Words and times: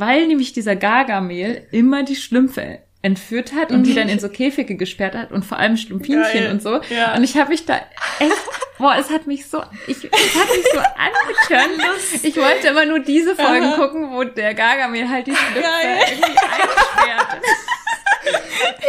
weil 0.00 0.26
nämlich 0.26 0.52
dieser 0.52 0.74
Gargamel 0.76 1.66
immer 1.70 2.02
die 2.02 2.16
Schlümpfe 2.16 2.78
entführt 3.02 3.54
hat 3.54 3.72
und 3.72 3.84
die 3.84 3.94
dann 3.94 4.10
in 4.10 4.18
so 4.20 4.28
Käfige 4.28 4.74
gesperrt 4.76 5.14
hat 5.14 5.30
und 5.32 5.42
vor 5.44 5.58
allem 5.58 5.76
Schlumpfinchen 5.78 6.22
Geil. 6.22 6.50
und 6.50 6.62
so. 6.62 6.80
Ja. 6.90 7.14
Und 7.14 7.24
ich 7.24 7.34
habe 7.38 7.48
mich 7.48 7.64
da 7.64 7.76
echt, 8.18 8.32
boah, 8.76 8.94
es 8.98 9.08
hat 9.10 9.26
mich 9.26 9.48
so, 9.48 9.62
ich, 9.86 9.96
es 10.04 10.34
hat 10.34 10.48
mich 10.54 10.66
so 10.70 10.78
angetörnt. 11.58 11.80
Ich 12.22 12.36
wollte 12.36 12.68
immer 12.68 12.84
nur 12.84 12.98
diese 13.00 13.34
Folgen 13.36 13.64
Aha. 13.66 13.76
gucken, 13.76 14.10
wo 14.12 14.24
der 14.24 14.52
Gargamel 14.54 15.08
halt 15.08 15.26
die 15.28 15.34
Schlümpfe 15.34 15.62
Geil. 15.62 15.98
irgendwie 16.10 16.38
einsperrt. 16.38 17.42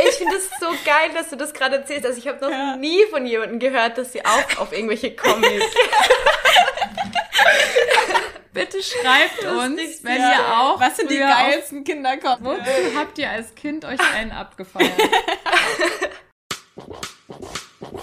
Ich 0.10 0.16
finde 0.18 0.36
es 0.36 0.50
so 0.60 0.68
geil, 0.84 1.12
dass 1.14 1.30
du 1.30 1.38
das 1.38 1.54
gerade 1.54 1.78
erzählst. 1.78 2.06
Also 2.06 2.18
ich 2.20 2.28
habe 2.28 2.42
noch 2.42 2.52
Ja. 2.52 2.76
nie 2.76 3.00
von 3.10 3.26
jemandem 3.26 3.60
gehört, 3.60 3.98
dass 3.98 4.12
sie 4.12 4.26
auch 4.26 4.58
auf 4.60 4.74
irgendwelche 4.74 5.16
Comics. 5.16 5.66
Bitte 8.54 8.78
schreibt 8.84 9.46
uns, 9.46 10.04
wenn 10.04 10.22
ja. 10.22 10.32
ihr 10.32 10.58
auch 10.60 10.80
Was 10.80 10.98
sind 10.98 11.10
die 11.10 11.18
geilsten 11.18 11.84
Kindercomics? 11.84 12.42
Wozu 12.42 12.98
habt 12.98 13.18
ihr 13.18 13.30
als 13.30 13.56
Kind 13.56 13.86
euch 13.86 14.00
einen 14.14 14.32
abgefeiert? 14.32 14.92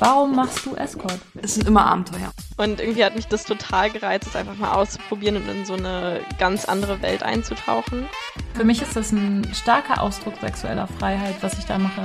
Warum 0.00 0.36
machst 0.36 0.64
du 0.64 0.74
Escort? 0.76 1.18
Es 1.42 1.54
sind 1.56 1.66
immer 1.66 1.84
Abenteuer. 1.84 2.30
Und 2.56 2.80
irgendwie 2.80 3.04
hat 3.04 3.16
mich 3.16 3.26
das 3.26 3.44
total 3.44 3.90
gereizt, 3.90 4.28
es 4.28 4.36
einfach 4.36 4.56
mal 4.56 4.72
auszuprobieren 4.72 5.36
und 5.36 5.48
in 5.48 5.66
so 5.66 5.74
eine 5.74 6.20
ganz 6.38 6.64
andere 6.66 7.02
Welt 7.02 7.22
einzutauchen. 7.22 8.08
Für 8.54 8.64
mich 8.64 8.80
ist 8.80 8.96
das 8.96 9.12
ein 9.12 9.52
starker 9.54 10.00
Ausdruck 10.00 10.34
sexueller 10.40 10.86
Freiheit, 10.86 11.36
was 11.40 11.58
ich 11.58 11.66
da 11.66 11.78
mache. 11.78 12.02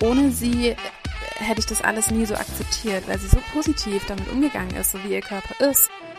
Ohne 0.00 0.30
sie 0.30 0.76
hätte 1.38 1.60
ich 1.60 1.66
das 1.66 1.82
alles 1.82 2.10
nie 2.10 2.26
so 2.26 2.34
akzeptiert, 2.34 3.08
weil 3.08 3.18
sie 3.18 3.28
so 3.28 3.38
positiv 3.52 4.06
damit 4.06 4.28
umgegangen 4.28 4.76
ist, 4.76 4.92
so 4.92 5.02
wie 5.04 5.12
ihr 5.14 5.20
Körper 5.20 5.68
ist. 5.68 5.90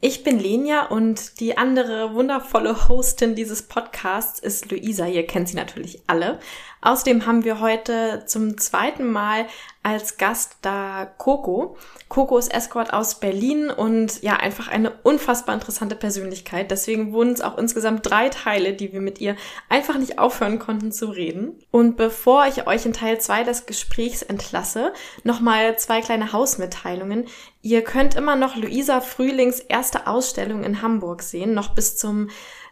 Ich 0.00 0.22
bin 0.22 0.38
Lenia 0.38 0.86
und 0.86 1.40
die 1.40 1.58
andere 1.58 2.14
wundervolle 2.14 2.88
Hostin 2.88 3.34
dieses 3.34 3.62
Podcasts 3.62 4.38
ist 4.38 4.70
Luisa. 4.70 5.06
Ihr 5.08 5.26
kennt 5.26 5.48
sie 5.48 5.56
natürlich 5.56 6.00
alle. 6.06 6.38
Außerdem 6.80 7.26
haben 7.26 7.44
wir 7.44 7.58
heute 7.58 8.22
zum 8.26 8.56
zweiten 8.58 9.10
Mal 9.10 9.46
als 9.82 10.16
Gast 10.16 10.58
da 10.62 11.06
Coco. 11.18 11.76
Coco 12.08 12.38
ist 12.38 12.54
Escort 12.54 12.92
aus 12.92 13.18
Berlin 13.18 13.70
und 13.70 14.22
ja, 14.22 14.34
einfach 14.34 14.68
eine 14.68 14.92
unfassbar 15.02 15.54
interessante 15.54 15.96
Persönlichkeit. 15.96 16.70
Deswegen 16.70 17.12
wurden 17.12 17.32
es 17.32 17.40
auch 17.40 17.58
insgesamt 17.58 18.08
drei 18.08 18.28
Teile, 18.28 18.74
die 18.74 18.92
wir 18.92 19.00
mit 19.00 19.20
ihr 19.20 19.34
einfach 19.68 19.98
nicht 19.98 20.20
aufhören 20.20 20.60
konnten 20.60 20.92
zu 20.92 21.06
reden. 21.06 21.58
Und 21.72 21.96
bevor 21.96 22.46
ich 22.46 22.68
euch 22.68 22.86
in 22.86 22.92
Teil 22.92 23.20
2 23.20 23.42
des 23.42 23.66
Gesprächs 23.66 24.22
entlasse, 24.22 24.92
nochmal 25.24 25.76
zwei 25.78 26.00
kleine 26.00 26.32
Hausmitteilungen. 26.32 27.26
Ihr 27.62 27.82
könnt 27.82 28.14
immer 28.14 28.36
noch 28.36 28.56
Luisa 28.56 29.00
Frühlings 29.00 29.60
erste 29.60 30.06
Ausstellung 30.06 30.62
in 30.64 30.80
Hamburg 30.82 31.22
sehen, 31.22 31.54
noch 31.54 31.74
bis 31.74 31.96
zum 31.96 32.30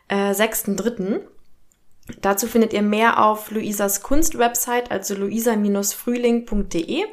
äh, 0.09 0.31
6.3. 0.31 1.21
Dazu 2.21 2.47
findet 2.47 2.73
ihr 2.73 2.83
mehr 2.83 3.25
auf 3.25 3.51
Luisas 3.51 4.03
Kunstwebsite, 4.03 4.91
also 4.91 5.15
luisa-frühling.de. 5.15 7.05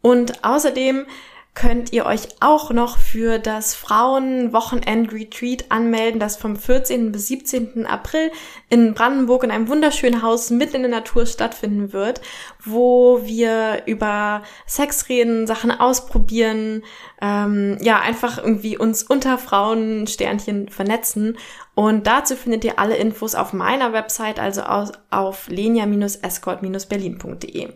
Und 0.00 0.44
außerdem 0.44 1.06
könnt 1.54 1.92
ihr 1.92 2.04
euch 2.04 2.26
auch 2.40 2.70
noch 2.70 2.98
für 2.98 3.38
das 3.38 3.76
Frauenwochenend-Retreat 3.76 5.70
anmelden, 5.70 6.18
das 6.18 6.36
vom 6.36 6.56
14. 6.56 7.12
bis 7.12 7.28
17. 7.28 7.86
April 7.86 8.32
in 8.68 8.94
Brandenburg 8.94 9.44
in 9.44 9.52
einem 9.52 9.68
wunderschönen 9.68 10.22
Haus 10.22 10.50
mitten 10.50 10.74
in 10.76 10.82
der 10.82 10.90
Natur 10.90 11.26
stattfinden 11.26 11.92
wird, 11.92 12.20
wo 12.64 13.20
wir 13.24 13.82
über 13.86 14.42
Sex 14.66 15.08
reden, 15.08 15.46
Sachen 15.46 15.70
ausprobieren, 15.70 16.82
ähm, 17.22 17.78
ja, 17.80 18.00
einfach 18.00 18.38
irgendwie 18.38 18.76
uns 18.76 19.04
unter 19.04 19.38
Frauensternchen 19.38 20.70
vernetzen. 20.70 21.38
Und 21.76 22.08
dazu 22.08 22.34
findet 22.34 22.64
ihr 22.64 22.80
alle 22.80 22.96
Infos 22.96 23.36
auf 23.36 23.52
meiner 23.52 23.92
Website, 23.92 24.40
also 24.40 24.62
auf, 24.62 25.48
lenia-escort-berlin.de. 25.48 27.68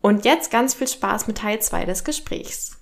Und 0.00 0.24
jetzt 0.24 0.50
ganz 0.50 0.74
viel 0.74 0.88
Spaß 0.88 1.28
mit 1.28 1.38
Teil 1.38 1.60
2 1.60 1.84
des 1.84 2.02
Gesprächs. 2.02 2.76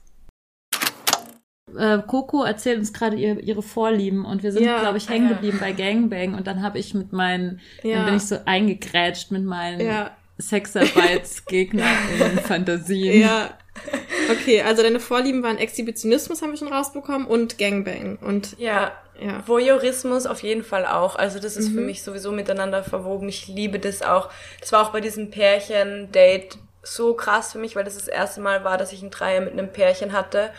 Äh, 1.78 1.98
Coco 2.06 2.42
erzählt 2.44 2.78
uns 2.78 2.92
gerade 2.92 3.16
ihr, 3.16 3.38
ihre 3.40 3.62
Vorlieben 3.62 4.24
und 4.24 4.42
wir 4.42 4.52
sind, 4.52 4.64
Ja, 4.64 4.80
glaube 4.80 4.98
ich, 4.98 5.08
hängen 5.08 5.28
ja. 5.28 5.34
geblieben 5.34 5.58
bei 5.60 5.72
Gangbang 5.72 6.34
und 6.34 6.46
dann 6.46 6.62
habe 6.62 6.78
ich 6.78 6.94
mit 6.94 7.12
meinen, 7.12 7.60
Ja. 7.82 7.96
dann 7.96 8.06
bin 8.06 8.16
ich 8.16 8.26
so 8.26 8.38
eingegrätscht 8.44 9.30
mit 9.30 9.44
meinen 9.44 9.80
Ja. 9.80 10.10
Sexarbeitsgegner 10.38 11.84
Fantasien. 12.44 13.20
Ja. 13.20 13.50
Okay, 14.30 14.62
also 14.62 14.82
deine 14.82 15.00
Vorlieben 15.00 15.42
waren 15.42 15.58
Exhibitionismus, 15.58 16.42
haben 16.42 16.50
wir 16.50 16.56
schon 16.58 16.72
rausbekommen, 16.72 17.26
und 17.26 17.58
Gangbang. 17.58 18.18
Und 18.20 18.56
Ja, 18.58 18.92
ja. 19.20 19.42
Voyeurismus 19.46 20.26
auf 20.26 20.42
jeden 20.42 20.62
Fall 20.64 20.86
auch. 20.86 21.16
Also 21.16 21.38
das 21.40 21.56
ist 21.56 21.68
für 21.70 21.80
Mhm. 21.80 21.86
mich 21.86 22.02
sowieso 22.02 22.30
miteinander 22.32 22.82
verwoben. 22.84 23.28
Ich 23.28 23.48
liebe 23.48 23.78
das 23.78 24.02
auch. 24.02 24.30
Das 24.60 24.72
war 24.72 24.82
auch 24.82 24.90
bei 24.92 25.00
diesem 25.00 25.30
Pärchen-Date 25.30 26.58
so 26.82 27.14
krass 27.14 27.52
für 27.52 27.58
mich, 27.58 27.74
weil 27.76 27.84
das 27.84 27.94
das 27.94 28.08
erste 28.08 28.40
Mal 28.40 28.62
war, 28.64 28.76
dass 28.78 28.92
ich 28.92 29.02
ein 29.02 29.10
Dreier 29.10 29.40
mit 29.40 29.52
einem 29.52 29.72
Pärchen 29.72 30.12
hatte 30.12 30.50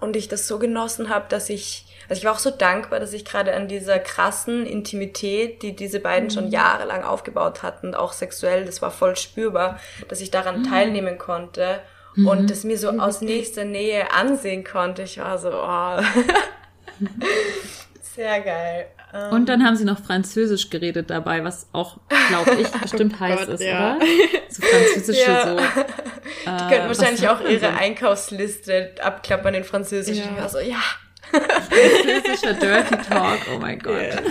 und 0.00 0.16
ich 0.16 0.28
das 0.28 0.46
so 0.48 0.58
genossen 0.58 1.08
habe, 1.10 1.26
dass 1.28 1.50
ich, 1.50 1.84
also 2.08 2.20
ich 2.20 2.24
war 2.24 2.32
auch 2.32 2.38
so 2.38 2.50
dankbar, 2.50 3.00
dass 3.00 3.12
ich 3.12 3.24
gerade 3.24 3.54
an 3.54 3.68
dieser 3.68 3.98
krassen 3.98 4.66
Intimität, 4.66 5.62
die 5.62 5.76
diese 5.76 6.00
beiden 6.00 6.28
Mhm. 6.28 6.32
schon 6.32 6.50
jahrelang 6.50 7.04
aufgebaut 7.04 7.62
hatten, 7.62 7.94
auch 7.94 8.12
sexuell, 8.12 8.64
das 8.64 8.80
war 8.82 8.90
voll 8.90 9.16
spürbar, 9.16 9.78
dass 10.08 10.20
ich 10.20 10.30
daran 10.30 10.60
Mhm. 10.62 10.70
teilnehmen 10.70 11.18
konnte 11.18 11.80
und 12.26 12.50
das 12.50 12.64
mir 12.64 12.76
so 12.76 12.90
aus 12.90 13.20
nächster 13.20 13.64
Nähe 13.64 14.12
ansehen 14.12 14.64
konnte. 14.64 15.02
Ich 15.02 15.18
war 15.18 15.38
so, 15.38 15.50
oh. 15.52 16.00
Sehr 18.02 18.40
geil. 18.40 18.86
Ähm, 19.12 19.32
Und 19.32 19.48
dann 19.48 19.64
haben 19.64 19.76
sie 19.76 19.84
noch 19.84 19.98
Französisch 19.98 20.70
geredet 20.70 21.10
dabei, 21.10 21.42
was 21.44 21.68
auch, 21.72 21.98
glaube 22.28 22.56
ich, 22.60 22.68
bestimmt 22.80 23.18
heiß 23.18 23.40
Oh 23.42 23.46
Gott, 23.46 23.54
ist, 23.54 23.62
ja. 23.62 23.96
oder? 23.96 24.06
So 24.48 24.62
französische 24.62 25.20
Ja. 25.20 25.46
so. 25.48 25.56
Die 25.56 25.62
äh, 26.48 26.68
könnten 26.68 26.88
was 26.88 26.98
wahrscheinlich 26.98 27.28
auch 27.28 27.40
ihre 27.40 27.60
so? 27.72 27.78
Einkaufsliste 27.78 28.94
abklappern 29.02 29.54
in 29.54 29.64
Französisch. 29.64 30.18
Ja. 30.18 30.24
Ich 30.24 30.40
war 30.40 30.48
so, 30.48 30.58
ja. 30.58 30.78
Französischer 31.30 32.54
Dirty 32.54 32.96
Talk, 33.08 33.38
oh 33.54 33.58
mein 33.58 33.78
Gott. 33.78 34.22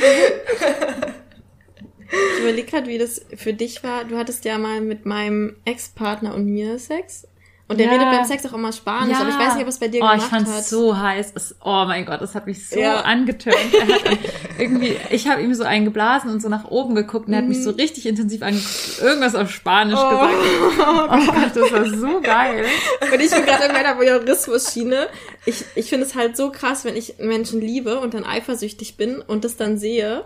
Ich 2.11 2.39
überlege 2.41 2.69
gerade, 2.69 2.87
wie 2.87 2.97
das 2.97 3.23
für 3.35 3.53
dich 3.53 3.83
war. 3.83 4.03
Du 4.05 4.17
hattest 4.17 4.43
ja 4.45 4.57
mal 4.57 4.81
mit 4.81 5.05
meinem 5.05 5.57
Ex-Partner 5.65 6.33
und 6.33 6.45
mir 6.45 6.79
Sex. 6.79 7.27
Und 7.69 7.79
der 7.79 7.85
Ja. 7.85 7.93
redet 7.93 8.07
beim 8.09 8.25
Sex 8.25 8.45
auch 8.47 8.53
immer 8.53 8.73
Spanisch, 8.73 9.15
aber 9.15 9.29
ich 9.29 9.37
weiß 9.37 9.53
nicht, 9.53 9.61
ob 9.61 9.69
es 9.69 9.77
bei 9.77 9.87
dir 9.89 9.99
oh, 10.01 10.07
gemacht 10.07 10.17
ich 10.23 10.23
fand's 10.25 10.51
hat. 10.51 10.65
so 10.65 10.97
heiß. 10.97 11.33
Es, 11.35 11.55
oh 11.63 11.85
mein 11.85 12.03
Gott, 12.05 12.19
das 12.19 12.33
hat 12.33 12.47
mich 12.47 12.67
so 12.67 12.79
Ja. 12.79 13.01
angetönt. 13.01 13.55
Hat 13.55 13.89
dann 14.05 14.17
irgendwie, 14.57 14.97
ich 15.11 15.27
habe 15.27 15.41
ihm 15.43 15.53
so 15.53 15.63
einen 15.63 15.85
geblasen 15.85 16.31
und 16.31 16.41
so 16.41 16.49
nach 16.49 16.65
oben 16.65 16.95
geguckt 16.95 17.27
und 17.27 17.33
er 17.33 17.39
hat 17.43 17.47
mich 17.47 17.63
so 17.63 17.69
richtig 17.69 18.07
intensiv 18.07 18.41
angeguckt, 18.41 18.99
irgendwas 19.01 19.35
auf 19.35 19.51
Spanisch 19.51 19.99
Oh. 19.99 20.09
gesagt. 20.09 20.33
Oh 20.79 21.31
Gott, 21.31 21.51
das 21.55 21.71
war 21.71 21.85
so 21.85 22.21
geil. 22.21 22.65
Und 23.13 23.19
ich 23.21 23.29
bin 23.31 23.45
gerade 23.45 23.65
in 23.65 23.71
meiner 23.73 23.97
Voyeurismus-Schiene. 23.97 25.07
Ich, 25.45 25.63
ich 25.75 25.89
finde 25.89 26.05
es 26.05 26.15
halt 26.15 26.35
so 26.35 26.51
krass, 26.51 26.85
wenn 26.85 26.95
ich 26.95 27.17
Menschen 27.19 27.61
liebe 27.61 27.99
und 27.99 28.13
dann 28.13 28.25
eifersüchtig 28.25 28.97
bin 28.97 29.21
und 29.21 29.43
das 29.45 29.55
dann 29.57 29.77
sehe. 29.77 30.25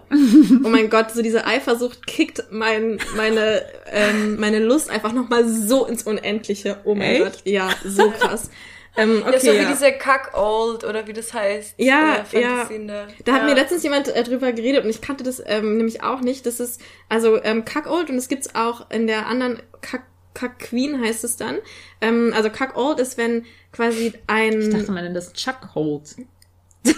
Oh 0.63 0.69
mein 0.69 0.89
Gott, 0.89 1.11
so 1.11 1.21
diese 1.21 1.45
Eifersucht 1.45 2.07
kickt 2.07 2.45
mein, 2.49 2.99
meine, 3.15 3.63
ähm, 3.91 4.39
meine 4.39 4.59
Lust 4.59 4.89
einfach 4.89 5.13
nochmal 5.13 5.47
so 5.47 5.85
ins 5.85 6.03
Unendliche. 6.03 6.79
Oh 6.83 6.95
mein 6.95 7.11
Echt? 7.11 7.23
Gott, 7.23 7.41
ja, 7.45 7.69
so 7.85 8.09
krass. 8.11 8.49
Ähm, 8.95 9.23
okay, 9.25 9.33
ja, 9.33 9.39
so 9.39 9.51
wie 9.51 9.55
ja. 9.55 9.69
diese 9.69 9.91
Cuck-Old 9.91 10.83
oder 10.83 11.07
wie 11.07 11.13
das 11.13 11.33
heißt. 11.33 11.75
Ja, 11.77 12.23
äh, 12.31 12.41
ja. 12.41 12.69
Da, 12.69 13.07
Da 13.25 13.33
hat 13.33 13.41
ja. 13.41 13.47
mir 13.47 13.55
letztens 13.55 13.81
jemand 13.83 14.07
äh, 14.07 14.23
drüber 14.23 14.51
geredet 14.51 14.83
und 14.83 14.89
ich 14.89 15.01
kannte 15.01 15.23
das 15.23 15.41
ähm, 15.45 15.77
nämlich 15.77 16.03
auch 16.03 16.21
nicht. 16.21 16.45
Das 16.45 16.59
ist 16.59 16.79
also 17.09 17.41
ähm, 17.43 17.65
Cuckold 17.65 18.09
und 18.09 18.17
es 18.17 18.27
gibt's 18.27 18.53
auch 18.53 18.89
in 18.91 19.07
der 19.07 19.25
anderen 19.25 19.61
Cuck, 19.81 20.01
Cuck 20.33 20.59
Queen 20.59 21.01
heißt 21.01 21.23
es 21.23 21.37
dann. 21.37 21.57
Ähm, 22.01 22.33
also 22.35 22.49
Cuckold 22.49 22.99
ist, 22.99 23.17
wenn 23.17 23.45
quasi 23.71 24.13
ein 24.27 24.61
Ich 24.61 24.69
dachte, 24.69 24.91
man 24.91 25.03
nennt 25.03 25.15
das 25.15 25.33
Chuck 25.33 25.75
Hold. 25.75 26.15
wie 26.83 26.91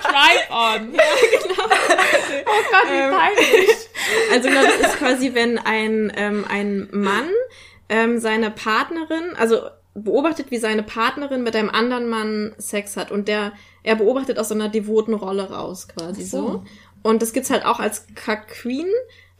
Stripe-on. 0.00 0.94
Oh 2.46 2.62
Gott, 2.70 2.90
wie 2.90 2.96
Ähm, 2.96 3.14
peinlich. 3.14 3.70
Also 4.30 4.48
genau, 4.48 4.62
das 4.62 4.92
ist 4.92 4.98
quasi, 4.98 5.34
wenn 5.34 5.58
ein, 5.58 6.12
ähm, 6.16 6.44
ein 6.48 6.88
Mann 6.92 7.28
ähm, 7.88 8.18
seine 8.18 8.50
Partnerin, 8.50 9.34
also 9.36 9.60
beobachtet, 9.94 10.50
wie 10.50 10.58
seine 10.58 10.82
Partnerin 10.82 11.42
mit 11.42 11.56
einem 11.56 11.70
anderen 11.70 12.08
Mann 12.08 12.54
Sex 12.58 12.96
hat 12.96 13.10
und 13.10 13.28
der, 13.28 13.52
er 13.82 13.96
beobachtet 13.96 14.38
aus 14.38 14.48
so 14.48 14.54
einer 14.54 14.68
devoten 14.68 15.14
Rolle 15.14 15.50
raus 15.50 15.88
quasi 15.88 16.24
so. 16.24 16.38
so. 16.38 16.64
Und 17.02 17.22
das 17.22 17.32
gibt's 17.32 17.50
halt 17.50 17.64
auch 17.64 17.80
als 17.80 18.06
Queen. 18.14 18.88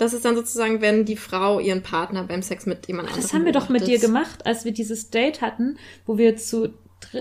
Das 0.05 0.13
ist 0.13 0.25
dann 0.25 0.37
sozusagen, 0.37 0.81
wenn 0.81 1.05
die 1.05 1.17
Frau 1.17 1.59
ihren 1.61 1.83
Partner 1.83 2.25
beim 2.25 2.43
Sex 2.43 2.67
mit 2.67 2.87
jemand 2.87 3.09
anderem 3.09 3.23
Das 3.23 3.33
haben 3.33 3.45
wir 3.45 3.53
doch 3.53 3.69
mit 3.69 3.87
dir 3.87 3.99
gemacht, 3.99 4.47
als 4.47 4.65
wir 4.65 4.73
dieses 4.73 5.11
Date 5.11 5.41
hatten, 5.41 5.79
wo 6.07 6.19
wir 6.19 6.37
zu 6.37 6.75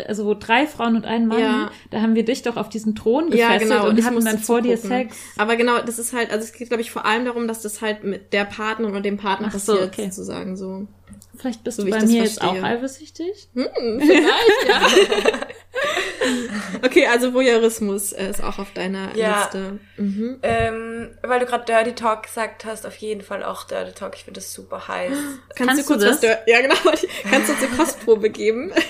also 0.07 0.25
wo 0.25 0.33
drei 0.33 0.65
Frauen 0.65 0.95
und 0.95 1.05
ein 1.05 1.27
Mann, 1.27 1.39
Ja. 1.39 1.71
da 1.91 2.01
haben 2.01 2.15
wir 2.15 2.23
dich 2.23 2.41
doch 2.41 2.55
auf 2.57 2.69
diesen 2.69 2.95
Thron 2.95 3.31
Ja, 3.33 3.53
gefesselt 3.53 3.69
genau. 3.79 3.89
und 3.89 3.99
ich 3.99 4.05
hatten 4.05 4.23
dann 4.23 4.39
vor 4.39 4.61
dir. 4.61 4.77
Sex. 4.77 5.15
Aber 5.37 5.55
genau, 5.55 5.79
das 5.79 5.99
ist 5.99 6.13
halt, 6.13 6.31
also 6.31 6.43
es 6.43 6.53
geht, 6.53 6.69
glaube 6.69 6.81
ich, 6.81 6.89
vor 6.91 7.05
allem 7.05 7.25
darum, 7.25 7.47
dass 7.47 7.61
das 7.61 7.81
halt 7.81 8.03
mit 8.03 8.31
der 8.33 8.45
Partnerin 8.45 8.95
und 8.95 9.03
dem 9.05 9.17
Partner 9.17 9.49
Ach 9.53 9.59
so, 9.59 9.73
passiert, 9.73 9.93
okay. 9.93 10.05
sozusagen 10.05 10.55
so. 10.55 10.87
Vielleicht 11.35 11.63
bist 11.63 11.77
So 11.77 11.83
du 11.83 11.89
bei 11.91 12.03
mir 12.05 12.23
jetzt 12.23 12.41
auch 12.41 12.61
eifersüchtig? 12.63 13.49
Hm, 13.53 13.99
vielleicht, 13.99 14.67
ja. 14.69 14.81
okay, 16.83 17.07
also 17.07 17.33
Voyeurismus 17.33 18.11
äh, 18.13 18.29
ist 18.29 18.43
auch 18.43 18.59
auf 18.59 18.71
deiner 18.73 19.15
Ja. 19.15 19.41
Liste. 19.43 19.79
Mhm. 19.97 20.39
Ähm, 20.43 21.17
weil 21.23 21.39
du 21.39 21.45
gerade 21.45 21.65
Dirty 21.65 21.93
Talk 21.95 22.23
gesagt 22.23 22.65
hast, 22.65 22.85
auf 22.85 22.95
jeden 22.97 23.21
Fall 23.21 23.43
auch 23.43 23.63
Dirty 23.65 23.91
Talk. 23.93 24.13
Ich 24.15 24.23
finde 24.23 24.39
das 24.39 24.53
super 24.53 24.87
heiß. 24.87 25.11
Kannst, 25.55 25.67
Kannst 25.67 25.81
du 25.83 25.87
kurz 25.87 26.03
du 26.03 26.09
was, 26.09 26.19
das? 26.21 26.37
du- 26.45 26.51
ja 26.51 26.61
genau, 26.61 26.75
kannst 27.29 27.49
du 27.49 27.57
zur 27.59 27.69
Kostprobe 27.77 28.29
geben? 28.29 28.71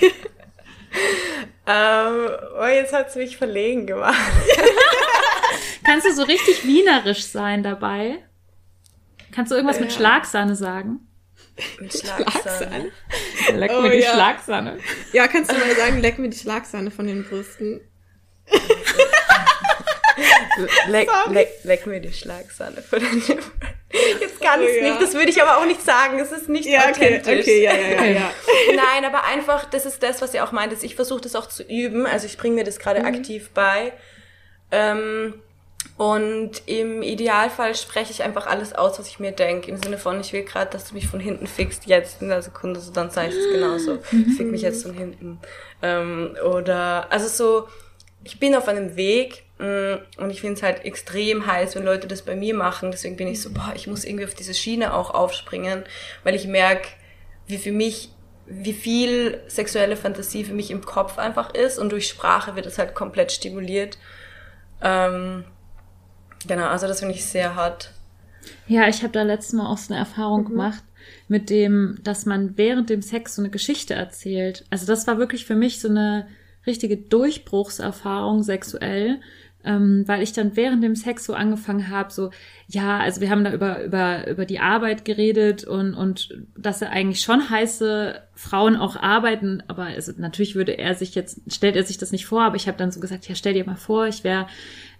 Ähm, 1.66 2.28
oh, 2.60 2.66
jetzt 2.66 2.92
hat's 2.92 3.16
mich 3.16 3.36
verlegen 3.36 3.86
gemacht. 3.86 4.14
Kannst 5.82 6.06
du 6.06 6.12
so 6.12 6.22
richtig 6.22 6.64
wienerisch 6.66 7.24
sein 7.24 7.62
dabei? 7.64 8.18
Kannst 9.32 9.50
du 9.50 9.56
irgendwas 9.56 9.80
mit 9.80 9.90
Ja. 9.90 9.96
Schlagsahne 9.96 10.54
sagen? 10.54 11.00
Mit 11.78 11.92
Schlagsahne. 11.98 12.90
Leck 13.54 13.70
Oh 13.74 13.80
mir 13.82 13.90
die 13.90 13.98
ja. 13.98 14.12
Schlagsahne. 14.12 14.78
Ja, 15.12 15.28
kannst 15.28 15.50
du 15.52 15.56
mal 15.56 15.74
sagen, 15.76 16.00
leck 16.00 16.18
mir 16.18 16.28
die 16.28 16.38
Schlagsahne 16.38 16.90
von 16.90 17.06
den 17.06 17.24
Brüsten. 17.24 17.80
Leck, 20.88 21.08
leck, 21.30 21.48
leck 21.64 21.86
mir 21.86 22.00
die 22.00 22.12
Schlagsahne 22.12 22.80
von 22.82 23.00
den 23.00 23.20
Lippen. 23.26 23.52
Jetzt 24.20 24.40
kann 24.40 24.60
Oh, 24.60 24.64
ich 24.64 24.76
ja. 24.76 24.82
nicht, 24.90 25.02
das 25.02 25.14
würde 25.14 25.30
ich 25.30 25.42
aber 25.42 25.58
auch 25.58 25.66
nicht 25.66 25.82
sagen. 25.82 26.18
Es 26.20 26.30
ist 26.30 26.48
nicht 26.48 26.66
Ja, 26.66 26.88
okay, 26.88 27.18
authentisch. 27.18 27.40
okay, 27.40 27.62
ja, 27.64 27.72
ja, 27.74 27.88
ja, 27.88 28.04
ja. 28.04 28.30
Nein, 28.76 29.04
aber 29.04 29.24
einfach, 29.24 29.64
das 29.64 29.84
ist 29.86 30.02
das, 30.02 30.22
was 30.22 30.32
ihr 30.34 30.44
auch 30.44 30.52
meint. 30.52 30.72
Ich 30.84 30.94
versuche 30.94 31.20
das 31.22 31.34
auch 31.34 31.46
zu 31.48 31.62
üben. 31.64 32.06
Also 32.06 32.26
ich 32.26 32.38
bringe 32.38 32.54
mir 32.56 32.64
das 32.64 32.78
gerade 32.78 33.04
aktiv 33.04 33.50
bei. 33.52 33.92
Ähm, 34.70 35.42
und 35.96 36.62
im 36.66 37.02
Idealfall 37.02 37.76
spreche 37.76 38.10
ich 38.10 38.24
einfach 38.24 38.48
alles 38.48 38.72
aus, 38.72 38.98
was 38.98 39.06
ich 39.06 39.20
mir 39.20 39.30
denke. 39.30 39.70
Im 39.70 39.76
Sinne 39.76 39.96
von, 39.96 40.20
ich 40.20 40.32
will 40.32 40.42
gerade, 40.42 40.70
dass 40.70 40.88
du 40.88 40.94
mich 40.94 41.06
von 41.06 41.20
hinten 41.20 41.46
fickst, 41.46 41.86
jetzt 41.86 42.20
in 42.20 42.28
der 42.28 42.42
Sekunde, 42.42 42.80
so 42.80 42.90
dann 42.92 43.10
sage 43.10 43.28
ich 43.28 43.36
es 43.36 43.52
genauso. 43.52 43.98
Fick 44.36 44.48
mich 44.48 44.62
jetzt 44.62 44.82
von 44.82 44.94
hinten. 44.94 45.38
Ähm, 45.82 46.36
oder, 46.44 47.12
also 47.12 47.28
so, 47.28 47.68
ich 48.24 48.40
bin 48.40 48.56
auf 48.56 48.66
einem 48.66 48.96
Weg 48.96 49.44
mh, 49.58 49.98
und 50.16 50.30
ich 50.30 50.40
finde 50.40 50.56
es 50.56 50.62
halt 50.64 50.84
extrem 50.84 51.46
heiß, 51.46 51.76
wenn 51.76 51.84
Leute 51.84 52.08
das 52.08 52.22
bei 52.22 52.34
mir 52.34 52.54
machen. 52.54 52.90
Deswegen 52.90 53.16
bin 53.16 53.28
ich 53.28 53.40
so, 53.40 53.52
boah, 53.52 53.72
ich 53.76 53.86
muss 53.86 54.04
irgendwie 54.04 54.24
auf 54.24 54.34
diese 54.34 54.54
Schiene 54.54 54.94
auch 54.94 55.10
aufspringen, 55.10 55.84
weil 56.24 56.34
ich 56.34 56.48
merke, 56.48 56.88
wie 57.46 57.58
für 57.58 57.72
mich, 57.72 58.10
wie 58.46 58.72
viel 58.72 59.40
sexuelle 59.46 59.96
Fantasie 59.96 60.44
für 60.44 60.54
mich 60.54 60.72
im 60.72 60.84
Kopf 60.84 61.18
einfach 61.18 61.54
ist 61.54 61.78
und 61.78 61.92
durch 61.92 62.08
Sprache 62.08 62.56
wird 62.56 62.66
es 62.66 62.78
halt 62.78 62.94
komplett 62.94 63.30
stimuliert. 63.30 63.96
Ähm, 64.82 65.44
genau, 66.46 66.66
also 66.66 66.86
das 66.86 67.00
finde 67.00 67.14
ich 67.14 67.24
sehr 67.24 67.54
hart. 67.54 67.90
Ja, 68.66 68.88
ich 68.88 69.02
habe 69.02 69.12
da 69.12 69.22
letztes 69.22 69.52
Mal 69.54 69.66
auch 69.66 69.78
so 69.78 69.92
eine 69.92 70.00
Erfahrung 70.00 70.44
gemacht 70.44 70.82
mit 71.28 71.50
dem, 71.50 71.98
dass 72.02 72.26
man 72.26 72.56
während 72.56 72.90
dem 72.90 73.02
Sex 73.02 73.36
so 73.36 73.42
eine 73.42 73.50
Geschichte 73.50 73.94
erzählt. 73.94 74.64
Also 74.70 74.86
das 74.86 75.06
war 75.06 75.18
wirklich 75.18 75.46
für 75.46 75.54
mich 75.54 75.80
so 75.80 75.88
eine 75.88 76.26
richtige 76.66 76.96
Durchbruchserfahrung 76.96 78.42
sexuell, 78.42 79.20
ähm, 79.64 80.04
weil 80.06 80.22
ich 80.22 80.32
dann 80.32 80.56
während 80.56 80.84
dem 80.84 80.94
Sex 80.94 81.24
so 81.24 81.34
angefangen 81.34 81.88
habe, 81.88 82.12
so, 82.12 82.30
ja, 82.68 82.98
also 82.98 83.20
wir 83.20 83.30
haben 83.30 83.44
da 83.44 83.52
über, 83.52 83.82
über, 83.82 84.28
über 84.28 84.44
die 84.44 84.60
Arbeit 84.60 85.04
geredet 85.04 85.64
und, 85.64 85.94
und 85.94 86.44
dass 86.56 86.82
er 86.82 86.90
eigentlich 86.90 87.22
schon 87.22 87.48
heiße 87.48 88.20
Frauen 88.34 88.76
auch 88.76 88.96
arbeiten, 88.96 89.62
aber 89.68 89.84
also 89.84 90.12
natürlich 90.16 90.54
würde 90.54 90.76
er 90.76 90.94
sich 90.94 91.14
jetzt, 91.14 91.40
stellt 91.50 91.76
er 91.76 91.84
sich 91.84 91.98
das 91.98 92.12
nicht 92.12 92.26
vor, 92.26 92.42
aber 92.42 92.56
ich 92.56 92.68
habe 92.68 92.78
dann 92.78 92.90
so 92.90 93.00
gesagt, 93.00 93.26
ja, 93.26 93.34
stell 93.34 93.54
dir 93.54 93.64
mal 93.64 93.76
vor, 93.76 94.06
ich 94.06 94.22
wäre 94.22 94.46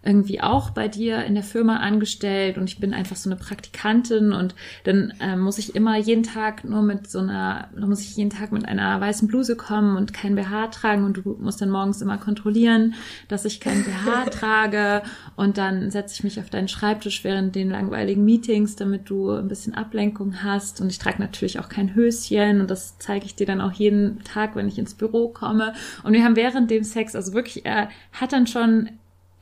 irgendwie 0.04 0.40
auch 0.40 0.70
bei 0.70 0.88
dir 0.88 1.24
in 1.24 1.34
der 1.34 1.42
Firma 1.42 1.78
angestellt 1.78 2.58
und 2.58 2.68
ich 2.68 2.78
bin 2.78 2.92
einfach 2.92 3.16
so 3.16 3.30
eine 3.30 3.38
Praktikantin 3.38 4.32
und 4.32 4.54
dann 4.84 5.14
ähm, 5.20 5.40
muss 5.40 5.58
ich 5.58 5.74
immer 5.74 5.96
jeden 5.96 6.22
Tag 6.22 6.64
nur 6.64 6.82
mit 6.82 7.10
so 7.10 7.20
einer, 7.20 7.68
dann 7.74 7.88
muss 7.88 8.00
ich 8.00 8.16
jeden 8.16 8.30
Tag 8.30 8.52
mit 8.52 8.66
einer 8.66 9.00
weißen 9.00 9.28
Bluse 9.28 9.56
kommen 9.56 9.96
und 9.96 10.12
kein 10.12 10.34
BH 10.34 10.68
tragen 10.68 11.04
und 11.04 11.16
du 11.18 11.36
musst 11.40 11.60
dann 11.60 11.70
morgens 11.70 12.02
immer 12.02 12.18
kontrollieren, 12.18 12.94
dass 13.28 13.44
ich 13.44 13.60
kein 13.60 13.84
BH 13.84 14.24
trage 14.30 15.02
und 15.36 15.58
dann 15.58 15.90
setze 15.90 16.14
ich 16.14 16.24
mich 16.24 16.38
auf 16.38 16.50
deinen 16.50 16.68
Schreibtisch 16.68 17.24
während 17.24 17.54
den 17.54 17.70
langweiligen 17.70 18.24
Meetings, 18.24 18.76
damit 18.76 19.08
du 19.08 19.30
ein 19.30 19.48
bisschen 19.48 19.74
Ablenkung 19.74 20.42
hast 20.42 20.80
und 20.80 20.90
ich 20.90 20.98
trage 20.98 21.20
natürlich 21.20 21.58
auch 21.58 21.68
kein 21.68 21.94
Höschen 21.94 22.60
und 22.60 22.70
das 22.70 22.98
zeige 22.98 23.24
ich 23.24 23.34
dir 23.34 23.46
dann 23.46 23.60
auch 23.60 23.72
jeden 23.72 24.22
Tag, 24.24 24.54
wenn 24.56 24.68
ich 24.68 24.78
ins 24.78 24.94
Büro 24.94 25.28
komme. 25.28 25.72
Und 26.02 26.12
wir 26.12 26.24
haben 26.24 26.36
während 26.36 26.70
dem 26.70 26.84
Sex, 26.84 27.14
also 27.14 27.32
wirklich, 27.32 27.64
er 27.64 27.88
hat 28.12 28.32
dann 28.32 28.46
schon 28.46 28.90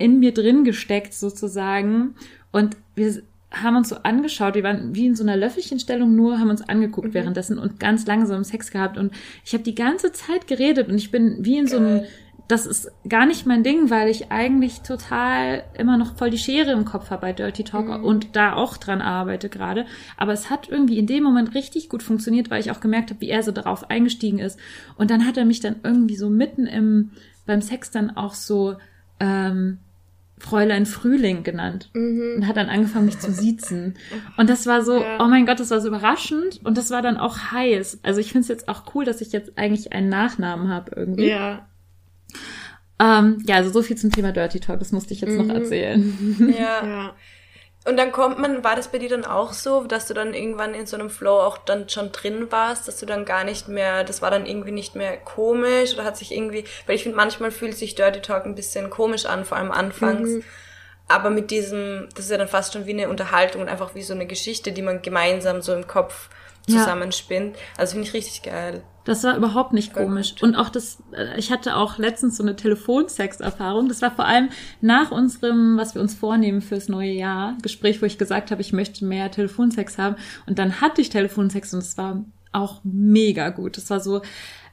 in 0.03 0.19
mir 0.19 0.35
drin 0.35 0.65
gesteckt 0.65 1.15
sozusagen. 1.15 2.15
Und 2.51 2.77
wir 2.95 3.23
haben 3.53 3.77
uns 3.77 3.89
so 3.91 3.97
angeschaut, 3.97 4.55
wir 4.55 4.65
waren 4.65 4.95
wie 4.95 5.07
in 5.07 5.15
so 5.15 5.23
einer 5.23 5.37
Löffelchenstellung 5.37 6.15
nur, 6.17 6.39
haben 6.39 6.51
uns 6.51 6.69
angeguckt 6.69 7.15
währenddessen 7.15 7.59
und 7.59 7.79
ganz 7.79 8.07
langsam 8.07 8.45
Sex 8.45 8.71
gehabt. 8.71 8.99
Und 8.99 9.13
ich 9.45 9.53
habe 9.53 9.63
die 9.63 9.75
ganze 9.75 10.13
Zeit 10.13 10.47
geredet 10.47 10.89
und 10.89 10.97
ich 10.97 11.11
bin 11.11 11.37
wie 11.41 11.59
in 11.59 11.67
so 11.67 11.77
einem, 11.77 12.03
das 12.49 12.67
ist 12.67 12.91
gar 13.09 13.27
nicht 13.27 13.47
mein 13.47 13.63
Ding, 13.63 13.91
weil 13.91 14.09
ich 14.09 14.33
eigentlich 14.33 14.81
total 14.81 15.65
immer 15.79 15.97
noch 15.99 16.17
voll 16.17 16.31
die 16.31 16.39
Schere 16.39 16.73
im 16.73 16.85
Kopf 16.85 17.11
habe 17.11 17.21
bei 17.21 17.33
Dirty 17.33 17.63
Talk 17.63 18.03
und 18.03 18.35
da 18.35 18.55
auch 18.55 18.77
dran 18.77 19.01
arbeite 19.01 19.49
gerade, 19.49 19.87
aber 20.17 20.33
es 20.33 20.51
hat 20.51 20.69
irgendwie 20.69 20.99
in 20.99 21.07
dem 21.07 21.23
Moment 21.23 21.55
richtig 21.55 21.89
gut 21.89 22.03
funktioniert, 22.03 22.51
weil 22.51 22.61
ich 22.61 22.71
auch 22.71 22.81
gemerkt 22.81 23.11
habe, 23.11 23.21
wie 23.21 23.31
er 23.31 23.43
so 23.43 23.53
darauf 23.53 23.91
eingestiegen 23.91 24.39
ist. 24.39 24.59
Und 24.97 25.11
dann 25.11 25.27
hat 25.27 25.37
er 25.37 25.45
mich 25.45 25.61
dann 25.61 25.77
irgendwie 25.85 26.17
so 26.17 26.29
mitten 26.29 26.67
im 26.67 27.11
beim 27.47 27.61
Sex 27.61 27.91
dann 27.91 28.17
auch 28.17 28.35
so 28.35 28.77
ähm, 29.21 29.79
Fräulein 30.43 30.87
Frühling 30.87 31.45
genannt 31.45 31.89
und 32.37 32.47
hat 32.49 32.57
dann 32.57 32.69
angefangen, 32.69 33.05
mich 33.07 33.21
zu 33.21 33.31
siezen. 33.31 33.95
Und 34.37 34.51
das 34.51 34.67
war 34.67 34.83
so, 34.83 35.01
Ja. 35.01 35.19
oh 35.21 35.29
mein 35.29 35.47
Gott, 35.47 35.61
das 35.61 35.71
war 35.71 35.81
so 35.81 35.87
überraschend 35.89 36.61
und 36.65 36.77
das 36.77 36.91
war 36.91 37.01
dann 37.01 37.17
auch 37.17 37.39
heiß. 37.53 38.01
Also 38.03 38.19
ich 38.21 38.33
finde 38.33 38.43
es 38.43 38.49
jetzt 38.49 38.69
auch 38.69 38.93
cool, 38.95 39.05
dass 39.05 39.21
ich 39.21 39.31
jetzt 39.33 39.57
eigentlich 39.57 39.93
einen 39.93 40.09
Nachnamen 40.09 40.69
habe 40.69 40.93
irgendwie. 40.97 41.29
Ja. 41.29 41.69
Ähm, 42.99 43.39
ja, 43.47 43.57
also 43.57 43.71
so 43.71 43.83
viel 43.83 43.97
zum 43.97 44.11
Thema 44.11 44.33
Dirty 44.33 44.61
Talk, 44.61 44.79
das 44.81 44.93
musste 44.93 45.15
ich 45.15 45.21
jetzt 45.21 45.37
noch 45.37 45.49
erzählen. 45.49 46.55
Ja. 46.59 46.85
Ja. 46.87 47.15
Und 47.85 47.97
dann 47.97 48.13
kommt 48.13 48.39
man, 48.39 48.63
war 48.63 48.77
das 48.77 48.89
bei 48.89 48.99
dir 48.99 49.09
dann 49.09 49.25
auch 49.25 49.53
so, 49.53 49.83
dass 49.85 50.07
du 50.07 50.15
dann 50.15 50.35
irgendwann 50.35 50.73
in 50.73 50.87
so 50.87 50.97
einem 50.97 51.11
Flow 51.11 51.41
auch 51.41 51.59
dann 51.59 51.89
schon 51.89 52.13
drin 52.13 52.53
warst, 52.53 52.87
dass 52.87 52.99
du 52.99 53.07
dann 53.07 53.25
gar 53.25 53.43
nicht 53.43 53.67
mehr, 53.67 54.05
das 54.05 54.23
war 54.23 54.31
dann 54.31 54.47
irgendwie 54.47 54.71
nicht 54.71 54.95
mehr 54.95 55.17
komisch 55.17 55.95
oder 55.95 56.05
hat 56.05 56.17
sich 56.17 56.33
irgendwie, 56.33 56.65
weil 56.87 56.95
ich 56.95 57.03
finde, 57.03 57.17
manchmal 57.17 57.51
fühlt 57.51 57.77
sich 57.77 57.97
Dirty 57.97 58.21
Talk 58.21 58.45
ein 58.47 58.55
bisschen 58.55 58.89
komisch 58.89 59.27
an, 59.27 59.45
vor 59.45 59.59
allem 59.59 59.73
anfangs. 59.73 60.45
Aber 61.09 61.31
mit 61.31 61.51
diesem, 61.51 62.09
das 62.15 62.27
ist 62.27 62.31
ja 62.31 62.39
dann 62.39 62.47
fast 62.47 62.73
schon 62.73 62.87
wie 62.87 62.93
eine 62.93 63.09
Unterhaltung 63.09 63.63
und 63.63 63.69
einfach 63.69 63.97
wie 63.97 64.03
so 64.03 64.15
eine 64.15 64.27
Geschichte, 64.27 64.71
die 64.71 64.83
man 64.83 65.03
gemeinsam 65.03 65.61
so 65.61 65.75
im 65.75 65.89
Kopf 65.89 66.29
Ja. 66.69 66.79
zusammenspinnt. 66.81 67.57
Also 67.77 67.93
finde 67.93 68.09
ich 68.09 68.15
richtig 68.15 68.43
geil. 68.43 68.83
Das 69.05 69.25
war 69.25 69.37
überhaupt 69.37 69.73
nicht 69.73 69.93
komisch. 69.93 70.35
Und 70.43 70.55
auch 70.55 70.69
das, 70.69 71.03
äh, 71.13 71.37
ich 71.37 71.51
hatte 71.51 71.77
auch 71.77 71.99
letztens 71.99 72.37
so 72.37 72.45
eine 72.45 72.55
Telefonsex-Erfahrung. 72.55 73.89
Das 73.89 74.01
war 74.01 74.13
vor 74.13 74.27
allem 74.27 74.51
nach 74.81 75.11
unserem, 75.11 75.77
was 75.77 75.95
wir 75.95 76.03
uns 76.03 76.15
vornehmen 76.15 76.63
fürs 76.63 76.89
neue 76.89 77.11
Jahr, 77.11 77.57
Gespräch, 77.63 78.01
wo 78.01 78.07
ich 78.07 78.17
gesagt 78.17 78.53
habe, 78.53 78.61
ich 78.61 78.73
möchte 78.73 79.05
mehr 79.05 79.31
Telefonsex 79.31 79.99
haben. 79.99 80.17
Und 80.47 80.59
dann 80.61 80.81
hatte 80.81 81.01
ich 81.01 81.11
Telefonsex 81.11 81.75
und 81.75 81.81
es 81.81 81.99
war 81.99 82.25
auch 82.53 82.81
mega 82.85 83.49
gut. 83.49 83.77
Es 83.77 83.91
war 83.91 83.99
so, 83.99 84.23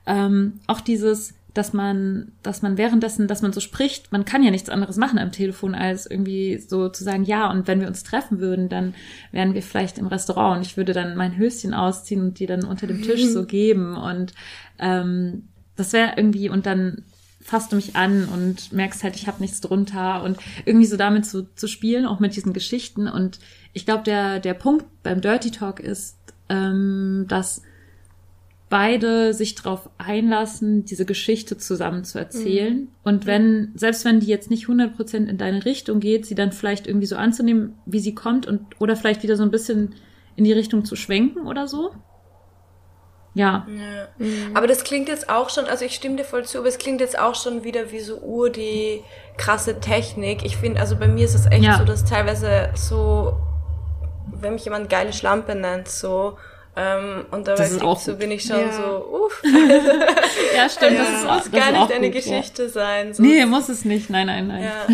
ähm, 0.06 0.60
auch 0.68 0.82
dieses, 0.82 1.34
dass 1.54 1.74
man, 1.74 2.32
dass 2.44 2.62
man 2.62 2.78
währenddessen, 2.78 3.28
dass 3.28 3.42
man 3.42 3.54
so 3.54 3.60
spricht, 3.60 4.12
man 4.12 4.26
kann 4.26 4.44
ja 4.44 4.52
nichts 4.52 4.70
anderes 4.70 4.98
machen 4.98 5.20
am 5.20 5.32
Telefon, 5.32 5.76
als 5.76 6.06
irgendwie 6.06 6.58
so 6.58 6.90
zu 6.90 7.04
sagen, 7.04 7.24
ja, 7.24 7.50
und 7.50 7.68
wenn 7.68 7.82
wir 7.82 7.88
uns 7.88 8.04
treffen 8.04 8.40
würden, 8.40 8.70
dann 8.70 8.94
wären 9.32 9.54
wir 9.54 9.64
vielleicht 9.64 9.98
im 9.98 10.08
Restaurant 10.08 10.58
und 10.58 10.66
ich 10.66 10.78
würde 10.78 10.94
dann 10.94 11.16
mein 11.16 11.38
Höschen 11.38 11.74
ausziehen 11.74 12.22
und 12.22 12.40
die 12.40 12.46
dann 12.46 12.64
unter 12.64 12.88
dem 12.88 13.02
Tisch 13.02 13.26
so 13.26 13.46
geben 13.46 13.96
und 13.96 14.34
ähm, 14.78 15.50
das 15.76 15.94
wäre 15.94 16.14
irgendwie, 16.18 16.50
und 16.50 16.66
dann 16.66 17.04
fasst 17.42 17.72
du 17.72 17.76
mich 17.78 17.96
an 17.96 18.26
und 18.26 18.72
merkst 18.74 19.04
halt, 19.04 19.16
ich 19.16 19.28
habe 19.28 19.42
nichts 19.42 19.62
drunter 19.62 20.24
und 20.24 20.38
irgendwie 20.66 20.86
so 20.86 20.98
damit 20.98 21.26
zu, 21.26 21.44
zu 21.56 21.68
spielen, 21.68 22.06
auch 22.06 22.20
mit 22.20 22.36
diesen 22.36 22.54
Geschichten. 22.54 23.08
Und 23.08 23.40
ich 23.74 23.86
glaube, 23.86 24.04
der, 24.04 24.40
der 24.40 24.54
Punkt 24.54 24.86
beim 25.04 25.22
Dirty 25.22 25.52
Talk 25.52 25.80
ist, 25.80 26.18
ähm, 26.50 27.26
dass 27.28 27.62
beide 28.70 29.34
sich 29.34 29.56
darauf 29.56 29.90
einlassen, 29.98 30.86
diese 30.86 31.06
Geschichte 31.06 31.58
zusammen 31.58 32.04
zu 32.04 32.20
erzählen. 32.20 32.88
Und 33.04 33.26
wenn, 33.26 33.72
selbst 33.76 34.06
wenn 34.06 34.20
die 34.20 34.28
jetzt 34.28 34.52
nicht 34.52 34.68
100% 34.68 35.28
in 35.28 35.38
deine 35.38 35.66
Richtung 35.66 36.00
geht, 36.00 36.26
sie 36.28 36.36
dann 36.36 36.52
vielleicht 36.52 36.86
irgendwie 36.86 37.08
so 37.08 37.16
anzunehmen, 37.16 37.74
wie 37.86 38.00
sie 38.00 38.14
kommt 38.14 38.46
und, 38.46 38.80
oder 38.80 38.96
vielleicht 38.96 39.24
wieder 39.24 39.36
so 39.36 39.44
ein 39.44 39.52
bisschen 39.52 39.96
in 40.36 40.44
die 40.44 40.54
Richtung 40.54 40.86
zu 40.86 40.96
schwenken 40.96 41.48
oder 41.48 41.68
so. 41.68 41.92
Ja. 43.34 43.68
Ja. 43.76 44.26
Aber 44.54 44.68
das 44.68 44.84
klingt 44.84 45.08
jetzt 45.08 45.30
auch 45.30 45.50
schon, 45.50 45.66
also 45.66 45.86
ich 45.86 45.96
stimme 45.96 46.18
dir 46.18 46.24
voll 46.24 46.46
zu, 46.46 46.60
aber 46.60 46.68
es 46.68 46.78
klingt 46.78 47.02
jetzt 47.02 47.18
auch 47.18 47.36
schon 47.36 47.64
wieder 47.64 47.92
wie 47.92 48.00
so 48.00 48.20
ur 48.20 48.50
die 48.50 49.02
krasse 49.38 49.80
Technik. 49.80 50.46
Ich 50.46 50.58
finde, 50.58 50.80
also 50.80 50.96
bei 50.96 51.08
mir 51.08 51.26
ist 51.26 51.36
es 51.36 51.46
echt 51.48 51.64
Ja. 51.64 51.78
so, 51.78 51.86
dass 51.86 52.06
teilweise 52.06 52.70
so, 52.76 53.38
wenn 54.34 54.54
mich 54.54 54.66
jemand 54.66 54.90
geile 54.90 55.14
Schlampe 55.14 55.56
nennt, 55.56 55.88
so, 55.88 56.38
ähm, 56.80 57.26
und 57.32 57.48
dabei 57.48 57.58
Das 57.64 57.72
ist 57.72 57.82
auch 57.84 58.00
so 58.00 58.12
gut. 58.12 58.20
bin 58.22 58.32
ich 58.32 58.44
schon 58.44 58.60
Ja. 58.60 58.72
so, 58.72 59.26
uff, 59.26 59.42
Ja, 60.56 60.70
stimmt. 60.70 60.98
das, 61.00 61.12
das 61.12 61.24
muss 61.24 61.44
das 61.44 61.52
gar 61.52 61.66
ist 61.68 61.72
nicht 61.72 61.78
auch 61.82 61.90
eine 61.92 62.08
gut, 62.12 62.16
Geschichte 62.16 62.70
sein. 62.70 63.08
Ja. 63.10 63.14
So, 63.14 63.24
Nee, 63.24 63.46
muss 63.46 63.70
es 63.70 63.86
nicht. 63.86 64.10
Nein, 64.10 64.28
nein, 64.28 64.48
nein. 64.48 64.64
ja. 64.64 64.88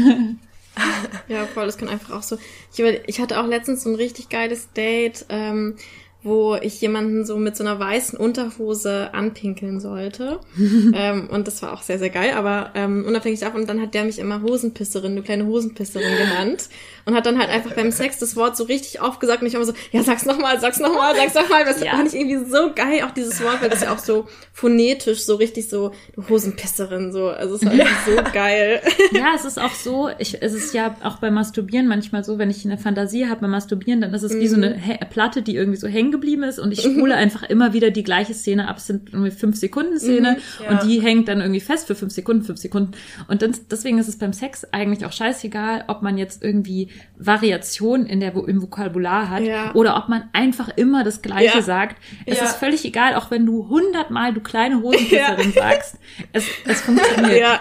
Ja, 1.28 1.46
voll, 1.46 1.66
das 1.68 1.78
kann 1.78 1.88
einfach 1.88 2.18
auch 2.18 2.24
so. 2.24 2.38
Ich, 2.76 2.80
ich 3.08 3.20
hatte 3.22 3.40
auch 3.40 3.46
letztens 3.48 3.84
so 3.84 3.90
ein 3.90 3.96
richtig 3.96 4.28
geiles 4.30 4.72
Date, 4.74 5.26
ähm, 5.30 5.78
wo 6.26 6.56
ich 6.56 6.82
jemanden 6.82 7.24
so 7.24 7.38
mit 7.38 7.56
so 7.56 7.64
einer 7.64 7.80
weißen 7.80 8.18
Unterhose 8.20 9.14
anpinkeln 9.14 9.80
sollte. 9.80 10.40
ähm, 10.94 11.30
und 11.32 11.48
das 11.48 11.62
war 11.62 11.72
auch 11.72 11.82
sehr, 11.84 12.00
sehr 12.00 12.10
geil. 12.10 12.32
Aber 12.36 12.72
ähm, 12.76 13.06
unabhängig 13.08 13.40
davon, 13.40 13.66
dann 13.68 13.80
hat 13.80 13.94
der 13.94 14.04
mich 14.04 14.20
immer 14.20 14.42
Hosenpisserin, 14.42 15.16
du 15.16 15.22
kleine 15.22 15.46
Hosenpisserin 15.46 16.18
genannt. 16.18 16.68
Und 17.06 17.14
hat 17.16 17.28
dann 17.28 17.38
halt 17.38 17.50
einfach 17.52 17.74
beim 17.74 17.92
Sex 17.92 18.18
das 18.18 18.36
Wort 18.36 18.58
so 18.58 18.64
richtig 18.64 19.00
aufgesagt 19.00 19.42
und 19.44 19.48
ich 19.48 19.54
immer 19.54 19.66
so, 19.66 19.74
ja, 19.92 20.02
sag's 20.02 20.26
nochmal, 20.26 20.60
sag's 20.60 20.80
nochmal, 20.80 21.16
sag's 21.16 21.36
nochmal. 21.36 21.64
Das 21.64 21.80
Ja. 21.84 21.92
fand 21.96 22.08
ich 22.12 22.20
irgendwie 22.20 22.50
so 22.50 22.72
geil, 22.74 23.04
auch 23.06 23.12
dieses 23.12 23.44
Wort, 23.44 23.62
weil 23.62 23.70
das 23.70 23.82
ja 23.82 23.94
auch 23.94 24.00
so 24.00 24.28
phonetisch 24.54 25.20
so 25.24 25.36
richtig 25.36 25.70
so, 25.70 25.92
du 26.16 26.28
Hosenpisserin, 26.28 27.12
so. 27.12 27.28
Also 27.30 27.56
es 27.56 27.66
war 27.66 27.74
irgendwie 27.76 28.12
so 28.16 28.24
geil. 28.34 28.82
Ja, 29.12 29.34
es 29.36 29.46
ist 29.46 29.60
auch 29.60 29.74
so, 29.76 30.10
ich, 30.18 30.42
es 30.42 30.54
ist 30.54 30.74
ja 30.74 30.96
auch 31.04 31.18
beim 31.18 31.36
Masturbieren 31.36 31.88
manchmal 31.88 32.24
so, 32.24 32.40
wenn 32.40 32.50
ich 32.50 32.66
eine 32.66 32.80
Fantasie 32.80 33.28
habe 33.28 33.42
beim 33.42 33.52
Masturbieren, 33.52 34.02
dann 34.02 34.14
ist 34.14 34.24
es 34.24 34.34
wie 34.34 34.48
so 34.48 34.56
eine 34.56 34.76
Hä- 34.76 35.06
Platte, 35.10 35.44
die 35.44 35.56
irgendwie 35.56 35.78
so 35.78 35.88
hängen 35.88 36.12
geblieben 36.16 36.44
ist 36.44 36.60
und 36.60 36.72
ich 36.72 36.82
spule 36.84 37.16
einfach 37.16 37.44
immer 37.44 37.74
wieder 37.74 37.92
die 37.92 38.04
gleiche 38.04 38.34
Szene 38.34 38.68
ab. 38.68 38.78
Es 38.78 38.88
sind 38.88 39.14
irgendwie 39.14 39.32
fünf 39.32 39.56
Sekunden 39.58 40.00
Szene 40.00 40.38
Ja. 40.64 40.70
und 40.72 40.84
die 40.90 41.02
hängt 41.02 41.28
dann 41.28 41.40
irgendwie 41.42 41.60
fest 41.62 41.88
für 41.88 41.96
fünf 41.96 42.12
Sekunden, 42.14 42.44
fünf 42.44 42.60
Sekunden. 42.60 42.92
Und 43.28 43.42
dann, 43.42 43.52
deswegen 43.70 43.98
ist 44.00 44.08
es 44.08 44.18
beim 44.18 44.34
Sex 44.34 44.66
eigentlich 44.72 45.06
auch 45.06 45.12
scheißegal, 45.12 45.86
ob 45.88 46.02
man 46.02 46.18
jetzt 46.18 46.44
irgendwie 46.44 46.90
Variation 47.18 48.06
in 48.06 48.20
der, 48.20 48.34
im 48.36 48.62
Vokabular 48.62 49.30
hat 49.30 49.44
Ja. 49.44 49.74
oder 49.74 49.98
ob 49.98 50.10
man 50.10 50.24
einfach 50.34 50.70
immer 50.76 51.04
das 51.04 51.22
Gleiche 51.22 51.58
Ja. 51.58 51.62
sagt. 51.62 51.98
Es 52.26 52.42
ist 52.42 52.56
völlig 52.58 52.86
egal, 52.86 53.16
auch 53.16 53.32
wenn 53.32 53.46
du 53.46 53.68
hundertmal 53.70 54.34
du 54.34 54.42
kleine 54.42 54.82
Hosenpisserin 54.82 55.52
sagst. 55.54 55.98
Es, 56.34 56.46
es 56.68 56.82
funktioniert. 56.82 57.60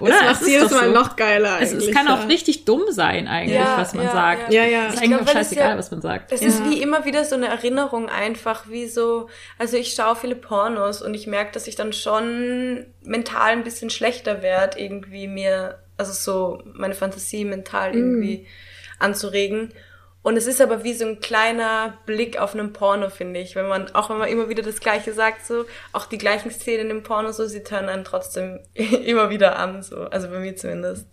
Ja. 0.00 0.04
Oder? 0.06 0.12
Das 0.12 0.20
Es 0.22 0.26
macht 0.26 0.42
ist 0.42 0.48
jedes 0.48 0.70
Mal 0.72 0.86
so. 0.88 0.92
noch 0.92 1.16
geiler 1.16 1.58
Es, 1.60 1.72
eigentlich. 1.72 1.88
es 1.88 1.94
kann 1.94 2.08
auch 2.08 2.20
ja. 2.20 2.26
richtig 2.26 2.64
dumm 2.64 2.82
sein 2.90 3.28
eigentlich, 3.28 3.56
Ja, 3.58 3.78
was 3.78 3.94
man 3.94 4.04
ja, 4.06 4.12
sagt. 4.12 4.52
Ja, 4.52 4.64
ja. 4.64 4.86
Es 4.88 4.94
ist 4.94 4.94
Ich 4.94 4.98
eigentlich 5.00 5.10
glaub, 5.10 5.20
auch 5.22 5.26
es 5.26 5.32
scheißegal, 5.32 5.70
ja- 5.70 5.78
was 5.78 5.90
man 5.90 6.00
sagt. 6.02 6.32
Es 6.32 6.42
ist 6.42 6.64
wie 6.64 6.82
immer 6.82 7.04
wieder 7.04 7.24
so 7.24 7.34
eine 7.34 7.48
Erinnerung 7.48 8.08
einfach, 8.08 8.68
wie 8.68 8.86
so, 8.86 9.28
also 9.58 9.76
ich 9.76 9.94
schaue 9.94 10.16
viele 10.16 10.34
Pornos 10.36 11.02
und 11.02 11.14
ich 11.14 11.26
merke, 11.26 11.52
dass 11.52 11.66
ich 11.66 11.76
dann 11.76 11.92
schon 11.92 12.86
mental 13.02 13.52
ein 13.52 13.64
bisschen 13.64 13.90
schlechter 13.90 14.42
werde, 14.42 14.78
irgendwie 14.78 15.28
mir, 15.28 15.78
also 15.96 16.12
so 16.12 16.62
meine 16.74 16.94
Fantasie 16.94 17.44
mental 17.44 17.94
irgendwie 17.94 18.46
anzuregen. 18.98 19.72
Und 20.26 20.36
es 20.36 20.48
ist 20.48 20.60
aber 20.60 20.82
wie 20.82 20.92
so 20.92 21.06
ein 21.06 21.20
kleiner 21.20 21.98
Blick 22.04 22.36
auf 22.36 22.52
einen 22.52 22.72
Porno, 22.72 23.10
finde 23.10 23.38
ich. 23.38 23.54
Wenn 23.54 23.68
man, 23.68 23.94
auch 23.94 24.10
wenn 24.10 24.18
man 24.18 24.28
immer 24.28 24.48
wieder 24.48 24.64
das 24.64 24.80
Gleiche 24.80 25.12
sagt, 25.12 25.46
so, 25.46 25.66
auch 25.92 26.06
die 26.06 26.18
gleichen 26.18 26.50
Szenen 26.50 26.90
im 26.90 27.04
Porno, 27.04 27.30
so, 27.30 27.46
sie 27.46 27.62
turnen 27.62 27.88
einen 27.88 28.02
trotzdem 28.02 28.58
immer 28.74 29.30
wieder 29.30 29.56
an, 29.56 29.84
so. 29.84 29.98
Also 29.98 30.26
bei 30.28 30.40
mir 30.40 30.56
zumindest. 30.56 31.06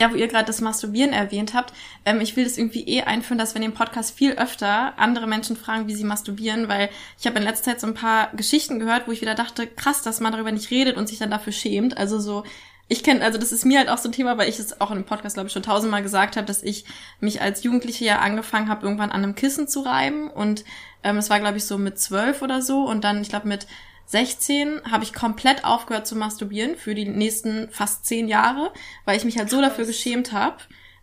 Ja, 0.00 0.10
wo 0.10 0.16
ihr 0.16 0.26
gerade 0.26 0.46
das 0.46 0.60
Masturbieren 0.60 1.12
erwähnt 1.12 1.54
habt, 1.54 1.72
ähm, 2.04 2.20
ich 2.20 2.34
will 2.34 2.42
das 2.42 2.58
irgendwie 2.58 2.82
eh 2.88 3.02
einführen, 3.02 3.38
dass 3.38 3.54
wir 3.54 3.62
in 3.62 3.70
dem 3.70 3.78
Podcast 3.78 4.18
viel 4.18 4.32
öfter 4.32 4.98
andere 4.98 5.28
Menschen 5.28 5.56
fragen, 5.56 5.86
wie 5.86 5.94
sie 5.94 6.02
masturbieren, 6.02 6.68
weil 6.68 6.90
ich 7.16 7.28
habe 7.28 7.38
in 7.38 7.44
letzter 7.44 7.70
Zeit 7.70 7.80
so 7.80 7.86
ein 7.86 7.94
paar 7.94 8.32
Geschichten 8.34 8.80
gehört, 8.80 9.06
wo 9.06 9.12
ich 9.12 9.20
wieder 9.20 9.36
dachte, 9.36 9.68
krass, 9.68 10.02
dass 10.02 10.18
man 10.18 10.32
darüber 10.32 10.50
nicht 10.50 10.72
redet 10.72 10.96
und 10.96 11.08
sich 11.08 11.20
dann 11.20 11.30
dafür 11.30 11.52
schämt. 11.52 11.96
Also 11.96 12.18
so, 12.18 12.42
ich 12.88 13.02
kenne, 13.02 13.22
also 13.22 13.38
das 13.38 13.52
ist 13.52 13.66
mir 13.66 13.78
halt 13.78 13.90
auch 13.90 13.98
so 13.98 14.08
ein 14.08 14.12
Thema, 14.12 14.38
weil 14.38 14.48
ich 14.48 14.58
es 14.58 14.80
auch 14.80 14.90
in 14.90 14.96
dem 14.96 15.04
Podcast, 15.04 15.34
glaube 15.34 15.48
ich, 15.48 15.52
schon 15.52 15.62
tausendmal 15.62 16.02
gesagt 16.02 16.36
habe, 16.36 16.46
dass 16.46 16.62
ich 16.62 16.86
mich 17.20 17.42
als 17.42 17.62
Jugendliche 17.62 18.06
ja 18.06 18.20
angefangen 18.20 18.68
habe, 18.68 18.84
irgendwann 18.84 19.10
an 19.10 19.22
einem 19.22 19.34
Kissen 19.34 19.68
zu 19.68 19.80
reiben. 19.80 20.30
Und 20.30 20.64
ähm, 21.02 21.18
es 21.18 21.28
war, 21.28 21.38
glaube 21.38 21.58
ich, 21.58 21.64
so 21.64 21.76
mit 21.76 21.98
zwölf 21.98 22.40
oder 22.40 22.62
so. 22.62 22.84
Und 22.84 23.04
dann, 23.04 23.20
ich 23.20 23.28
glaube, 23.28 23.46
mit 23.46 23.66
16 24.06 24.90
habe 24.90 25.04
ich 25.04 25.12
komplett 25.12 25.66
aufgehört 25.66 26.06
zu 26.06 26.16
masturbieren 26.16 26.76
für 26.76 26.94
die 26.94 27.04
nächsten 27.04 27.68
fast 27.70 28.06
zehn 28.06 28.26
Jahre, 28.26 28.72
weil 29.04 29.18
ich 29.18 29.24
mich 29.24 29.36
halt 29.36 29.50
so 29.50 29.60
dafür 29.60 29.84
geschämt 29.84 30.32
habe. 30.32 30.56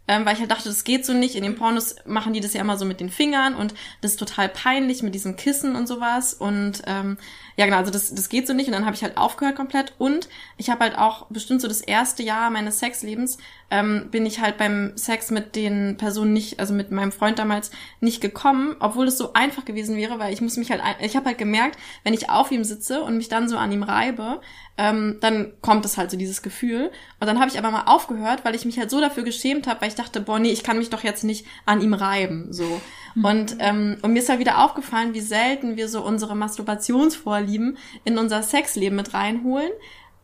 Ähm, 0.08 0.26
weil 0.26 0.34
ich 0.34 0.40
halt 0.40 0.52
dachte, 0.52 0.70
das 0.70 0.84
geht 0.84 1.06
so 1.06 1.14
nicht. 1.14 1.36
In 1.36 1.44
den 1.44 1.56
Pornos 1.56 1.96
machen 2.06 2.34
die 2.34 2.40
das 2.40 2.54
ja 2.54 2.62
immer 2.62 2.78
so 2.78 2.86
mit 2.86 3.00
den 3.00 3.10
Fingern 3.10 3.56
und 3.56 3.74
das 4.02 4.12
ist 4.12 4.20
total 4.20 4.50
peinlich 4.50 5.02
mit 5.02 5.16
diesem 5.16 5.36
Kissen 5.36 5.76
und 5.76 5.88
sowas. 5.88 6.34
Und 6.34 6.84
ähm, 6.86 7.18
ja, 7.58 7.66
genau, 7.66 7.78
also 7.78 7.92
das, 7.92 8.14
das 8.14 8.30
geht 8.30 8.48
so 8.48 8.54
nicht. 8.54 8.68
Und 8.68 8.74
dann 8.74 8.86
habe 8.86 8.96
ich 8.96 9.04
halt 9.04 9.18
aufgehört 9.18 9.56
komplett. 9.56 9.94
Und 9.98 10.30
ich 10.58 10.70
habe 10.70 10.82
halt 10.82 10.98
auch 10.98 11.26
bestimmt 11.28 11.62
so 11.62 11.68
das 11.68 11.82
erste 11.82 12.24
Jahr 12.24 12.50
meines 12.52 12.80
Sexlebens 12.80 13.38
ähm, 13.72 14.10
bin 14.12 14.26
ich 14.26 14.40
halt 14.42 14.58
beim 14.58 14.96
Sex 14.96 15.32
mit 15.32 15.56
den 15.56 15.98
Personen 15.98 16.34
nicht, 16.34 16.60
also 16.60 16.74
mit 16.74 16.92
meinem 16.92 17.12
Freund 17.12 17.40
damals 17.40 17.72
nicht 18.00 18.22
gekommen, 18.22 18.76
obwohl 18.80 19.08
es 19.08 19.18
so 19.18 19.34
einfach 19.34 19.66
gewesen 19.66 19.98
wäre, 19.98 20.20
weil 20.20 20.34
ich 20.34 20.42
muss 20.42 20.58
mich 20.58 20.70
halt, 20.70 20.82
ich 21.02 21.16
habe 21.16 21.26
halt 21.28 21.38
gemerkt, 21.38 21.80
wenn 22.04 22.14
ich 22.14 22.30
auf 22.30 22.52
ihm 22.52 22.64
sitze 22.64 23.02
und 23.02 23.18
mich 23.18 23.28
dann 23.28 23.50
so 23.50 23.58
an 23.58 23.72
ihm 23.72 23.84
reibe, 23.84 24.42
ähm, 24.78 25.18
dann 25.22 25.54
kommt 25.62 25.86
es 25.86 25.98
halt 25.98 26.12
so 26.12 26.18
dieses 26.18 26.42
Gefühl. 26.42 26.92
Und 27.20 27.28
dann 27.28 27.40
habe 27.40 27.50
ich 27.50 27.58
aber 27.58 27.72
mal 27.72 27.84
aufgehört, 27.86 28.44
weil 28.44 28.56
ich 28.56 28.66
mich 28.66 28.78
halt 28.78 28.92
so 28.92 29.00
dafür 29.00 29.24
geschämt 29.24 29.68
habe, 29.68 29.82
weil 29.82 29.88
ich 29.90 29.96
dachte, 29.96 30.22
boah, 30.22 30.40
nee, 30.40 30.52
ich 30.52 30.64
kann 30.64 30.78
mich 30.78 30.90
doch 30.90 31.04
jetzt 31.04 31.24
nicht 31.24 31.46
an 31.66 31.82
ihm 31.82 31.94
reiben, 31.94 32.52
so. 32.52 32.82
Und, 33.24 33.56
ähm, 33.60 33.98
und 34.02 34.12
mir 34.12 34.20
ist 34.20 34.28
halt 34.28 34.40
wieder 34.40 34.64
aufgefallen, 34.64 35.14
wie 35.14 35.22
selten 35.22 35.78
wir 35.78 35.88
so 35.88 36.04
unsere 36.04 36.36
Masturbationsvorlieben 36.36 37.78
in 38.04 38.18
unser 38.18 38.44
Sexleben 38.44 38.98
mit 38.98 39.14
reinholen. 39.14 39.72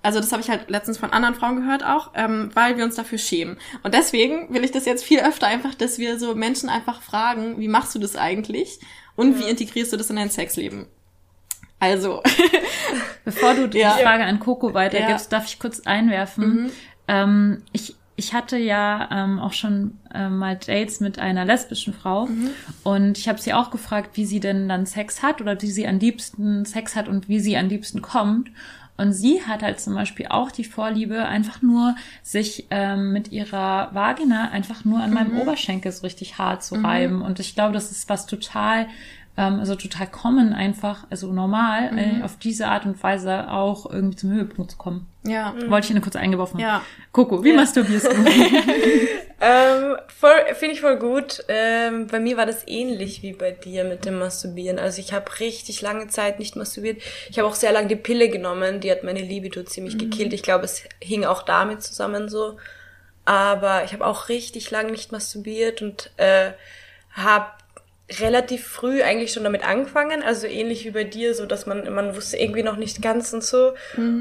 Also 0.03 0.19
das 0.19 0.31
habe 0.31 0.41
ich 0.41 0.49
halt 0.49 0.69
letztens 0.69 0.97
von 0.97 1.11
anderen 1.11 1.35
Frauen 1.35 1.57
gehört 1.57 1.85
auch, 1.85 2.11
ähm, 2.15 2.49
weil 2.53 2.75
wir 2.75 2.83
uns 2.83 2.95
dafür 2.95 3.19
schämen. 3.19 3.57
Und 3.83 3.93
deswegen 3.93 4.53
will 4.53 4.63
ich 4.63 4.71
das 4.71 4.85
jetzt 4.85 5.03
viel 5.03 5.19
öfter 5.19 5.47
einfach, 5.47 5.75
dass 5.75 5.99
wir 5.99 6.19
so 6.19 6.35
Menschen 6.35 6.69
einfach 6.69 7.01
fragen, 7.01 7.59
wie 7.59 7.67
machst 7.67 7.93
du 7.95 7.99
das 7.99 8.15
eigentlich? 8.15 8.79
Und 9.15 9.39
wie 9.39 9.49
integrierst 9.49 9.93
du 9.93 9.97
das 9.97 10.09
in 10.09 10.15
dein 10.15 10.31
Sexleben? 10.31 10.87
Also, 11.79 12.21
Bevor 13.25 13.53
du 13.55 13.67
die 13.67 13.79
Ja. 13.79 13.91
Frage 13.91 14.23
an 14.25 14.39
Coco 14.39 14.73
weitergibst, 14.73 15.31
Ja. 15.31 15.37
darf 15.37 15.47
ich 15.47 15.59
kurz 15.59 15.81
einwerfen. 15.81 16.71
Ähm, 17.07 17.63
ich, 17.71 17.95
ich 18.15 18.33
hatte 18.33 18.57
ja 18.57 19.09
ähm, 19.11 19.39
auch 19.39 19.53
schon 19.53 19.97
ähm, 20.13 20.37
mal 20.37 20.55
Dates 20.55 20.99
mit 20.99 21.19
einer 21.19 21.45
lesbischen 21.45 21.93
Frau 21.93 22.27
und 22.83 23.17
ich 23.17 23.27
habe 23.27 23.41
sie 23.41 23.53
auch 23.53 23.71
gefragt, 23.71 24.11
wie 24.15 24.25
sie 24.25 24.39
denn 24.39 24.69
dann 24.69 24.85
Sex 24.85 25.23
hat 25.23 25.41
oder 25.41 25.61
wie 25.61 25.71
sie 25.71 25.87
am 25.87 25.99
liebsten 25.99 26.65
Sex 26.65 26.95
hat 26.95 27.07
und 27.07 27.29
wie 27.29 27.39
sie 27.39 27.57
am 27.57 27.67
liebsten 27.67 28.01
kommt. 28.01 28.49
Und 28.97 29.13
sie 29.13 29.41
hat 29.41 29.63
halt 29.63 29.79
zum 29.79 29.95
Beispiel 29.95 30.27
auch 30.29 30.51
die 30.51 30.63
Vorliebe, 30.65 31.25
einfach 31.25 31.63
nur 31.63 31.95
sich 32.21 32.67
ähm, 32.69 33.11
mit 33.13 33.31
ihrer 33.31 33.89
Vagina 33.95 34.49
einfach 34.51 34.85
nur 34.85 34.99
an 35.01 35.11
meinem 35.11 35.39
Oberschenkel 35.39 35.91
so 35.91 36.01
richtig 36.03 36.37
hart 36.37 36.63
zu 36.63 36.75
reiben. 36.75 37.23
Und 37.23 37.39
ich 37.39 37.55
glaube, 37.55 37.73
das 37.73 37.89
ist 37.89 38.09
was 38.09 38.27
total, 38.27 38.85
ähm, 39.37 39.59
also 39.59 39.75
total 39.75 40.07
common 40.07 40.53
einfach, 40.53 41.05
also 41.09 41.31
normal, 41.31 41.97
äh, 41.97 42.23
auf 42.23 42.37
diese 42.37 42.67
Art 42.67 42.85
und 42.85 43.01
Weise 43.01 43.49
auch 43.49 43.89
irgendwie 43.89 44.17
zum 44.17 44.31
Höhepunkt 44.31 44.71
zu 44.71 44.77
kommen. 44.77 45.07
ja. 45.23 45.53
Wollte 45.67 45.87
ich 45.87 45.93
nur 45.93 46.01
kurz 46.01 46.15
eingeworfen 46.15 46.55
haben. 46.55 46.61
Ja. 46.61 46.81
Coco, 47.11 47.43
wie 47.43 47.53
masturbierst 47.53 48.07
du? 48.07 48.15
Ähm, 49.43 49.97
voll, 50.07 50.35
finde 50.53 50.75
ich 50.75 50.81
voll 50.81 50.97
gut. 50.97 51.43
Ähm, 51.47 52.05
bei 52.05 52.19
mir 52.19 52.37
war 52.37 52.45
das 52.45 52.67
ähnlich 52.67 53.23
wie 53.23 53.33
bei 53.33 53.49
dir 53.49 53.83
mit 53.83 54.05
dem 54.05 54.19
Masturbieren. 54.19 54.77
Also 54.77 55.01
ich 55.01 55.13
habe 55.13 55.39
richtig 55.39 55.81
lange 55.81 56.07
Zeit 56.09 56.37
nicht 56.37 56.55
masturbiert. 56.55 57.01
Ich 57.27 57.39
habe 57.39 57.47
auch 57.47 57.55
sehr 57.55 57.71
lange 57.71 57.87
die 57.87 57.95
Pille 57.95 58.29
genommen. 58.29 58.81
Die 58.81 58.91
hat 58.91 59.03
meine 59.03 59.21
Libido 59.21 59.63
ziemlich 59.63 59.97
gekillt. 59.97 60.33
Ich 60.33 60.43
glaube, 60.43 60.65
es 60.65 60.83
hing 61.01 61.25
auch 61.25 61.41
damit 61.41 61.81
zusammen 61.81 62.29
so. 62.29 62.57
Aber 63.25 63.83
ich 63.83 63.93
habe 63.93 64.05
auch 64.05 64.29
richtig 64.29 64.69
lange 64.69 64.91
nicht 64.91 65.11
masturbiert 65.11 65.81
und 65.81 66.11
äh, 66.17 66.51
habe 67.13 67.47
relativ 68.19 68.67
früh 68.67 69.01
eigentlich 69.03 69.31
schon 69.31 69.43
damit 69.43 69.65
angefangen, 69.65 70.21
also 70.23 70.47
ähnlich 70.47 70.83
wie 70.85 70.91
bei 70.91 71.03
dir, 71.03 71.33
so 71.33 71.45
dass 71.45 71.65
man 71.65 71.93
man 71.93 72.15
wusste 72.15 72.37
irgendwie 72.37 72.63
noch 72.63 72.75
nicht 72.75 73.01
ganz 73.01 73.31
und 73.31 73.43
so. 73.43 73.73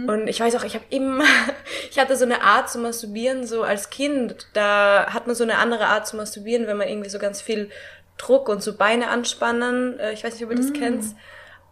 Und 0.06 0.28
ich 0.28 0.38
weiß 0.40 0.54
auch, 0.56 0.64
ich 0.64 0.74
habe 0.74 0.84
immer, 0.90 1.24
ich 1.90 1.98
hatte 1.98 2.16
so 2.16 2.24
eine 2.24 2.42
Art 2.42 2.70
zu 2.70 2.78
masturbieren, 2.78 3.46
so 3.46 3.62
als 3.62 3.90
Kind. 3.90 4.46
Da 4.52 5.08
hat 5.12 5.26
man 5.26 5.34
so 5.34 5.42
eine 5.44 5.58
andere 5.58 5.86
Art 5.86 6.06
zu 6.06 6.16
masturbieren, 6.16 6.66
wenn 6.66 6.76
man 6.76 6.88
irgendwie 6.88 7.10
so 7.10 7.18
ganz 7.18 7.40
viel 7.40 7.70
Druck 8.18 8.48
und 8.48 8.62
so 8.62 8.76
Beine 8.76 9.08
anspannen. 9.08 9.98
Äh, 9.98 10.12
ich 10.12 10.22
weiß 10.22 10.34
nicht, 10.34 10.44
ob 10.44 10.50
ihr 10.50 10.56
das 10.56 10.72
kennt. 10.72 11.04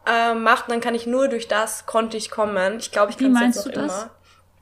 Äh, 0.07 0.35
macht, 0.35 0.71
dann 0.71 0.81
kann 0.81 0.95
ich 0.95 1.07
nur 1.07 1.29
durch 1.29 1.47
das 1.49 1.85
konnte 1.87 2.17
ich 2.17 2.31
kommen. 2.31 2.79
Ich 2.79 2.91
glaube, 2.91 3.13
ich 3.13 3.19
kann 3.19 3.35
es 3.37 3.57
jetzt 3.57 3.67
du 3.67 3.71
noch 3.71 3.85
immer. 3.85 4.11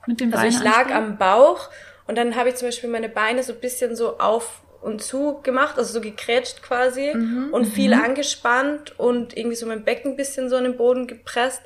Mit 0.05 0.19
dem 0.19 0.33
Also 0.33 0.43
Bein 0.43 0.51
ich 0.51 0.61
lag 0.63 0.77
anspannen? 0.81 1.11
am 1.11 1.17
Bauch 1.17 1.69
und 2.07 2.17
dann 2.17 2.35
habe 2.35 2.49
ich 2.49 2.55
zum 2.55 2.67
Beispiel 2.67 2.89
meine 2.89 3.09
Beine 3.09 3.43
so 3.43 3.53
ein 3.53 3.59
bisschen 3.59 3.95
so 3.95 4.19
auf 4.19 4.61
und 4.81 5.01
zu 5.01 5.41
gemacht, 5.41 5.77
also 5.77 5.93
so 5.93 6.01
gekrätscht 6.01 6.61
quasi 6.61 7.11
und 7.51 7.65
viel 7.65 7.93
angespannt 7.93 8.97
und 8.99 9.35
irgendwie 9.35 9.55
so 9.55 9.65
mein 9.65 9.83
Becken 9.83 10.11
ein 10.11 10.17
bisschen 10.17 10.49
so 10.49 10.55
an 10.55 10.63
den 10.63 10.77
Boden 10.77 11.07
gepresst. 11.07 11.61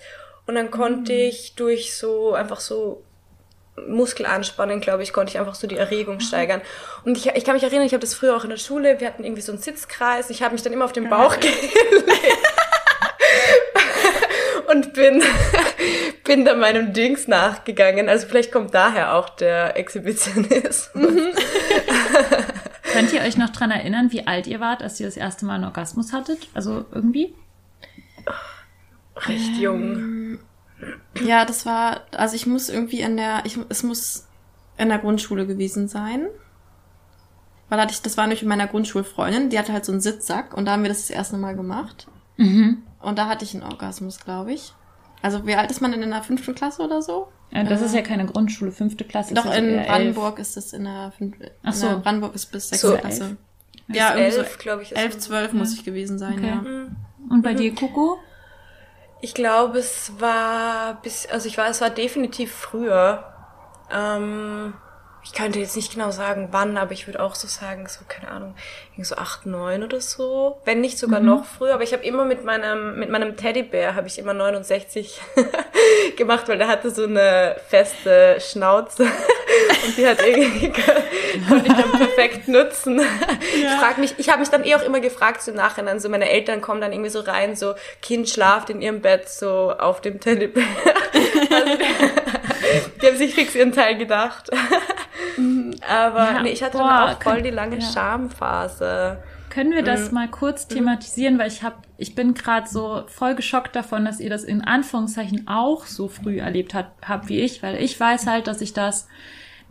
Und 0.48 0.56
dann 0.56 0.72
konnte 0.72 1.14
ich 1.14 1.56
durch 1.56 1.96
so 1.96 2.34
einfach 2.34 2.60
so 2.60 3.04
Muskelanspannen, 3.88 4.82
glaube 4.82 5.04
ich, 5.04 5.14
konnte 5.14 5.32
ich 5.32 5.40
einfach 5.40 5.56
so 5.56 5.68
die 5.68 5.78
Erregung 5.78 6.20
steigern. 6.20 6.62
Und 7.06 7.18
ich, 7.18 7.28
ich 7.28 7.46
kann 7.46 7.54
mich 7.54 7.64
erinnern, 7.64 7.86
ich 7.86 7.94
habe 7.94 8.02
das 8.02 8.14
früher 8.14 8.36
auch 8.36 8.44
in 8.44 8.50
der 8.50 8.58
Schule, 8.58 9.00
wir 9.00 9.08
hatten 9.08 9.24
irgendwie 9.24 9.42
so 9.42 9.52
einen 9.52 9.62
Sitzkreis, 9.62 10.30
ich 10.30 10.44
habe 10.44 10.54
mich 10.54 10.62
dann 10.64 10.74
immer 10.74 10.86
auf 10.86 10.94
den 10.94 11.10
Bauch 11.10 11.40
gelegt. 11.40 11.78
Und 14.72 14.94
bin 14.94 15.22
bin 16.24 16.46
da 16.46 16.56
meinem 16.56 16.94
Dings 16.94 17.28
nachgegangen. 17.28 18.10
Also 18.10 18.28
vielleicht 18.28 18.52
kommt 18.52 18.74
daher 18.74 19.16
auch 19.16 19.30
der 19.30 19.78
Exhibitionismus. 19.78 20.90
Könnt 22.92 23.14
ihr 23.14 23.22
euch 23.22 23.38
noch 23.38 23.50
dran 23.50 23.72
erinnern, 23.72 24.12
wie 24.12 24.28
alt 24.28 24.48
ihr 24.48 24.60
wart, 24.60 24.84
als 24.84 25.00
ihr 25.00 25.06
das 25.06 25.18
erste 25.18 25.46
Mal 25.46 25.56
einen 25.56 25.66
Orgasmus 25.66 26.14
hattet? 26.14 26.50
Also 26.54 26.86
irgendwie? 26.92 27.34
Recht 29.16 29.58
jung. 29.58 30.40
Ja, 31.24 31.46
das 31.46 31.66
war, 31.66 32.02
also 32.16 32.36
ich 32.36 32.48
muss 32.48 32.70
irgendwie 32.70 33.02
in 33.02 33.18
der, 33.18 33.46
ich, 33.46 33.58
es 33.70 33.84
muss 33.84 34.28
in 34.78 34.90
der 34.90 35.00
Grundschule 35.00 35.46
gewesen 35.46 35.88
sein. 35.88 36.28
Weil 37.70 37.78
da 37.78 37.84
hatte 37.84 37.94
ich, 37.94 38.02
das 38.02 38.18
war 38.18 38.26
nämlich 38.26 38.42
mit 38.42 38.50
meiner 38.50 38.68
Grundschulfreundin, 38.68 39.50
die 39.50 39.60
hatte 39.60 39.74
halt 39.74 39.86
so 39.86 39.92
einen 39.92 40.02
Sitzsack 40.02 40.54
und 40.56 40.66
da 40.66 40.74
haben 40.74 40.82
wir 40.82 40.90
das 40.90 41.08
das 41.08 41.10
erste 41.10 41.38
Mal 41.38 41.56
gemacht. 41.56 42.08
Mhm. 42.38 42.84
Und 43.00 43.18
da 43.18 43.28
hatte 43.28 43.46
ich 43.46 43.54
einen 43.54 43.64
Orgasmus, 43.64 44.20
glaube 44.20 44.54
ich. 44.54 44.74
Also 45.22 45.46
wie 45.46 45.56
alt 45.56 45.70
ist 45.72 45.82
man 45.82 45.92
denn 45.92 46.02
in 46.02 46.10
der 46.12 46.24
fünften 46.24 46.56
Klasse 46.56 46.82
oder 46.82 47.02
so? 47.02 47.28
Ja, 47.52 47.64
das 47.64 47.82
ist 47.82 47.94
ja 47.94 48.02
keine 48.02 48.26
Grundschule, 48.26 48.72
fünfte 48.72 49.04
Klasse. 49.04 49.34
Doch, 49.34 49.46
ist 49.46 49.58
in 49.58 49.84
Brandenburg 49.86 50.40
ist 50.40 50.56
es 50.58 50.74
in 50.74 50.86
der 50.86 51.12
fünften. 51.18 51.48
Ach 51.64 51.74
so. 51.74 52.00
Brandenburg 52.00 52.34
ist 52.34 52.46
bis 52.52 52.70
sechste 52.70 52.88
So 52.88 52.98
Klasse. 52.98 53.38
Bis 53.88 53.98
Ja, 53.98 54.16
irgendwie 54.16 54.38
elf, 54.38 54.52
so 54.54 54.58
glaube 54.58 54.84
ich. 54.84 54.92
ist 54.94 54.98
elf, 54.98 55.18
zwölf 55.20 55.52
muss 55.54 55.74
ich 55.74 55.84
gewesen 55.84 56.18
sein, 56.18 56.36
Okay. 56.40 56.48
ja. 56.48 56.64
elf. 56.66 56.90
Und 57.30 57.42
bei 57.44 57.54
dir, 57.54 57.76
Coco? 57.76 58.18
Ich 59.22 59.34
glaube, 59.34 59.78
es 59.80 60.14
war 60.20 61.00
bis, 61.02 61.28
also 61.28 61.48
ich 61.48 61.58
war, 61.58 61.68
es 61.68 61.82
war 61.82 61.90
definitiv 61.92 62.52
früher. 62.52 63.26
Ähm, 63.94 64.74
ich 65.24 65.34
könnte 65.34 65.60
jetzt 65.60 65.76
nicht 65.76 65.94
genau 65.94 66.12
sagen, 66.12 66.50
wann, 66.52 66.78
aber 66.78 66.94
ich 66.94 67.08
würde 67.08 67.20
auch 67.20 67.36
so 67.36 67.48
sagen, 67.48 67.88
so, 67.88 68.00
keine 68.08 68.32
Ahnung, 68.32 68.56
so 69.04 69.16
acht, 69.16 69.46
neun 69.46 69.84
oder 69.84 70.02
so. 70.02 70.60
Wenn 70.66 70.82
nicht 70.82 70.98
sogar 70.98 71.20
noch 71.20 71.46
früher. 71.46 71.74
Aber 71.74 71.84
ich 71.84 71.94
habe 71.94 72.04
immer 72.04 72.26
mit 72.26 72.44
meinem, 72.44 73.00
mit 73.00 73.10
meinem 73.10 73.36
Teddybär 73.36 73.96
habe 73.96 74.08
ich 74.08 74.20
immer 74.20 74.34
69 74.34 75.20
gemacht, 76.18 76.48
weil 76.48 76.58
der 76.58 76.68
hatte 76.68 76.92
so 76.92 77.06
eine 77.06 77.56
feste 77.68 78.38
Schnauze. 78.40 79.04
Und 79.86 79.98
die 79.98 80.08
hat 80.08 80.26
irgendwie, 80.26 80.72
konnte 81.50 81.68
ich 81.68 81.74
dann 81.74 81.92
perfekt 81.92 82.48
nutzen. 82.48 83.02
Ich 83.56 83.80
frag 83.80 83.98
mich, 83.98 84.14
ich 84.18 84.30
habe 84.30 84.40
mich 84.40 84.50
dann 84.50 84.64
eh 84.64 84.76
auch 84.76 84.84
immer 84.84 85.00
gefragt, 85.00 85.42
so 85.42 85.52
im 85.52 85.58
Nachhinein, 85.58 86.00
so 86.00 86.10
meine 86.10 86.30
Eltern 86.30 86.62
kommen 86.62 86.82
dann 86.82 86.94
irgendwie 86.94 87.10
so 87.10 87.22
rein, 87.22 87.56
so 87.56 87.74
Kind 88.02 88.30
schlaft 88.30 88.70
in 88.70 88.82
ihrem 88.82 89.02
Bett 89.02 89.30
so 89.30 89.72
auf 89.72 90.02
dem 90.02 90.20
Teddybär. 90.20 90.64
Also 91.50 91.78
die, 93.02 93.08
haben 93.08 93.18
sich 93.18 93.34
fix 93.34 93.56
ihren 93.56 93.72
Teil 93.72 93.98
gedacht. 93.98 94.50
Aber 95.88 96.20
Ja, 96.34 96.42
nee, 96.44 96.52
ich 96.52 96.64
hatte 96.64 96.78
boah, 96.78 96.88
dann 96.88 97.16
auch 97.16 97.22
voll 97.22 97.42
die 97.42 97.50
lange 97.50 97.78
ja. 97.80 97.82
Schamphase. 97.92 99.22
Können 99.50 99.72
wir 99.72 99.82
Mhm. 99.82 99.86
das 99.86 100.12
mal 100.12 100.30
kurz 100.30 100.68
thematisieren, 100.68 101.38
weil 101.38 101.48
ich 101.50 101.62
habe, 101.64 101.76
ich 101.98 102.16
bin 102.16 102.34
gerade 102.34 102.70
so 102.70 103.04
voll 103.08 103.36
geschockt 103.36 103.76
davon, 103.76 104.06
dass 104.06 104.20
ihr 104.22 104.30
das 104.30 104.44
in 104.46 104.62
Anführungszeichen 104.64 105.48
auch 105.48 105.86
so 105.86 106.08
früh 106.08 106.40
erlebt 106.40 106.74
habt, 106.74 107.08
habt 107.08 107.28
wie 107.28 107.42
ich, 107.42 107.62
weil 107.62 107.76
ich 107.82 108.00
weiß 108.00 108.28
halt, 108.28 108.48
dass 108.48 108.62
ich 108.62 108.72
das 108.74 109.08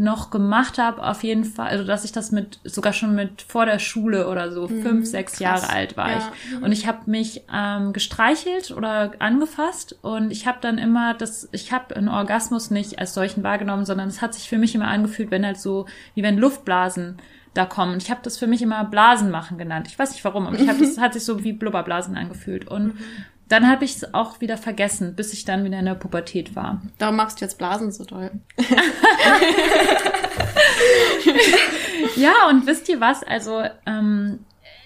noch 0.00 0.30
gemacht 0.30 0.78
habe, 0.78 1.02
auf 1.02 1.22
jeden 1.22 1.44
Fall, 1.44 1.68
also 1.68 1.84
dass 1.84 2.04
ich 2.04 2.12
das 2.12 2.32
mit 2.32 2.58
sogar 2.64 2.94
schon 2.94 3.14
mit 3.14 3.42
vor 3.42 3.66
der 3.66 3.78
Schule 3.78 4.28
oder 4.28 4.50
so 4.50 4.66
fünf, 4.66 5.06
sechs 5.06 5.38
Jahre 5.38 5.68
alt 5.68 5.96
war 5.98 6.10
Ja. 6.10 6.16
ich 6.18 6.62
und 6.62 6.72
ich 6.72 6.86
habe 6.86 7.10
mich 7.10 7.42
ähm, 7.52 7.92
gestreichelt 7.92 8.70
oder 8.70 9.12
angefasst 9.18 9.98
und 10.00 10.30
ich 10.30 10.46
habe 10.46 10.58
dann 10.62 10.78
immer 10.78 11.12
das, 11.12 11.50
ich 11.52 11.70
habe 11.72 11.94
einen 11.94 12.08
Orgasmus 12.08 12.70
nicht 12.70 12.98
als 12.98 13.12
solchen 13.12 13.42
wahrgenommen, 13.42 13.84
sondern 13.84 14.08
es 14.08 14.22
hat 14.22 14.32
sich 14.32 14.48
für 14.48 14.56
mich 14.56 14.74
immer 14.74 14.88
angefühlt, 14.88 15.30
wenn 15.30 15.44
halt 15.44 15.60
so 15.60 15.84
wie 16.14 16.22
wenn 16.22 16.38
Luftblasen 16.38 17.18
da 17.52 17.66
kommen. 17.66 17.92
Und 17.92 18.02
ich 18.02 18.10
habe 18.10 18.20
das 18.22 18.38
für 18.38 18.46
mich 18.46 18.62
immer 18.62 18.84
Blasen 18.84 19.30
machen 19.30 19.58
genannt. 19.58 19.86
Ich 19.88 19.98
weiß 19.98 20.12
nicht 20.12 20.24
warum, 20.24 20.46
aber 20.46 20.58
ich 20.58 20.66
habe 20.68 20.78
das 20.84 20.98
hat 20.98 21.12
sich 21.12 21.24
so 21.24 21.44
wie 21.44 21.52
Blubberblasen 21.52 22.16
angefühlt 22.16 22.66
und 22.68 22.94
dann 23.50 23.68
habe 23.68 23.84
ich 23.84 23.96
es 23.96 24.14
auch 24.14 24.40
wieder 24.40 24.56
vergessen, 24.56 25.14
bis 25.14 25.34
ich 25.34 25.44
dann 25.44 25.64
wieder 25.64 25.78
in 25.78 25.84
der 25.84 25.94
Pubertät 25.94 26.56
war. 26.56 26.80
Darum 26.98 27.16
magst 27.16 27.40
du 27.40 27.44
jetzt 27.44 27.58
Blasen 27.58 27.92
so 27.92 28.04
doll. 28.04 28.30
Ja, 32.16 32.48
und 32.50 32.66
wisst 32.66 32.88
ihr 32.88 33.00
was? 33.00 33.22
Also, 33.22 33.62
ähm, 33.86 34.40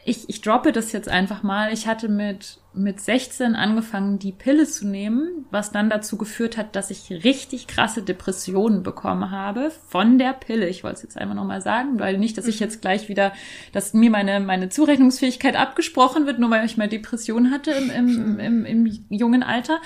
ich, 0.05 0.29
ich 0.29 0.41
droppe 0.41 0.73
das 0.73 0.93
jetzt 0.93 1.09
einfach 1.09 1.43
mal. 1.43 1.73
Ich 1.73 1.87
hatte 1.87 2.09
mit, 2.09 2.59
mit 2.75 3.01
16 3.01 3.55
angefangen, 3.55 4.19
die 4.19 4.33
Pille 4.33 4.67
zu 4.67 4.87
nehmen, 4.87 5.47
was 5.51 5.71
dann 5.73 5.91
dazu 5.91 6.17
geführt 6.17 6.57
hat, 6.57 6.75
dass 6.77 6.91
ich 6.91 7.11
richtig 7.25 7.67
krasse 7.67 8.03
Depressionen 8.03 8.83
bekommen 8.83 9.31
habe 9.31 9.71
von 9.89 10.19
der 10.19 10.33
Pille. 10.33 10.69
Ich 10.69 10.83
wollte 10.83 10.97
es 10.97 11.03
jetzt 11.03 11.19
einfach 11.19 11.35
nochmal 11.35 11.61
sagen, 11.61 12.01
weil 12.01 12.19
nicht, 12.19 12.37
dass 12.37 12.47
ich 12.47 12.61
jetzt 12.61 12.83
gleich 12.83 13.09
wieder, 13.09 13.33
dass 13.73 13.95
mir 13.95 14.11
meine, 14.11 14.41
meine 14.41 14.69
Zurechnungsfähigkeit 14.69 15.57
abgesprochen 15.57 16.27
wird, 16.27 16.39
nur 16.39 16.51
weil 16.51 16.65
ich 16.65 16.77
mal 16.77 16.89
Depressionen 16.89 17.53
hatte 17.53 17.71
im, 17.71 17.91
im, 17.91 18.39
im, 18.41 18.67
im 18.67 19.05
jungen 19.09 19.43
Alter. 19.43 19.81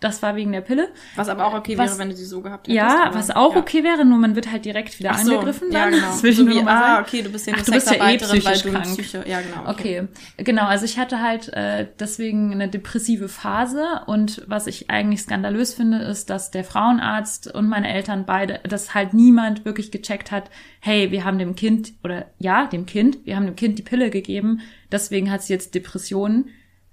Das 0.00 0.22
war 0.22 0.34
wegen 0.34 0.52
der 0.52 0.62
Pille. 0.62 0.88
Was 1.16 1.28
aber 1.28 1.46
auch 1.46 1.54
okay 1.54 1.78
Was- 1.78 1.90
wäre, 1.90 1.98
wenn 2.00 2.08
du 2.10 2.16
sie 2.16 2.24
so 2.24 2.40
gehabt 2.40 2.66
hättest. 2.66 2.76
Ja, 2.76 3.04
aber- 3.04 3.14
was 3.14 3.30
auch 3.30 3.54
ja. 3.54 3.60
okay 3.60 3.84
wäre, 3.84 4.04
nur 4.04 4.18
man 4.18 4.34
wird 4.34 4.50
halt 4.50 4.64
direkt 4.64 4.98
wieder 4.98 5.14
so, 5.14 5.32
angegriffen 5.32 5.70
ja, 5.70 5.84
dann. 5.84 5.92
genau. 5.92 6.06
Das 6.06 6.22
will 6.22 6.30
ich 6.30 6.36
so 6.38 6.44
nur 6.44 6.54
wie, 6.54 6.66
ah, 6.66 7.00
okay, 7.00 7.22
du 7.22 7.30
bist 7.30 7.46
ja 7.46 7.54
Ach, 7.56 7.62
du 7.64 7.72
bist 7.72 7.90
ja 7.90 8.08
eh 8.08 8.16
psychisch 8.16 8.62
krank. 8.64 8.84
Psyche, 8.86 9.24
ja 9.26 9.40
genau. 9.40 9.70
Okay, 9.70 10.08
genau. 10.38 10.64
Also 10.66 10.84
ich 10.84 10.98
hatte 10.98 11.20
halt 11.20 11.48
äh, 11.52 11.86
deswegen 12.00 12.31
eine 12.32 12.68
depressive 12.68 13.28
Phase 13.28 14.02
und 14.06 14.42
was 14.46 14.66
ich 14.66 14.90
eigentlich 14.90 15.22
skandalös 15.22 15.74
finde, 15.74 15.98
ist, 15.98 16.30
dass 16.30 16.50
der 16.50 16.64
Frauenarzt 16.64 17.52
und 17.52 17.68
meine 17.68 17.92
Eltern 17.92 18.24
beide, 18.26 18.60
dass 18.68 18.94
halt 18.94 19.14
niemand 19.14 19.64
wirklich 19.64 19.90
gecheckt 19.90 20.30
hat, 20.30 20.50
hey, 20.80 21.10
wir 21.10 21.24
haben 21.24 21.38
dem 21.38 21.54
Kind 21.54 21.92
oder 22.02 22.26
ja, 22.38 22.66
dem 22.66 22.86
Kind, 22.86 23.24
wir 23.24 23.36
haben 23.36 23.46
dem 23.46 23.56
Kind 23.56 23.78
die 23.78 23.82
Pille 23.82 24.10
gegeben, 24.10 24.60
deswegen 24.90 25.30
hat 25.30 25.42
sie 25.42 25.52
jetzt 25.52 25.74
Depressionen. 25.74 26.50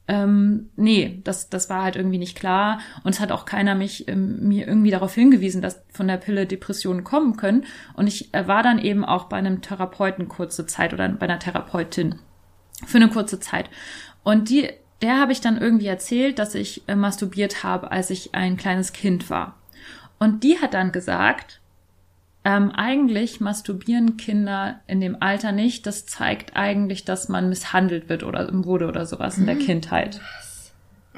Ähm, 0.07 0.71
nee, 0.75 1.21
das, 1.23 1.49
das 1.49 1.69
war 1.69 1.83
halt 1.83 1.95
irgendwie 1.95 2.17
nicht 2.17 2.35
klar. 2.35 2.79
Und 3.03 3.13
es 3.13 3.19
hat 3.19 3.31
auch 3.31 3.45
keiner 3.45 3.75
mich 3.75 4.07
ähm, 4.07 4.47
mir 4.47 4.67
irgendwie 4.67 4.89
darauf 4.89 5.13
hingewiesen, 5.13 5.61
dass 5.61 5.83
von 5.93 6.07
der 6.07 6.17
Pille 6.17 6.47
Depressionen 6.47 7.03
kommen 7.03 7.37
können. 7.37 7.65
Und 7.93 8.07
ich 8.07 8.33
äh, 8.33 8.47
war 8.47 8.63
dann 8.63 8.79
eben 8.79 9.05
auch 9.05 9.25
bei 9.25 9.37
einem 9.37 9.61
Therapeuten 9.61 10.27
kurze 10.27 10.65
Zeit 10.65 10.93
oder 10.93 11.07
bei 11.09 11.27
einer 11.27 11.37
Therapeutin 11.37 12.15
für 12.87 12.97
eine 12.97 13.09
kurze 13.09 13.39
Zeit. 13.39 13.69
Und 14.23 14.49
die, 14.49 14.69
der 15.01 15.19
habe 15.19 15.31
ich 15.31 15.41
dann 15.41 15.57
irgendwie 15.57 15.87
erzählt, 15.87 16.39
dass 16.39 16.55
ich 16.55 16.83
äh, 16.87 16.95
masturbiert 16.95 17.63
habe, 17.63 17.91
als 17.91 18.09
ich 18.09 18.35
ein 18.35 18.57
kleines 18.57 18.93
Kind 18.93 19.29
war. 19.29 19.55
Und 20.19 20.43
die 20.43 20.59
hat 20.59 20.73
dann 20.73 20.91
gesagt, 20.91 21.61
ähm, 22.43 22.71
eigentlich 22.71 23.39
masturbieren 23.39 24.17
Kinder 24.17 24.79
in 24.87 25.01
dem 25.01 25.21
Alter 25.21 25.51
nicht. 25.51 25.85
Das 25.85 26.05
zeigt 26.05 26.55
eigentlich, 26.55 27.05
dass 27.05 27.29
man 27.29 27.49
misshandelt 27.49 28.09
wird 28.09 28.23
oder 28.23 28.49
wurde 28.65 28.87
oder 28.87 29.05
sowas 29.05 29.37
in 29.37 29.45
der 29.45 29.55
Kindheit. 29.55 30.21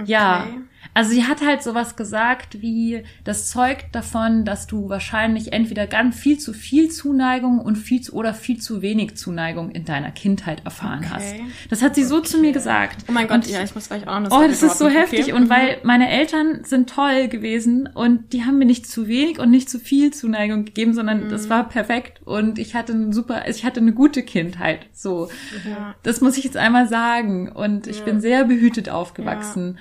Ja, 0.05 0.47
also 0.93 1.11
sie 1.11 1.23
hat 1.25 1.41
halt 1.45 1.63
sowas 1.63 1.95
gesagt 1.95 2.61
wie, 2.61 3.03
das 3.23 3.49
zeugt 3.49 3.93
davon, 3.93 4.45
dass 4.45 4.67
du 4.67 4.89
wahrscheinlich 4.89 5.53
entweder 5.53 5.87
ganz 5.87 6.19
viel 6.19 6.37
zu 6.39 6.53
viel 6.53 6.89
Zuneigung 6.89 7.59
und 7.59 7.75
viel 7.77 8.01
zu, 8.01 8.13
oder 8.13 8.33
viel 8.33 8.57
zu 8.59 8.81
wenig 8.81 9.15
Zuneigung 9.15 9.71
in 9.71 9.85
deiner 9.85 10.11
Kindheit 10.11 10.65
erfahren 10.65 10.99
Okay. 11.05 11.09
hast. 11.11 11.35
Das 11.69 11.81
hat 11.81 11.95
sie 11.95 12.03
so 12.03 12.19
zu 12.19 12.39
mir 12.39 12.51
gesagt. 12.51 13.05
Oh 13.07 13.11
mein 13.11 13.27
Gott, 13.27 13.37
Und 13.37 13.47
ja, 13.47 13.63
ich 13.63 13.73
muss 13.75 13.87
gleich 13.87 14.07
auch 14.07 14.19
noch 14.19 14.31
Oh, 14.31 14.47
das 14.47 14.63
ist 14.63 14.77
so 14.77 14.85
droppen. 14.85 14.99
heftig. 14.99 15.21
Okay. 15.23 15.33
Und 15.33 15.43
Mhm. 15.45 15.49
weil 15.49 15.77
meine 15.83 16.09
Eltern 16.09 16.63
sind 16.63 16.89
toll 16.89 17.27
gewesen 17.27 17.87
und 17.93 18.33
die 18.33 18.43
haben 18.43 18.57
mir 18.57 18.65
nicht 18.65 18.85
zu 18.87 19.07
wenig 19.07 19.39
und 19.39 19.49
nicht 19.51 19.69
zu 19.69 19.79
viel 19.79 20.11
Zuneigung 20.11 20.65
gegeben, 20.65 20.93
sondern 20.93 21.25
Mhm. 21.25 21.29
das 21.29 21.49
war 21.49 21.67
perfekt 21.69 22.21
und 22.25 22.59
ich 22.59 22.75
hatte 22.75 22.93
eine 22.93 23.13
super, 23.13 23.47
ich 23.47 23.63
hatte 23.65 23.79
eine 23.79 23.93
gute 23.93 24.23
Kindheit. 24.23 24.87
So. 24.93 25.29
Ja. 25.67 25.95
Das 26.03 26.21
muss 26.21 26.37
ich 26.37 26.43
jetzt 26.43 26.57
einmal 26.57 26.87
sagen. 26.87 27.49
Und 27.51 27.87
ich 27.87 28.03
bin 28.03 28.19
sehr 28.21 28.45
behütet 28.45 28.89
aufgewachsen. 28.89 29.77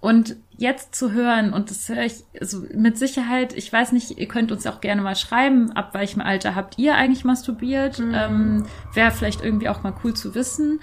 Und 0.00 0.36
jetzt 0.56 0.94
zu 0.94 1.12
hören, 1.12 1.52
und 1.52 1.70
das 1.70 1.88
höre 1.88 2.04
ich 2.04 2.24
also 2.40 2.64
mit 2.74 2.96
Sicherheit, 2.96 3.52
ich 3.52 3.70
weiß 3.70 3.92
nicht, 3.92 4.18
ihr 4.18 4.28
könnt 4.28 4.50
uns 4.50 4.66
auch 4.66 4.80
gerne 4.80 5.02
mal 5.02 5.14
schreiben, 5.14 5.72
ab 5.72 5.92
welchem 5.92 6.22
Alter 6.22 6.54
habt 6.54 6.78
ihr 6.78 6.94
eigentlich 6.94 7.24
masturbiert? 7.24 7.98
Ähm, 7.98 8.64
Wäre 8.94 9.10
vielleicht 9.10 9.42
irgendwie 9.42 9.68
auch 9.68 9.82
mal 9.82 9.94
cool 10.02 10.14
zu 10.14 10.34
wissen. 10.34 10.80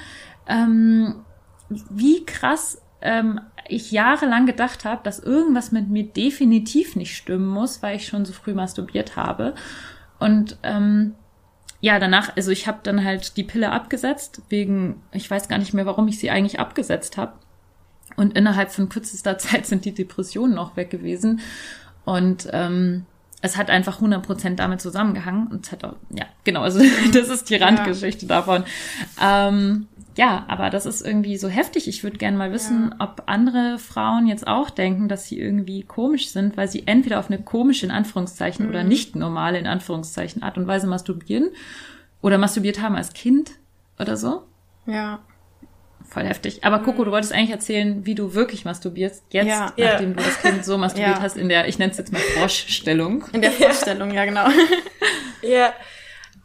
Ähm, 0.48 1.26
wie 1.70 2.26
krass 2.26 2.82
ähm, 3.02 3.42
ich 3.68 3.92
jahrelang 3.92 4.46
gedacht 4.46 4.86
habe, 4.86 5.02
dass 5.04 5.20
irgendwas 5.20 5.72
mit 5.72 5.90
mir 5.90 6.06
definitiv 6.06 6.96
nicht 6.96 7.16
stimmen 7.16 7.48
muss, 7.48 7.82
weil 7.82 7.96
ich 7.96 8.08
schon 8.08 8.24
so 8.24 8.34
früh 8.34 8.54
masturbiert 8.54 9.16
habe. 9.16 9.56
Und 10.20 10.58
ähm, 10.64 11.16
ja, 11.80 12.00
danach, 12.00 12.36
also 12.36 12.52
ich 12.52 12.68
habe 12.68 12.80
dann 12.84 13.04
halt 13.04 13.38
die 13.38 13.44
Pille 13.44 13.72
abgesetzt, 13.72 14.42
wegen, 14.50 15.02
ich 15.12 15.30
weiß 15.30 15.48
gar 15.48 15.58
nicht 15.58 15.74
mehr, 15.74 15.86
warum 15.86 16.08
ich 16.08 16.20
sie 16.20 16.32
eigentlich 16.32 16.60
abgesetzt 16.60 17.18
habe. 17.18 17.34
Und 18.18 18.38
innerhalb 18.38 18.72
von 18.72 18.90
kürzester 18.90 19.38
Zeit 19.38 19.66
sind 19.66 19.86
die 19.86 19.94
Depressionen 19.94 20.58
auch 20.58 20.76
weg 20.76 20.90
gewesen. 20.90 21.40
Und 22.04 22.50
ähm, 22.52 23.06
es 23.42 23.56
hat 23.56 23.70
einfach 23.70 24.02
100% 24.02 24.56
damit 24.56 24.82
zusammengehangen. 24.82 25.48
Und 25.48 25.66
es 25.66 25.72
hat 25.72 25.86
auch, 25.86 25.96
ja, 26.10 26.26
genau, 26.44 26.62
also 26.62 26.82
das 27.14 27.30
ist 27.30 27.50
die 27.50 27.56
Randgeschichte 27.56 28.26
davon. 28.26 28.66
Ähm, 29.24 29.88
ja, 30.18 30.46
aber 30.48 30.72
das 30.72 30.88
ist 30.88 31.06
irgendwie 31.06 31.38
so 31.38 31.48
heftig. 31.48 31.88
Ich 31.88 32.04
würde 32.04 32.18
gerne 32.18 32.38
mal 32.38 32.52
wissen, 32.52 32.96
ob 32.98 33.24
andere 33.28 33.78
Frauen 33.78 34.26
jetzt 34.26 34.48
auch 34.48 34.72
denken, 34.72 35.08
dass 35.08 35.28
sie 35.28 35.40
irgendwie 35.40 35.84
komisch 35.84 36.30
sind, 36.30 36.58
weil 36.58 36.68
sie 36.68 36.88
entweder 36.88 37.20
auf 37.20 37.30
eine 37.30 37.40
komische, 37.40 37.86
in 37.86 37.92
Anführungszeichen, 37.92 38.68
oder 38.68 38.84
nicht 38.84 39.16
normale, 39.16 39.60
in 39.60 39.68
Anführungszeichen, 39.68 40.42
Art 40.42 40.58
und 40.58 40.66
Weise 40.66 40.88
masturbieren 40.88 41.50
oder 42.22 42.40
masturbiert 42.40 42.82
haben 42.82 42.96
als 42.96 43.14
Kind 43.14 43.52
oder 44.00 44.18
so. 44.18 44.44
Ja. 44.88 45.20
Voll 46.10 46.24
heftig. 46.24 46.64
Aber 46.64 46.80
Coco, 46.80 47.04
du 47.04 47.12
wolltest 47.12 47.34
eigentlich 47.34 47.52
erzählen, 47.52 48.06
wie 48.06 48.16
du 48.16 48.34
wirklich 48.34 48.66
masturbierst, 48.66 49.24
jetzt, 49.30 49.48
Ja. 49.48 49.74
nachdem 49.78 50.16
du 50.16 50.24
das 50.24 50.42
Kind 50.42 50.64
so 50.66 50.78
masturbiert 50.78 51.18
Ja. 51.18 51.22
hast, 51.22 51.38
in 51.38 51.50
der, 51.50 51.68
ich 51.68 51.78
nenne 51.80 51.92
es 51.92 51.98
jetzt 51.98 52.12
mal 52.14 52.20
Froschstellung. 52.20 53.26
In 53.34 53.42
der 53.42 53.52
Vorstellung, 53.52 54.12
ja, 54.12 54.26
genau. 54.26 54.48
Ja. 55.42 55.74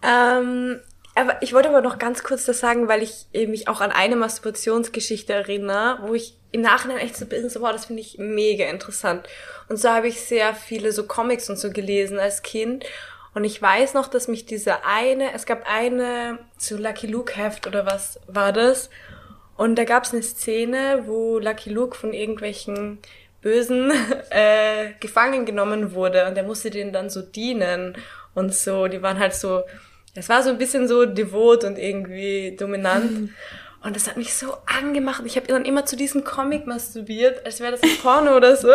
Ähm, 0.03 0.81
aber 1.15 1.43
ich 1.43 1.53
wollte 1.53 1.69
aber 1.69 1.81
noch 1.83 1.99
ganz 1.99 2.23
kurz 2.23 2.45
das 2.47 2.61
sagen, 2.61 2.89
weil 2.89 3.03
ich 3.03 3.27
mich 3.49 3.69
auch 3.69 3.81
an 3.81 3.93
eine 3.93 4.17
Masturbationsgeschichte 4.17 5.33
erinnere, 5.33 5.99
wo 6.03 6.15
ich 6.15 6.35
im 6.53 6.61
Nachhinein 6.63 6.99
echt 6.99 7.17
so 7.17 7.27
bin, 7.27 7.49
so, 7.49 7.61
wow, 7.61 7.73
das 7.73 7.87
finde 7.87 8.03
ich 8.03 8.19
mega 8.19 8.65
interessant. 8.67 9.27
Und 9.69 9.79
so 9.79 9.89
habe 9.91 10.09
ich 10.09 10.21
sehr 10.21 10.55
viele 10.55 10.93
so 10.93 11.05
Comics 11.05 11.49
und 11.51 11.59
so 11.59 11.71
gelesen 11.71 12.19
als 12.19 12.43
Kind. 12.43 12.85
Und 13.35 13.45
ich 13.45 13.61
weiß 13.61 13.95
noch, 13.95 14.09
dass 14.09 14.29
mich 14.29 14.45
diese 14.45 14.85
eine, 14.85 15.33
es 15.33 15.47
gab 15.47 15.67
eine, 15.67 16.39
so 16.59 16.77
Lucky 16.77 17.07
Luke 17.07 17.35
Heft 17.37 17.67
oder 17.67 17.87
was 17.87 18.21
war 18.27 18.53
das? 18.53 18.91
Und 19.57 19.77
da 19.77 19.85
gab 19.85 20.05
es 20.05 20.13
eine 20.13 20.23
Szene, 20.23 21.03
wo 21.07 21.39
Lucky 21.39 21.71
Luke 21.71 21.97
von 21.97 22.13
irgendwelchen 22.13 22.99
Bösen 23.43 23.93
äh, 24.31 24.93
gefangen 25.01 25.45
genommen 25.45 25.95
wurde 25.95 26.27
und 26.27 26.37
der 26.37 26.45
musste 26.45 26.71
denen 26.71 26.93
dann 26.93 27.11
so 27.11 27.23
dienen 27.23 27.97
und 28.35 28.55
so. 28.55 28.89
Die 28.89 29.03
waren 29.03 29.19
halt 29.19 29.35
so, 29.35 29.63
es 30.15 30.29
war 30.29 30.43
so 30.43 30.51
ein 30.51 30.59
bisschen 30.59 30.89
so 30.89 31.05
devot 31.05 31.65
und 31.65 31.79
irgendwie 31.79 32.57
dominant. 32.59 33.31
Und 33.85 33.97
das 33.97 34.09
hat 34.09 34.17
mich 34.17 34.33
so 34.35 34.55
angemacht. 34.67 35.23
Ich 35.27 35.37
habe 35.37 35.49
dann 35.49 35.65
immer 35.65 35.85
zu 35.85 35.97
diesem 35.97 36.23
Comic 36.23 36.67
masturbiert, 36.69 37.45
als 37.45 37.59
wäre 37.59 37.73
das 37.73 37.83
ein 37.83 37.97
Porno 38.01 38.37
oder 38.37 38.57
so. 38.57 38.69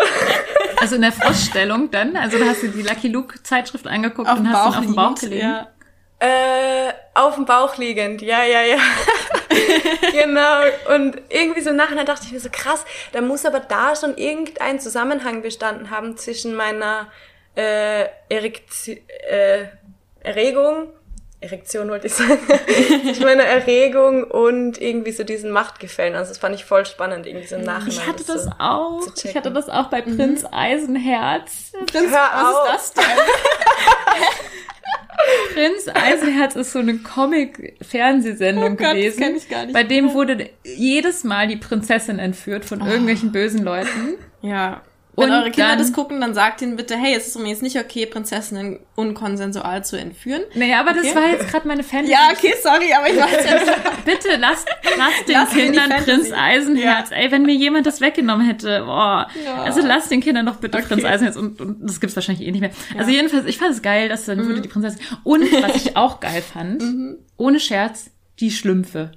Also 0.79 0.95
in 0.95 1.01
der 1.01 1.13
Froschstellung 1.13 1.89
dann, 1.89 2.15
also 2.17 2.37
da 2.37 2.45
hast 2.45 2.61
du 2.61 2.67
die 2.67 2.81
Lucky 2.81 3.07
Luke 3.07 3.41
Zeitschrift 3.41 3.87
angeguckt 3.87 4.29
Auf 4.29 4.37
und 4.37 4.43
dem 4.43 4.53
hast 4.53 4.65
Bauch 4.65 4.73
ihn 4.73 4.79
auf 4.79 4.85
den 4.85 4.95
Bauch 4.95 5.15
gelegen. 5.15 5.41
ja. 5.41 5.67
Äh, 6.19 6.93
auf 7.13 7.35
dem 7.35 7.45
Bauch 7.45 7.77
liegend, 7.77 8.21
ja, 8.21 8.43
ja, 8.43 8.61
ja. 8.61 8.77
genau. 10.11 10.61
Und 10.95 11.21
irgendwie 11.29 11.61
so 11.61 11.71
nachher 11.71 12.03
dachte 12.05 12.25
ich 12.25 12.31
mir 12.31 12.39
so, 12.39 12.49
krass, 12.51 12.85
da 13.11 13.21
muss 13.21 13.45
aber 13.45 13.59
da 13.59 13.95
schon 13.95 14.17
irgendein 14.17 14.79
Zusammenhang 14.79 15.41
bestanden 15.43 15.91
haben 15.91 16.17
zwischen 16.17 16.55
meiner 16.55 17.07
äh, 17.55 18.05
Erektion, 18.29 18.97
äh, 19.29 19.65
Erregung, 20.21 20.89
Erektion 21.39 21.89
wollte 21.89 22.07
ich 22.07 22.15
sagen, 22.15 22.39
zwischen 23.03 23.23
meiner 23.23 23.43
Erregung 23.43 24.23
und 24.23 24.81
irgendwie 24.81 25.11
so 25.11 25.23
diesen 25.23 25.51
Machtgefällen. 25.51 26.15
Also 26.15 26.29
das 26.29 26.39
fand 26.39 26.55
ich 26.55 26.65
voll 26.65 26.85
spannend, 26.87 27.27
irgendwie 27.27 27.45
so 27.45 27.57
im 27.57 27.63
Nachhinein. 27.63 27.91
Ich 27.91 28.07
hatte 28.07 28.23
das 28.23 28.45
so. 28.45 28.51
auch. 28.57 29.01
Ich 29.23 29.35
hatte 29.35 29.51
das 29.51 29.69
auch 29.69 29.87
bei 29.87 30.01
Prinz 30.01 30.45
Eisenherz. 30.51 31.73
Hör 31.93 32.49
auf. 32.49 32.67
Was 32.69 32.85
ist 32.85 32.97
das 32.97 33.05
denn? 33.05 33.17
Prinz 35.53 35.87
Eisenherz 35.93 36.55
ist 36.55 36.71
so 36.71 36.79
eine 36.79 36.97
Comic-Fernsehsendung 36.97 38.63
Oh 38.73 38.75
Gott, 38.75 38.81
das 38.81 38.93
gewesen. 38.93 39.19
kenn 39.19 39.35
ich 39.35 39.49
gar 39.49 39.65
nicht 39.65 39.73
Bei 39.73 39.83
dem 39.83 40.13
wurde 40.13 40.49
jedes 40.63 41.23
Mal 41.23 41.47
die 41.47 41.55
Prinzessin 41.57 42.19
entführt 42.19 42.65
von 42.65 42.81
irgendwelchen 42.81 43.31
bösen 43.31 43.63
Leuten. 43.63 44.15
Ja. 44.41 44.81
Wenn 45.19 45.31
Und 45.31 45.31
eure 45.35 45.49
Kinder 45.49 45.69
dann- 45.69 45.79
das 45.79 45.93
gucken, 45.93 46.21
dann 46.21 46.35
sagt 46.35 46.61
ihnen 46.61 46.75
bitte, 46.75 46.95
hey, 46.95 47.15
es 47.15 47.25
ist 47.27 47.39
mir 47.39 47.49
jetzt 47.49 47.63
nicht 47.63 47.75
okay, 47.79 48.05
Prinzessinnen 48.05 48.79
unkonsensual 48.95 49.83
zu 49.83 49.97
entführen. 49.99 50.43
Naja, 50.53 50.79
aber 50.79 50.93
das 50.93 51.05
Okay. 51.07 51.15
war 51.15 51.29
jetzt 51.31 51.49
gerade 51.49 51.67
meine 51.67 51.81
Fantasy. 51.83 52.11
Ja, 52.13 52.29
okay, 52.31 52.53
sorry, 52.61 52.93
aber 52.95 53.09
ich 53.09 53.17
weiß 53.19 53.45
ja 53.49 53.57
Bitte 54.05 54.35
lasst, 54.39 54.67
lasst 54.95 55.27
den 55.27 55.33
Lass 55.33 55.49
Kindern. 55.49 55.89
Prinz 56.03 56.31
Eisenherz. 56.31 57.09
Ey, 57.11 57.31
wenn 57.31 57.41
mir 57.43 57.55
jemand 57.55 57.87
das 57.87 57.99
weggenommen 57.99 58.45
hätte, 58.45 58.83
boah. 58.85 59.27
Ja. 59.43 59.63
Also 59.63 59.81
lasst 59.81 60.11
den 60.11 60.21
Kindern 60.21 60.45
doch 60.45 60.57
bitte 60.57 60.77
Okay. 60.77 60.87
Prinz 60.87 61.03
Eisenherz 61.03 61.35
und, 61.35 61.59
und 61.61 61.79
das 61.81 61.99
gibt's 61.99 62.15
wahrscheinlich 62.15 62.47
eh 62.47 62.51
nicht 62.51 62.61
mehr. 62.61 62.69
Also 62.97 63.09
jedenfalls, 63.09 63.45
ich 63.47 63.57
fand 63.57 63.71
es 63.71 63.81
geil, 63.81 64.09
dass 64.09 64.25
dann 64.25 64.37
Mhm. 64.37 64.49
wurde 64.49 64.61
die 64.61 64.69
Prinzessin. 64.69 65.01
Und 65.23 65.51
was 65.63 65.75
ich 65.77 65.97
auch 65.97 66.19
geil 66.21 66.43
fand, 66.43 66.83
ohne 67.37 67.59
Scherz, 67.59 68.11
die 68.39 68.51
Schlümpfe. 68.51 69.13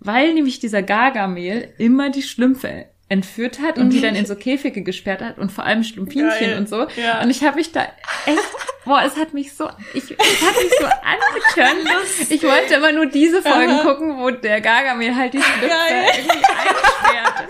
Weil 0.00 0.32
nämlich 0.32 0.58
dieser 0.58 0.82
Gargamel 0.82 1.74
immer 1.76 2.08
die 2.08 2.22
Schlümpfe 2.22 2.86
entführt 3.10 3.60
hat 3.60 3.78
und 3.78 3.90
die 3.90 4.00
dann 4.02 4.14
in 4.14 4.26
so 4.26 4.36
Käfige 4.36 4.82
gesperrt 4.82 5.22
hat 5.22 5.38
und 5.38 5.50
vor 5.50 5.64
allem 5.64 5.82
Schlumpfinchen 5.82 6.28
Mhm. 6.28 6.40
Geil. 6.40 6.58
und 6.58 6.68
so. 6.68 6.86
Ja. 6.96 7.22
Und 7.22 7.30
ich 7.30 7.42
habe 7.42 7.56
mich 7.56 7.72
da 7.72 7.82
echt, 8.26 8.38
boah, 8.84 9.02
es 9.02 9.16
hat 9.16 9.32
mich 9.32 9.54
so, 9.54 9.68
ich, 9.94 10.02
es 10.10 10.42
hat 10.42 10.56
mich 10.62 10.72
so 10.78 10.84
angekönnt. 10.86 12.30
Ich 12.30 12.42
wollte 12.42 12.74
immer 12.74 12.92
nur 12.92 13.06
diese 13.06 13.40
Folgen 13.42 13.72
Aha. 13.72 13.82
gucken, 13.82 14.18
wo 14.18 14.30
der 14.30 14.60
Gargamel 14.60 15.16
halt 15.16 15.32
die 15.32 15.40
Schlümpfe 15.42 15.68
Geil. 15.68 16.04
irgendwie 16.18 16.36
einsperrt. 16.36 17.48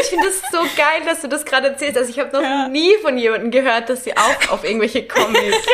Ich 0.00 0.06
finde 0.08 0.28
es 0.28 0.40
so 0.52 0.58
geil, 0.76 1.02
dass 1.06 1.20
du 1.22 1.28
das 1.28 1.44
gerade 1.44 1.68
erzählst. 1.68 1.96
Also 1.96 2.10
ich 2.10 2.18
habe 2.18 2.30
noch 2.32 2.42
Ja. 2.42 2.68
nie 2.68 2.94
von 3.02 3.16
jemandem 3.18 3.50
gehört, 3.50 3.88
dass 3.88 4.04
sie 4.04 4.16
auch 4.16 4.48
auf 4.50 4.64
irgendwelche 4.64 5.06
Comics. 5.06 5.56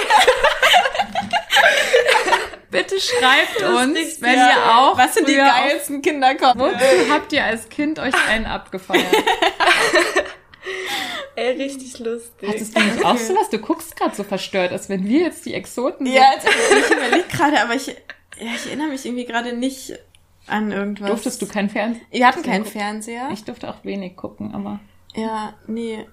Bitte 2.71 3.01
schreibt 3.01 3.63
uns, 3.63 4.21
wenn 4.21 4.35
Ja. 4.37 4.49
ihr 4.51 4.77
auch 4.79 4.97
Was 4.97 5.15
sind 5.15 5.29
die 5.29 5.35
geilsten 5.35 6.03
Kindercomics? 6.03 6.79
Wozu 6.81 7.11
habt 7.13 7.33
ihr 7.33 7.45
als 7.45 7.69
Kind 7.69 7.99
euch 7.99 8.15
einen 8.29 8.47
abgefeiert? 8.47 9.05
Ey, 11.37 11.53
richtig 11.63 11.99
lustig. 11.99 12.49
Hattest 12.49 12.77
du 12.77 12.81
nicht 12.81 13.05
auch 13.05 13.17
so 13.17 13.35
was? 13.35 13.49
Du 13.51 13.59
guckst 13.59 13.97
gerade 13.97 14.15
so 14.15 14.23
verstört, 14.23 14.71
als 14.73 14.89
wenn 14.89 15.09
wir 15.09 15.21
jetzt 15.23 15.47
die 15.47 15.55
Exoten 15.55 16.07
sind. 16.07 16.15
Ja, 16.15 16.33
jetzt, 16.35 16.47
ich 16.47 16.91
überlege 16.97 17.25
gerade, 17.29 17.61
aber 17.61 17.75
ich, 17.75 17.87
ja, 17.89 17.95
ich 18.55 18.67
erinnere 18.67 18.89
mich 18.89 19.05
irgendwie 19.05 19.25
gerade 19.25 19.53
nicht 19.55 19.99
an 20.46 20.72
irgendwas. 20.72 21.09
Durftest 21.09 21.42
du 21.42 21.46
kein 21.46 21.68
Fernsehen? 21.70 22.05
Wir 22.11 22.26
hatten 22.26 22.42
keinen 22.42 22.64
Fernseher. 22.64 23.29
Ich 23.33 23.44
durfte 23.44 23.68
auch 23.70 23.85
wenig 23.85 24.16
gucken, 24.16 24.55
aber. 24.55 24.81
Ja, 25.14 25.55
nee. 25.66 26.07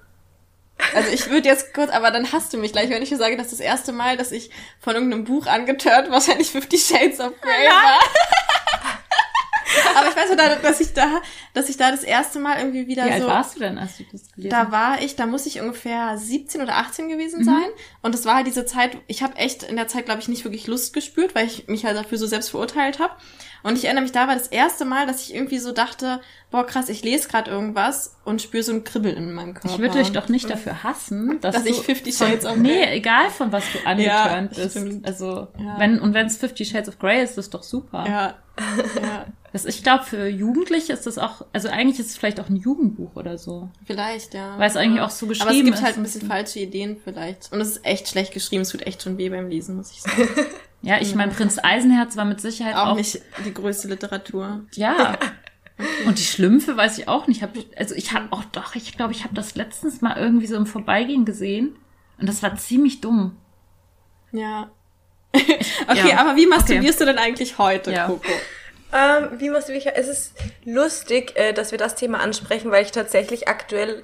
Also 0.93 1.09
ich 1.11 1.29
würde 1.29 1.47
jetzt 1.47 1.73
kurz, 1.73 1.89
aber 1.89 2.11
dann 2.11 2.31
hast 2.31 2.53
du 2.53 2.57
mich 2.57 2.71
gleich, 2.71 2.89
wenn 2.89 3.01
ich 3.01 3.09
dir 3.09 3.17
sage, 3.17 3.35
dass 3.35 3.49
das 3.49 3.59
erste 3.59 3.91
Mal, 3.91 4.15
dass 4.15 4.31
ich 4.31 4.51
von 4.79 4.93
irgendeinem 4.93 5.23
Buch 5.23 5.47
angetört 5.47 6.09
wahrscheinlich 6.11 6.51
Fifty 6.51 6.77
Shades 6.77 7.19
of 7.19 7.33
Grey 7.41 7.67
war. 7.67 7.99
aber 9.95 10.09
ich 10.09 10.15
weiß 10.15 10.27
nur, 10.27 10.37
dass 10.37 10.79
ich 10.79 10.93
da, 10.93 11.21
dass 11.53 11.69
ich 11.69 11.77
da 11.77 11.91
das 11.91 12.03
erste 12.03 12.39
Mal 12.39 12.57
irgendwie 12.59 12.87
wieder 12.87 13.05
Wie 13.05 13.11
alt 13.11 13.23
so. 13.23 13.27
warst 13.27 13.55
du 13.55 13.59
denn, 13.59 13.77
als 13.77 13.97
du 13.97 14.03
das 14.11 14.31
gelesen 14.31 14.51
Da 14.51 14.71
war 14.71 15.01
ich, 15.01 15.15
da 15.15 15.25
muss 15.25 15.45
ich 15.45 15.59
ungefähr 15.59 16.17
17 16.17 16.61
oder 16.61 16.75
18 16.77 17.05
Mhm. 17.05 17.09
gewesen 17.09 17.43
sein. 17.43 17.69
Und 18.01 18.13
das 18.13 18.25
war 18.25 18.35
halt 18.35 18.47
diese 18.47 18.65
Zeit, 18.65 18.97
ich 19.07 19.23
habe 19.23 19.35
echt 19.37 19.63
in 19.63 19.75
der 19.75 19.87
Zeit, 19.87 20.05
glaube 20.05 20.21
ich, 20.21 20.27
nicht 20.27 20.43
wirklich 20.43 20.67
Lust 20.67 20.93
gespürt, 20.93 21.33
weil 21.35 21.47
ich 21.47 21.67
mich 21.67 21.85
halt 21.85 21.97
dafür 21.97 22.17
so 22.17 22.27
selbst 22.27 22.49
verurteilt 22.51 22.99
habe. 22.99 23.13
Und 23.67 23.77
ich 23.77 23.86
erinnere 23.86 24.03
mich, 24.03 24.12
da 24.12 24.27
war 24.27 24.36
das 24.36 24.47
erste 24.47 24.86
Mal, 24.86 25.06
dass 25.08 25.21
ich 25.23 25.36
irgendwie 25.36 25.60
so 25.60 25.71
dachte, 25.71 26.21
boah 26.51 26.65
krass, 26.65 26.89
ich 26.89 27.03
lese 27.03 27.27
gerade 27.27 27.51
irgendwas 27.51 28.15
und 28.23 28.41
spüre 28.41 28.63
so 28.63 28.71
ein 28.71 28.84
Kribbeln 28.84 29.17
in 29.17 29.34
meinem 29.34 29.53
Körper. 29.53 29.69
Ich 29.69 29.80
würde 29.80 29.99
dich 29.99 30.12
doch 30.12 30.30
nicht 30.30 30.49
dafür 30.49 30.84
hassen, 30.84 31.38
dass, 31.41 31.56
Dass 31.56 31.65
ich 31.65 31.75
Fifty 31.82 32.12
Shades 32.12 32.45
of 32.45 32.56
Nee, 32.56 32.69
Grey- 32.86 32.97
egal 32.97 33.30
von 33.30 33.51
was 33.51 33.63
du 33.73 33.80
angeturnt 33.86 34.56
Ja, 34.58 34.63
bist. 34.63 34.71
stimmt. 34.71 35.06
Also, 35.06 35.47
Ja. 35.60 35.75
wenn, 35.80 35.99
und 35.99 36.13
wenn 36.13 36.27
es 36.27 36.38
Fifty 36.38 36.65
Shades 36.65 36.88
of 36.89 36.97
Grey 36.99 37.21
ist, 37.23 37.32
ist 37.32 37.38
das 37.38 37.49
doch 37.49 37.63
super. 37.63 38.06
Ja. 38.08 38.34
ja, 39.01 39.25
Das, 39.53 39.65
ich 39.65 39.82
glaube, 39.82 40.03
für 40.03 40.27
Jugendliche 40.27 40.91
ist 40.93 41.08
das 41.08 41.17
auch, 41.17 41.43
also 41.53 41.69
eigentlich 41.69 41.99
ist 41.99 42.08
es 42.12 42.17
vielleicht 42.17 42.39
auch 42.39 42.49
ein 42.49 42.58
Jugendbuch 42.58 43.15
oder 43.15 43.38
so. 43.38 43.69
vielleicht, 43.86 44.34
ja. 44.34 44.60
Weil 44.60 44.69
es 44.69 44.75
eigentlich 44.75 45.01
auch 45.01 45.10
so 45.10 45.25
Aber 45.25 45.34
es 45.34 45.39
geschrieben 45.39 45.65
gibt 45.65 45.77
ist. 45.77 45.84
halt 45.84 45.95
ein 45.97 46.03
bisschen 46.03 46.27
falsche 46.27 46.60
Ideen 46.60 46.97
vielleicht. 47.03 47.51
Und 47.53 47.62
es 47.62 47.69
ist 47.69 47.86
echt 47.86 48.08
schlecht 48.10 48.34
geschrieben. 48.34 48.63
Es 48.63 48.69
tut 48.69 48.86
echt 48.86 49.01
schon 49.01 49.17
weh 49.17 49.30
beim 49.30 49.47
Lesen, 49.49 49.77
muss 49.77 49.91
ich 49.91 50.01
sagen. 50.03 50.27
Ja, 50.81 50.99
ich 51.01 51.15
meine, 51.15 51.31
Prinz 51.31 51.57
Eisenherz 51.61 52.15
war 52.17 52.25
mit 52.25 52.39
Sicherheit 52.39 52.75
auch, 52.75 52.87
Auch 52.89 52.95
nicht 52.95 53.19
die 53.45 53.53
größte 53.53 53.87
Literatur. 53.87 54.65
Ja. 54.75 55.17
Und 56.07 56.17
die 56.17 56.23
Schlümpfe 56.23 56.75
weiß 56.77 56.97
ich 56.97 57.07
auch 57.07 57.27
nicht. 57.27 57.41
Hab, 57.43 57.51
also 57.77 57.93
ich 57.95 58.13
habe 58.13 58.27
auch 58.31 58.43
doch, 58.45 58.75
ich 58.75 58.95
glaube, 58.95 59.11
ich 59.13 59.23
habe 59.23 59.35
das 59.35 59.55
letztens 59.55 60.01
mal 60.01 60.17
irgendwie 60.17 60.47
so 60.47 60.55
im 60.55 60.65
Vorbeigehen 60.65 61.25
gesehen. 61.25 61.75
Und 62.19 62.27
das 62.27 62.41
war 62.41 62.55
ziemlich 62.55 63.01
dumm. 63.01 63.37
Ja. 64.31 64.71
Okay, 65.89 66.09
Ja. 66.09 66.19
aber 66.21 66.35
wie 66.35 66.47
masturbierst 66.47 66.99
du 66.99 67.05
denn 67.05 67.17
eigentlich 67.17 67.57
heute, 67.57 67.91
Ja. 67.91 68.07
Coco? 68.07 68.23
Ähm, 68.93 69.39
wie 69.39 69.49
machst 69.49 69.69
du 69.69 69.73
mich? 69.73 69.85
Es 69.87 70.07
ist 70.07 70.33
lustig, 70.65 71.33
äh, 71.35 71.53
dass 71.53 71.71
wir 71.71 71.77
das 71.77 71.95
Thema 71.95 72.19
ansprechen, 72.21 72.71
weil 72.71 72.83
ich 72.83 72.91
tatsächlich 72.91 73.47
aktuell 73.47 74.03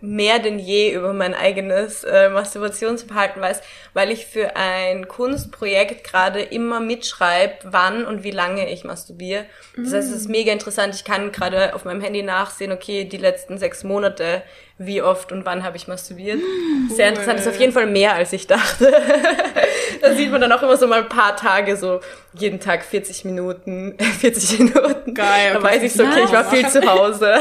mehr 0.00 0.38
denn 0.38 0.58
je 0.58 0.92
über 0.92 1.12
mein 1.12 1.34
eigenes 1.34 2.04
äh, 2.04 2.28
Masturbationsverhalten 2.28 3.40
weiß, 3.40 3.60
weil 3.94 4.10
ich 4.10 4.26
für 4.26 4.56
ein 4.56 5.08
Kunstprojekt 5.08 6.04
gerade 6.04 6.40
immer 6.40 6.80
mitschreibe, 6.80 7.54
wann 7.64 8.04
und 8.04 8.22
wie 8.22 8.30
lange 8.30 8.70
ich 8.70 8.84
masturbiere. 8.84 9.46
Das 9.76 9.92
heißt, 9.92 10.10
es 10.10 10.16
ist 10.16 10.28
mega 10.28 10.52
interessant. 10.52 10.94
Ich 10.94 11.04
kann 11.04 11.32
gerade 11.32 11.74
auf 11.74 11.84
meinem 11.84 12.00
Handy 12.00 12.22
nachsehen, 12.22 12.72
okay, 12.72 13.04
die 13.04 13.16
letzten 13.16 13.58
sechs 13.58 13.84
Monate, 13.84 14.42
wie 14.78 15.02
oft 15.02 15.32
und 15.32 15.44
wann 15.44 15.64
habe 15.64 15.76
ich 15.76 15.88
masturbiert. 15.88 16.40
Sehr 16.88 17.08
interessant. 17.08 17.38
Das 17.40 17.46
ist 17.46 17.52
auf 17.52 17.60
jeden 17.60 17.72
Fall 17.72 17.86
mehr, 17.86 18.14
als 18.14 18.32
ich 18.32 18.46
dachte. 18.46 18.92
da 20.00 20.14
sieht 20.14 20.30
man 20.30 20.40
dann 20.40 20.52
auch 20.52 20.62
immer 20.62 20.76
so 20.76 20.86
mal 20.86 21.00
ein 21.02 21.08
paar 21.08 21.36
Tage, 21.36 21.76
so 21.76 22.00
jeden 22.34 22.60
Tag 22.60 22.84
40 22.84 23.24
Minuten, 23.24 23.96
40 24.20 24.58
Minuten. 24.60 25.14
Geil, 25.14 25.50
Da 25.52 25.58
okay, 25.58 25.64
weiß 25.66 25.82
ich 25.82 25.92
so, 25.94 26.04
okay, 26.04 26.22
ich 26.24 26.32
war 26.32 26.48
viel 26.48 26.66
zu 26.68 26.80
Hause. 26.88 27.38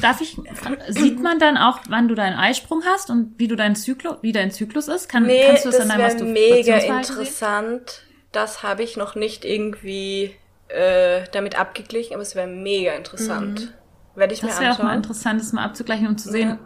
Darf 0.00 0.20
ich, 0.20 0.36
sieht 0.88 1.20
man 1.20 1.38
dann 1.38 1.56
auch, 1.56 1.80
wann 1.88 2.06
du 2.08 2.14
deinen 2.14 2.36
Eisprung 2.38 2.82
hast 2.86 3.10
und 3.10 3.34
wie 3.38 3.48
du 3.48 3.56
dein 3.56 3.74
Zyklus, 3.74 4.16
wie 4.22 4.32
dein 4.32 4.50
Zyklus 4.52 4.88
ist? 4.88 5.08
Kann, 5.08 5.26
Nee, 5.26 5.44
kannst 5.46 5.64
du 5.64 5.68
es 5.70 5.76
das 5.76 5.84
in 5.84 5.90
deinem 5.90 6.00
wäre 6.00 6.24
mega 6.24 6.72
Masturbationsverhalten 6.74 7.04
sehen? 7.04 7.16
interessant. 7.16 8.02
Das 8.30 8.62
habe 8.62 8.82
ich 8.82 8.96
noch 8.96 9.14
nicht 9.14 9.44
irgendwie 9.44 10.34
äh, 10.68 11.22
damit 11.32 11.58
abgeglichen, 11.58 12.14
aber 12.14 12.22
es 12.22 12.34
wäre 12.34 12.46
mega 12.46 12.92
interessant. 12.92 13.74
Werde 14.14 14.34
ich 14.34 14.42
mir 14.42 14.48
Das 14.48 14.60
wäre 14.60 14.72
auch 14.72 14.78
mal 14.78 14.84
anschauen. 14.84 14.96
interessant, 14.98 15.40
das 15.40 15.52
mal 15.52 15.64
abzugleichen 15.64 16.06
und 16.06 16.18
zu 16.20 16.30
sehen. 16.30 16.58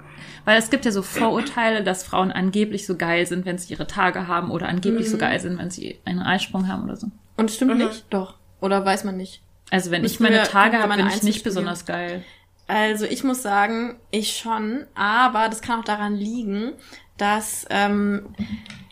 Weil 0.45 0.59
es 0.59 0.71
gibt 0.71 0.85
ja 0.85 0.91
so 0.93 1.03
Vorurteile, 1.03 1.83
dass 1.85 2.05
Frauen 2.05 2.31
angeblich 2.33 2.87
so 2.87 2.97
geil 2.97 3.27
sind, 3.27 3.47
wenn 3.47 3.59
sie 3.59 3.73
ihre 3.73 3.87
Tage 3.87 4.27
haben 4.29 4.51
oder 4.51 4.69
angeblich 4.69 5.07
Mhm. 5.07 5.11
so 5.13 5.19
geil 5.19 5.39
sind, 5.41 5.59
wenn 5.59 5.71
sie 5.71 5.99
einen 6.05 6.21
Eisprung 6.21 6.69
haben 6.69 6.85
oder 6.85 6.97
so. 6.97 7.09
Und 7.37 7.51
stimmt 7.51 7.77
nicht? 7.79 8.07
Doch. 8.11 8.35
Oder 8.61 8.85
weiß 8.85 9.05
man 9.05 9.17
nicht? 9.17 9.43
Also 9.71 9.91
wenn 9.91 10.03
Das 10.03 10.13
ich 10.13 10.21
meine 10.21 10.43
Tage 10.45 10.79
habe, 10.79 10.95
bin 10.97 11.07
ich 11.09 11.23
nicht 11.23 11.43
besonders 11.45 11.85
geil. 11.85 12.25
Also 12.69 13.05
ich 13.05 13.23
muss 13.25 13.43
sagen, 13.43 13.97
ich 14.11 14.37
schon, 14.37 14.85
aber 14.95 15.49
das 15.49 15.61
kann 15.63 15.81
auch 15.81 15.85
daran 15.85 16.15
liegen, 16.17 16.73
dass 17.17 17.65
ähm, 17.71 18.35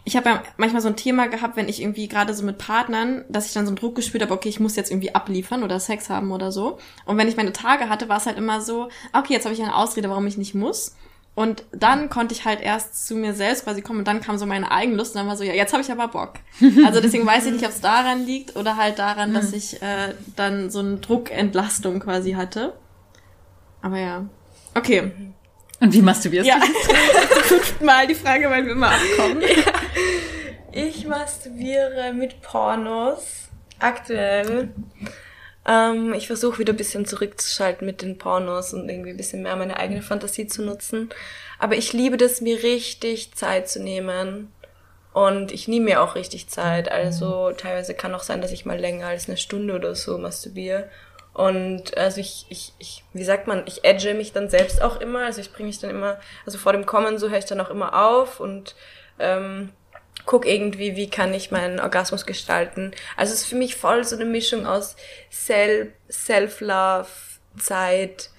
ich 0.04 0.16
habe 0.16 0.28
ja 0.28 0.42
manchmal 0.58 0.82
so 0.82 0.88
ein 0.88 0.96
Thema 0.96 1.28
gehabt, 1.28 1.56
wenn 1.56 1.68
ich 1.68 1.80
irgendwie 1.80 2.08
gerade 2.08 2.34
so 2.34 2.44
mit 2.44 2.58
Partnern, 2.58 3.24
dass 3.28 3.46
ich 3.46 3.52
dann 3.54 3.64
so 3.64 3.70
einen 3.70 3.76
Druck 3.76 3.94
gespürt 3.94 4.22
habe, 4.22 4.34
okay, 4.34 4.50
ich 4.50 4.60
muss 4.60 4.76
jetzt 4.76 4.90
irgendwie 4.90 5.14
abliefern 5.14 5.62
oder 5.62 5.80
Sex 5.80 6.10
haben 6.10 6.30
oder 6.30 6.52
so. 6.52 6.78
Und 7.06 7.16
wenn 7.16 7.28
ich 7.28 7.36
meine 7.36 7.52
Tage 7.52 7.88
hatte, 7.88 8.08
war 8.08 8.18
es 8.18 8.26
halt 8.26 8.36
immer 8.36 8.60
so, 8.60 8.88
okay, 9.14 9.32
jetzt 9.32 9.44
habe 9.44 9.54
ich 9.54 9.62
eine 9.62 9.74
Ausrede, 9.74 10.10
warum 10.10 10.26
ich 10.26 10.36
nicht 10.36 10.54
muss. 10.54 10.94
Und 11.34 11.64
dann 11.72 12.10
konnte 12.10 12.32
ich 12.34 12.44
halt 12.44 12.60
erst 12.60 13.06
zu 13.06 13.16
mir 13.16 13.34
selbst 13.34 13.64
quasi 13.64 13.82
kommen 13.82 14.00
und 14.00 14.08
dann 14.08 14.20
kam 14.20 14.38
so 14.38 14.46
meine 14.46 14.70
Eigenlust 14.70 15.14
und 15.14 15.20
dann 15.20 15.26
war 15.26 15.36
so, 15.36 15.42
ja, 15.42 15.52
jetzt 15.52 15.72
habe 15.72 15.82
ich 15.82 15.90
aber 15.90 16.06
Bock. 16.08 16.34
Also 16.84 17.00
deswegen 17.00 17.26
weiß 17.26 17.46
ich 17.46 17.52
nicht, 17.52 17.64
ob 17.64 17.70
es 17.70 17.80
daran 17.80 18.24
liegt 18.24 18.54
oder 18.54 18.76
halt 18.76 19.00
daran, 19.00 19.34
dass 19.34 19.52
ich 19.52 19.82
äh, 19.82 20.14
dann 20.36 20.70
so 20.70 20.78
eine 20.78 20.98
Druckentlastung 20.98 21.98
quasi 21.98 22.32
hatte. 22.32 22.74
Aber 23.82 23.98
ja. 23.98 24.26
Okay. 24.74 25.12
Und 25.80 25.92
wie 25.92 26.02
masturbierst 26.02 26.48
Ja. 26.48 26.58
du? 26.60 27.40
Fünftmal 27.42 28.06
die 28.08 28.14
Frage, 28.14 28.48
weil 28.50 28.64
wir 28.64 28.72
immer 28.72 28.90
abkommen. 28.92 29.42
Ich 30.72 31.06
masturbiere 31.06 32.12
mit 32.14 32.40
Pornos 32.42 33.48
aktuell. 33.78 34.70
Ähm, 35.66 36.12
ich 36.14 36.26
versuche 36.26 36.58
wieder 36.58 36.72
ein 36.72 36.76
bisschen 36.76 37.06
zurückzuschalten 37.06 37.86
mit 37.86 38.02
den 38.02 38.18
Pornos 38.18 38.72
und 38.74 38.88
irgendwie 38.88 39.10
ein 39.10 39.16
bisschen 39.16 39.42
mehr 39.42 39.56
meine 39.56 39.78
eigene 39.78 40.02
Fantasie 40.02 40.46
zu 40.46 40.62
nutzen. 40.62 41.10
Aber 41.58 41.76
ich 41.76 41.92
liebe 41.92 42.16
das, 42.16 42.40
mir 42.40 42.62
richtig 42.62 43.34
Zeit 43.34 43.68
zu 43.68 43.82
nehmen. 43.82 44.52
Und 45.12 45.52
ich 45.52 45.68
nehme 45.68 45.84
mir 45.86 46.02
auch 46.02 46.16
richtig 46.16 46.48
Zeit. 46.48 46.90
Also 46.90 47.52
teilweise 47.52 47.94
kann 47.94 48.14
auch 48.14 48.22
sein, 48.24 48.40
dass 48.40 48.50
ich 48.50 48.64
mal 48.66 48.78
länger 48.78 49.06
als 49.06 49.28
eine 49.28 49.36
Stunde 49.38 49.74
oder 49.74 49.94
so 49.94 50.18
masturbiere. 50.18 50.88
Und 51.34 51.98
also 51.98 52.20
ich, 52.20 52.46
ich, 52.48 52.72
ich, 52.78 53.04
wie 53.12 53.24
sagt 53.24 53.48
man, 53.48 53.64
ich 53.66 53.84
edge 53.84 54.14
mich 54.14 54.32
dann 54.32 54.48
selbst 54.48 54.80
auch 54.80 55.00
immer. 55.00 55.24
Also 55.24 55.40
ich 55.40 55.52
bringe 55.52 55.66
mich 55.66 55.80
dann 55.80 55.90
immer, 55.90 56.18
also 56.46 56.58
vor 56.58 56.72
dem 56.72 56.86
Kommen 56.86 57.18
so 57.18 57.28
höre 57.28 57.38
ich 57.38 57.44
dann 57.44 57.60
auch 57.60 57.70
immer 57.70 58.06
auf 58.06 58.38
und 58.38 58.76
ähm, 59.18 59.70
guck 60.26 60.46
irgendwie, 60.46 60.94
wie 60.96 61.10
kann 61.10 61.34
ich 61.34 61.50
meinen 61.50 61.80
Orgasmus 61.80 62.24
gestalten. 62.24 62.92
Also 63.16 63.34
es 63.34 63.40
ist 63.40 63.46
für 63.48 63.56
mich 63.56 63.74
voll 63.74 64.04
so 64.04 64.14
eine 64.14 64.24
Mischung 64.24 64.64
aus 64.64 64.96
Self, 65.30 65.88
Self-Love, 66.08 67.08
Zeit, 67.58 68.30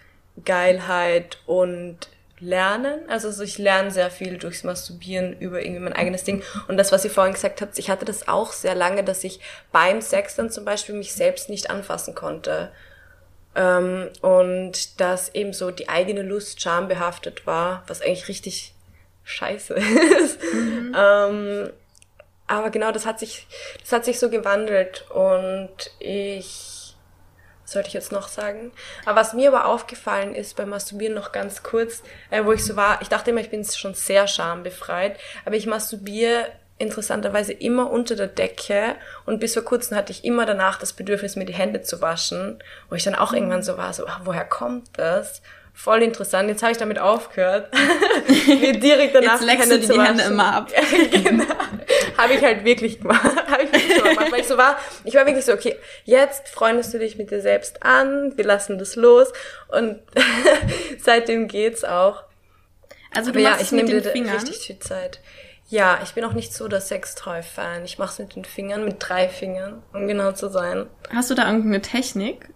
Geilheit 0.43 1.37
und 1.45 1.97
Lernen. 2.39 3.09
Also 3.09 3.31
so 3.31 3.43
ich 3.43 3.57
lerne 3.57 3.91
sehr 3.91 4.11
viel 4.11 4.37
durchs 4.37 4.63
Masturbieren 4.63 5.39
über 5.39 5.61
irgendwie 5.61 5.81
mein 5.81 5.93
eigenes 5.93 6.23
Ding. 6.23 6.43
Und 6.67 6.77
das, 6.77 6.91
was 6.91 7.05
ihr 7.05 7.11
vorhin 7.11 7.33
gesagt 7.33 7.61
habt, 7.61 7.79
ich 7.79 7.89
hatte 7.89 8.05
das 8.05 8.27
auch 8.27 8.51
sehr 8.51 8.75
lange, 8.75 9.03
dass 9.03 9.23
ich 9.23 9.39
beim 9.71 10.01
Sex 10.01 10.35
dann 10.35 10.49
zum 10.49 10.65
Beispiel 10.65 10.95
mich 10.95 11.13
selbst 11.13 11.49
nicht 11.49 11.69
anfassen 11.69 12.13
konnte. 12.13 12.71
Ähm, 13.55 14.09
und 14.21 14.99
dass 14.99 15.33
eben 15.33 15.53
so 15.53 15.71
die 15.71 15.87
eigene 15.87 16.21
Lust 16.21 16.61
schambehaftet 16.61 17.47
war, 17.47 17.83
was 17.87 18.01
eigentlich 18.01 18.27
richtig 18.27 18.73
scheiße 19.23 19.73
ist. 20.23 20.39
Ähm, 20.43 21.69
aber 22.47 22.69
genau, 22.69 22.91
das 22.91 23.05
hat 23.05 23.19
sich, 23.19 23.47
das 23.79 23.91
hat 23.91 24.05
sich 24.05 24.19
so 24.19 24.29
gewandelt 24.29 25.09
und 25.09 25.71
ich, 25.99 26.74
sollte 27.65 27.89
ich 27.89 27.93
jetzt 27.93 28.11
noch 28.11 28.27
sagen? 28.27 28.71
Aber 29.05 29.19
was 29.19 29.33
mir 29.33 29.49
aber 29.49 29.65
aufgefallen 29.65 30.35
ist 30.35 30.55
beim 30.55 30.69
Masturbieren 30.69 31.15
noch 31.15 31.31
ganz 31.31 31.63
kurz, 31.63 32.03
äh, 32.29 32.45
wo 32.45 32.53
ich 32.53 32.63
so 32.63 32.75
war, 32.75 33.01
ich 33.01 33.09
dachte 33.09 33.31
immer, 33.31 33.41
ich 33.41 33.49
bin 33.49 33.65
schon 33.65 33.93
sehr 33.93 34.27
schambefreit, 34.27 35.17
aber 35.45 35.55
ich 35.55 35.65
masturbiere 35.65 36.47
interessanterweise 36.77 37.53
immer 37.53 37.89
unter 37.89 38.15
der 38.15 38.27
Decke 38.27 38.95
und 39.25 39.39
bis 39.39 39.53
vor 39.53 39.63
kurzem 39.63 39.95
hatte 39.95 40.11
ich 40.11 40.25
immer 40.25 40.45
danach 40.45 40.77
das 40.77 40.93
Bedürfnis, 40.93 41.35
mir 41.35 41.45
die 41.45 41.53
Hände 41.53 41.81
zu 41.81 42.01
waschen, 42.01 42.61
wo 42.89 42.95
ich 42.95 43.03
dann 43.03 43.15
auch 43.15 43.33
irgendwann 43.33 43.63
so 43.63 43.77
war, 43.77 43.93
so, 43.93 44.05
ah, 44.07 44.21
woher 44.25 44.45
kommt 44.45 44.89
das? 44.93 45.41
Voll 45.73 46.03
interessant. 46.03 46.47
Jetzt 46.47 46.63
habe 46.63 46.71
ich 46.71 46.77
damit 46.77 46.99
aufgehört, 46.99 47.73
mir 48.47 48.79
direkt 48.79 49.13
danach 49.13 49.41
Jetzt 49.41 49.43
leckst 49.43 49.71
du 49.71 49.79
dir 49.79 49.93
die 49.93 50.01
Hände 50.01 50.23
immer 50.23 50.53
ab. 50.53 50.71
genau. 51.11 51.43
Habe 52.17 52.33
ich 52.33 52.43
halt 52.43 52.63
wirklich 52.63 52.99
gemacht. 53.01 53.23
Habe 53.47 53.63
ich 53.63 53.71
wirklich 53.73 53.97
so 53.97 54.03
gemacht, 54.03 54.31
weil 54.31 54.39
ich 54.41 54.47
so 54.47 54.57
war, 54.57 54.77
ich 55.03 55.13
war 55.15 55.25
wirklich 55.25 55.45
so, 55.45 55.53
okay, 55.53 55.75
jetzt 56.03 56.49
freundest 56.49 56.93
du 56.93 56.99
dich 56.99 57.17
mit 57.17 57.31
dir 57.31 57.41
selbst 57.41 57.83
an, 57.83 58.33
wir 58.37 58.45
lassen 58.45 58.77
das 58.77 58.95
los 58.95 59.31
und 59.69 59.99
seitdem 60.99 61.47
geht's 61.47 61.83
auch. 61.83 62.23
Also 63.13 63.31
du 63.31 63.39
Aber 63.39 63.39
ja, 63.39 63.49
machst 63.51 63.61
ich 63.61 63.67
es 63.67 63.71
mit 63.71 63.85
nehme 63.85 64.01
dir 64.01 64.11
Fingern. 64.11 64.35
richtig 64.37 64.57
viel 64.59 64.79
Zeit. 64.79 65.21
Ja, 65.67 65.99
ich 66.03 66.13
bin 66.13 66.23
auch 66.25 66.33
nicht 66.33 66.53
so 66.53 66.67
der 66.67 66.81
Sextoy-Fan. 66.81 67.85
Ich 67.85 67.97
mache 67.97 68.11
es 68.11 68.19
mit 68.19 68.35
den 68.35 68.45
Fingern, 68.45 68.85
mit 68.85 68.97
drei 68.99 69.27
Fingern, 69.29 69.81
um 69.93 70.07
genau 70.07 70.31
zu 70.33 70.49
sein. 70.49 70.87
Hast 71.13 71.31
du 71.31 71.33
da 71.35 71.47
irgendeine 71.47 71.81
Technik? 71.81 72.49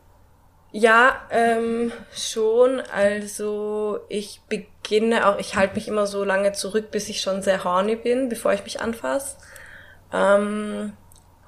Ja, 0.72 1.20
ähm, 1.32 1.92
schon. 2.14 2.82
Also 2.94 4.02
ich 4.10 4.42
beginne 4.48 4.68
auch, 5.26 5.40
ich 5.40 5.56
halte 5.56 5.76
mich 5.76 5.88
immer 5.88 6.08
so 6.08 6.24
lange 6.24 6.52
zurück, 6.54 6.92
bis 6.92 7.10
ich 7.10 7.22
schon 7.22 7.42
sehr 7.42 7.64
horny 7.64 7.96
bin, 7.96 8.30
bevor 8.30 8.54
ich 8.54 8.64
mich 8.64 8.82
anfasse. 8.82 9.38
Ähm, 10.14 10.94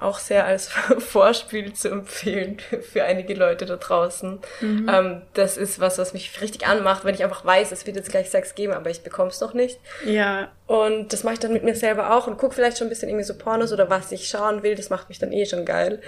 auch 0.02 0.18
sehr 0.18 0.44
als 0.44 0.68
Vorspiel 0.98 1.72
zu 1.72 1.88
empfehlen 1.88 2.58
für 2.58 3.04
einige 3.04 3.34
Leute 3.34 3.66
da 3.66 3.76
draußen. 3.76 4.40
Ähm, 4.88 5.22
das 5.34 5.56
ist 5.56 5.80
was, 5.80 5.98
was 5.98 6.12
mich 6.12 6.40
richtig 6.40 6.66
anmacht, 6.66 7.04
wenn 7.04 7.14
ich 7.14 7.24
einfach 7.24 7.44
weiß, 7.44 7.72
es 7.72 7.86
wird 7.86 7.96
jetzt 7.96 8.10
gleich 8.10 8.30
Sex 8.30 8.54
geben, 8.54 8.72
aber 8.72 8.90
ich 8.90 9.02
bekomme 9.02 9.30
es 9.30 9.40
noch 9.40 9.54
nicht. 9.54 9.78
Ja. 10.04 10.50
Und 10.66 11.12
das 11.12 11.24
mache 11.24 11.34
ich 11.34 11.40
dann 11.40 11.52
mit 11.52 11.64
mir 11.64 11.74
selber 11.74 12.14
auch 12.14 12.26
und 12.26 12.38
guck 12.38 12.54
vielleicht 12.54 12.78
schon 12.78 12.88
ein 12.88 12.90
bisschen 12.90 13.08
irgendwie 13.08 13.24
so 13.24 13.36
Pornos 13.36 13.72
oder 13.72 13.90
was 13.90 14.12
ich 14.12 14.28
schauen 14.28 14.62
will. 14.62 14.74
Das 14.74 14.90
macht 14.90 15.08
mich 15.08 15.18
dann 15.18 15.32
eh 15.32 15.46
schon 15.46 15.64
geil. 15.64 16.00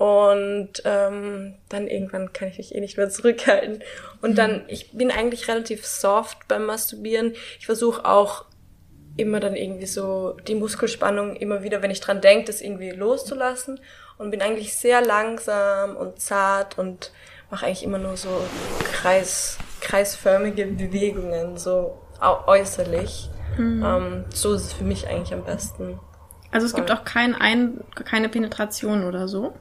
Und 0.00 0.80
ähm, 0.86 1.56
dann 1.68 1.86
irgendwann 1.86 2.32
kann 2.32 2.48
ich 2.48 2.56
mich 2.56 2.74
eh 2.74 2.80
nicht 2.80 2.96
mehr 2.96 3.10
zurückhalten. 3.10 3.82
Und 4.22 4.38
dann, 4.38 4.64
ich 4.66 4.92
bin 4.92 5.10
eigentlich 5.10 5.46
relativ 5.46 5.84
soft 5.84 6.48
beim 6.48 6.64
Masturbieren. 6.64 7.34
Ich 7.58 7.66
versuche 7.66 8.06
auch 8.06 8.46
immer 9.18 9.40
dann 9.40 9.54
irgendwie 9.54 9.84
so 9.84 10.38
die 10.48 10.54
Muskelspannung 10.54 11.36
immer 11.36 11.62
wieder, 11.62 11.82
wenn 11.82 11.90
ich 11.90 12.00
dran 12.00 12.22
denke, 12.22 12.46
das 12.46 12.62
irgendwie 12.62 12.92
loszulassen. 12.92 13.78
Und 14.16 14.30
bin 14.30 14.40
eigentlich 14.40 14.74
sehr 14.74 15.02
langsam 15.02 15.98
und 15.98 16.18
zart 16.18 16.78
und 16.78 17.12
mache 17.50 17.66
eigentlich 17.66 17.82
immer 17.82 17.98
nur 17.98 18.16
so 18.16 18.40
Kreis, 18.92 19.58
kreisförmige 19.82 20.64
Bewegungen, 20.64 21.58
so 21.58 22.00
äußerlich. 22.46 23.28
Ähm, 23.58 24.24
so 24.32 24.54
ist 24.54 24.62
es 24.62 24.72
für 24.72 24.84
mich 24.84 25.08
eigentlich 25.08 25.34
am 25.34 25.44
besten. 25.44 26.00
Also 26.52 26.64
es 26.64 26.72
gibt 26.74 26.90
auch 26.90 27.04
kein 27.04 27.34
ein, 27.34 27.84
keine 28.06 28.30
Penetration 28.30 29.04
oder 29.04 29.28
so. 29.28 29.52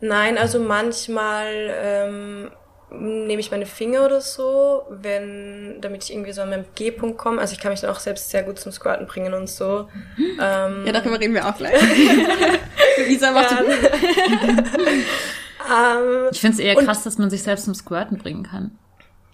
Nein, 0.00 0.38
also 0.38 0.60
manchmal 0.60 1.46
ähm, 1.82 2.50
nehme 2.90 3.40
ich 3.40 3.50
meine 3.50 3.66
Finger 3.66 4.06
oder 4.06 4.20
so, 4.20 4.82
wenn, 4.90 5.78
damit 5.80 6.04
ich 6.04 6.12
irgendwie 6.12 6.32
so 6.32 6.42
an 6.42 6.50
meinen 6.50 6.64
G-Punkt 6.74 7.18
komme. 7.18 7.40
Also 7.40 7.52
ich 7.54 7.60
kann 7.60 7.70
mich 7.72 7.80
dann 7.80 7.90
auch 7.90 7.98
selbst 7.98 8.30
sehr 8.30 8.42
gut 8.44 8.58
zum 8.58 8.72
Squirten 8.72 9.06
bringen 9.06 9.34
und 9.34 9.48
so. 9.48 9.88
Ähm, 10.18 10.84
Ja, 10.86 10.92
darüber 10.92 11.18
reden 11.20 11.34
wir 11.34 11.46
auch 11.48 11.56
gleich. 11.56 11.74
Lisa 13.08 13.30
macht 13.32 13.50
ja, 13.50 13.58
ähm, 15.70 16.28
Ich 16.32 16.40
finde 16.40 16.54
es 16.54 16.58
eher 16.60 16.76
Und- 16.76 16.84
krass, 16.84 17.02
dass 17.04 17.18
man 17.18 17.30
sich 17.30 17.42
selbst 17.42 17.64
zum 17.64 17.74
Squirten 17.74 18.18
bringen 18.18 18.44
kann. 18.44 18.72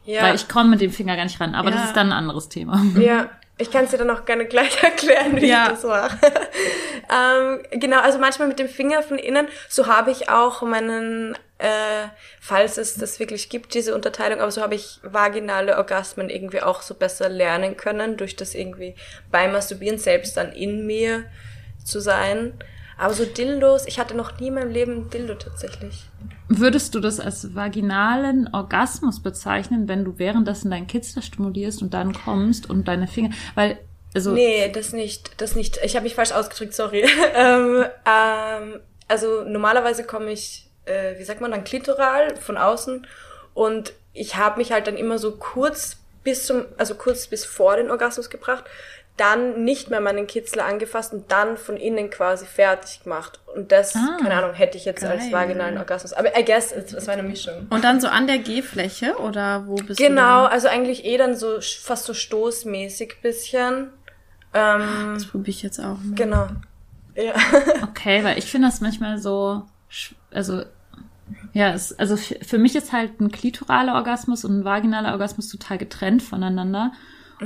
ja, 0.04 0.22
Weil 0.22 0.34
ich 0.34 0.48
komme 0.48 0.70
mit 0.70 0.80
dem 0.80 0.90
Finger 0.90 1.16
gar 1.16 1.24
nicht 1.24 1.40
ran. 1.40 1.54
Aber 1.54 1.70
Ja. 1.70 1.76
das 1.76 1.84
ist 1.86 1.96
dann 1.96 2.08
ein 2.08 2.12
anderes 2.18 2.48
Thema. 2.48 2.82
ja, 2.98 3.28
ich 3.58 3.70
kann 3.70 3.84
es 3.84 3.90
dir 3.92 3.98
dann 3.98 4.10
auch 4.10 4.24
gerne 4.24 4.46
gleich 4.46 4.82
erklären, 4.82 5.36
wie 5.40 5.46
Ja. 5.48 5.64
ich 5.66 5.70
das 5.72 5.84
mache. 5.84 6.18
ähm, 7.12 7.62
genau, 7.70 8.00
also 8.00 8.18
manchmal 8.18 8.48
mit 8.48 8.58
dem 8.58 8.68
Finger 8.68 9.02
von 9.02 9.18
innen. 9.18 9.46
So 9.68 9.86
habe 9.86 10.10
ich 10.10 10.28
auch 10.28 10.62
meinen, 10.62 11.34
äh, 11.58 12.08
falls 12.40 12.78
es 12.78 12.94
das 12.96 13.20
wirklich 13.20 13.48
gibt, 13.48 13.74
diese 13.74 13.94
Unterteilung, 13.94 14.40
aber 14.40 14.50
so 14.50 14.60
habe 14.62 14.74
ich 14.74 14.98
vaginale 15.02 15.76
Orgasmen 15.76 16.30
irgendwie 16.30 16.62
auch 16.62 16.82
so 16.82 16.94
besser 16.94 17.28
lernen 17.28 17.76
können, 17.76 18.16
durch 18.16 18.34
das 18.36 18.54
irgendwie 18.54 18.94
beim 19.30 19.52
Masturbieren 19.52 19.98
selbst 19.98 20.36
dann 20.36 20.52
in 20.52 20.86
mir 20.86 21.24
zu 21.84 22.00
sein. 22.00 22.54
Aber 22.96 23.14
so 23.14 23.24
Dildos, 23.24 23.86
ich 23.86 23.98
hatte 23.98 24.14
noch 24.14 24.38
nie 24.38 24.48
in 24.48 24.54
meinem 24.54 24.70
Leben 24.70 25.10
Dildo 25.10 25.34
tatsächlich. 25.34 26.04
Würdest 26.48 26.94
du 26.94 27.00
das 27.00 27.20
als 27.20 27.54
vaginalen 27.54 28.52
Orgasmus 28.52 29.22
bezeichnen, 29.22 29.88
wenn 29.88 30.04
du 30.04 30.18
währenddessen 30.18 30.70
deinen 30.70 30.86
Kitzler 30.86 31.22
stimulierst 31.22 31.82
und 31.82 31.94
dann 31.94 32.12
kommst 32.12 32.70
und 32.70 32.86
deine 32.86 33.06
Finger, 33.06 33.30
weil, 33.54 33.78
also, 34.14 34.32
Nee, 34.32 34.70
das 34.70 34.92
nicht, 34.92 35.40
das 35.40 35.56
nicht. 35.56 35.80
Ich 35.82 35.96
habe 35.96 36.04
mich 36.04 36.14
falsch 36.14 36.32
ausgedrückt, 36.32 36.74
sorry. 36.74 37.04
ähm, 37.34 37.84
ähm, 38.06 38.80
also 39.08 39.44
normalerweise 39.44 40.04
komme 40.04 40.30
ich, 40.30 40.70
äh, 40.84 41.18
wie 41.18 41.24
sagt 41.24 41.40
man 41.40 41.50
dann, 41.50 41.64
klitoral 41.64 42.36
von 42.36 42.56
außen 42.56 43.06
und 43.54 43.92
ich 44.12 44.36
habe 44.36 44.58
mich 44.58 44.70
halt 44.70 44.86
dann 44.86 44.96
immer 44.96 45.18
so 45.18 45.32
kurz 45.32 45.96
bis 46.22 46.46
zum, 46.46 46.64
also 46.78 46.94
kurz 46.94 47.26
bis 47.26 47.44
vor 47.44 47.76
den 47.76 47.90
Orgasmus 47.90 48.30
gebracht, 48.30 48.64
dann 49.16 49.64
nicht 49.64 49.90
mehr 49.90 50.00
meinen 50.00 50.26
Kitzler 50.26 50.64
angefasst 50.64 51.12
und 51.12 51.30
dann 51.30 51.56
von 51.56 51.76
innen 51.76 52.10
quasi 52.10 52.46
fertig 52.46 53.04
gemacht. 53.04 53.38
Und 53.54 53.70
das, 53.70 53.94
Ah, 53.94 54.16
keine 54.20 54.34
Ahnung, 54.34 54.54
hätte 54.54 54.76
ich 54.76 54.84
jetzt 54.84 55.04
als 55.04 55.22
geil. 55.24 55.32
vaginalen 55.32 55.78
Orgasmus. 55.78 56.12
Aber 56.12 56.36
I 56.36 56.44
guess, 56.44 56.72
es, 56.72 56.92
es 56.92 57.06
war 57.06 57.14
eine 57.14 57.22
Mischung. 57.22 57.68
Und 57.70 57.84
dann 57.84 58.00
so 58.00 58.08
an 58.08 58.26
der 58.26 58.38
G-Fläche 58.38 59.16
oder 59.18 59.68
wo 59.68 59.76
bist 59.76 60.00
Genau, 60.00 60.44
du? 60.46 60.50
also 60.50 60.66
eigentlich 60.66 61.04
eh 61.04 61.16
dann 61.16 61.36
so 61.36 61.60
fast 61.60 62.06
so 62.06 62.14
stoßmäßig 62.14 63.20
bisschen. 63.22 63.90
Ähm, 64.52 65.12
Das 65.14 65.26
probiere 65.26 65.50
ich 65.50 65.62
jetzt 65.62 65.78
auch 65.78 65.98
mal. 66.02 66.14
genau. 66.16 66.48
Ja. 67.14 67.34
okay, 67.84 68.24
weil 68.24 68.38
ich 68.38 68.46
finde 68.46 68.66
das 68.66 68.80
manchmal 68.80 69.18
so, 69.18 69.62
also, 70.32 70.62
Ja, 71.52 71.72
es, 71.72 71.96
also 71.96 72.16
für 72.16 72.58
mich 72.58 72.74
ist 72.74 72.92
halt 72.92 73.20
ein 73.20 73.30
klitoraler 73.30 73.94
Orgasmus 73.94 74.44
und 74.44 74.58
ein 74.58 74.64
vaginaler 74.64 75.12
Orgasmus 75.12 75.48
total 75.48 75.78
getrennt 75.78 76.22
voneinander. 76.22 76.90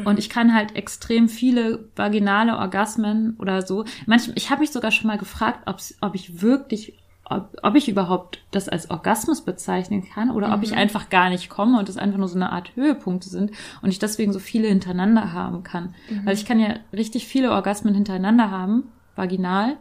Und 0.05 0.19
ich 0.19 0.29
kann 0.29 0.55
halt 0.55 0.77
extrem 0.77 1.29
viele 1.29 1.89
vaginale 1.97 2.57
Orgasmen 2.57 3.37
oder 3.39 3.63
so. 3.63 3.85
Manchmal, 4.07 4.37
ich 4.37 4.51
habe 4.51 4.61
mich 4.61 4.71
sogar 4.71 4.91
schon 4.91 5.07
mal 5.09 5.19
gefragt, 5.19 5.61
ob's, 5.67 5.97
ob 6.01 6.15
ich 6.15 6.43
wirklich, 6.43 6.99
ob, 7.25 7.57
ob 7.63 7.75
ich 7.75 7.89
überhaupt 7.89 8.41
das 8.51 8.69
als 8.69 8.91
Orgasmus 8.91 9.43
bezeichnen 9.43 10.07
kann 10.09 10.31
oder 10.31 10.55
ob 10.55 10.63
ich 10.63 10.75
einfach 10.75 11.09
gar 11.09 11.31
nicht 11.31 11.49
komme 11.49 11.79
und 11.79 11.89
es 11.89 11.97
einfach 11.97 12.19
nur 12.19 12.29
so 12.29 12.37
eine 12.37 12.53
Art 12.53 12.75
Höhepunkte 12.77 13.29
sind 13.29 13.53
und 13.83 13.91
ich 13.91 13.99
deswegen 13.99 14.33
so 14.33 14.39
viele 14.39 14.69
hintereinander 14.69 15.33
haben 15.33 15.63
kann. 15.63 15.95
Weil 16.25 16.35
ich 16.35 16.45
kann 16.45 16.61
ja 16.61 16.77
richtig 16.93 17.27
viele 17.27 17.53
Orgasmen 17.53 17.95
hintereinander 17.95 18.51
haben, 18.51 18.93
vaginal, 19.17 19.77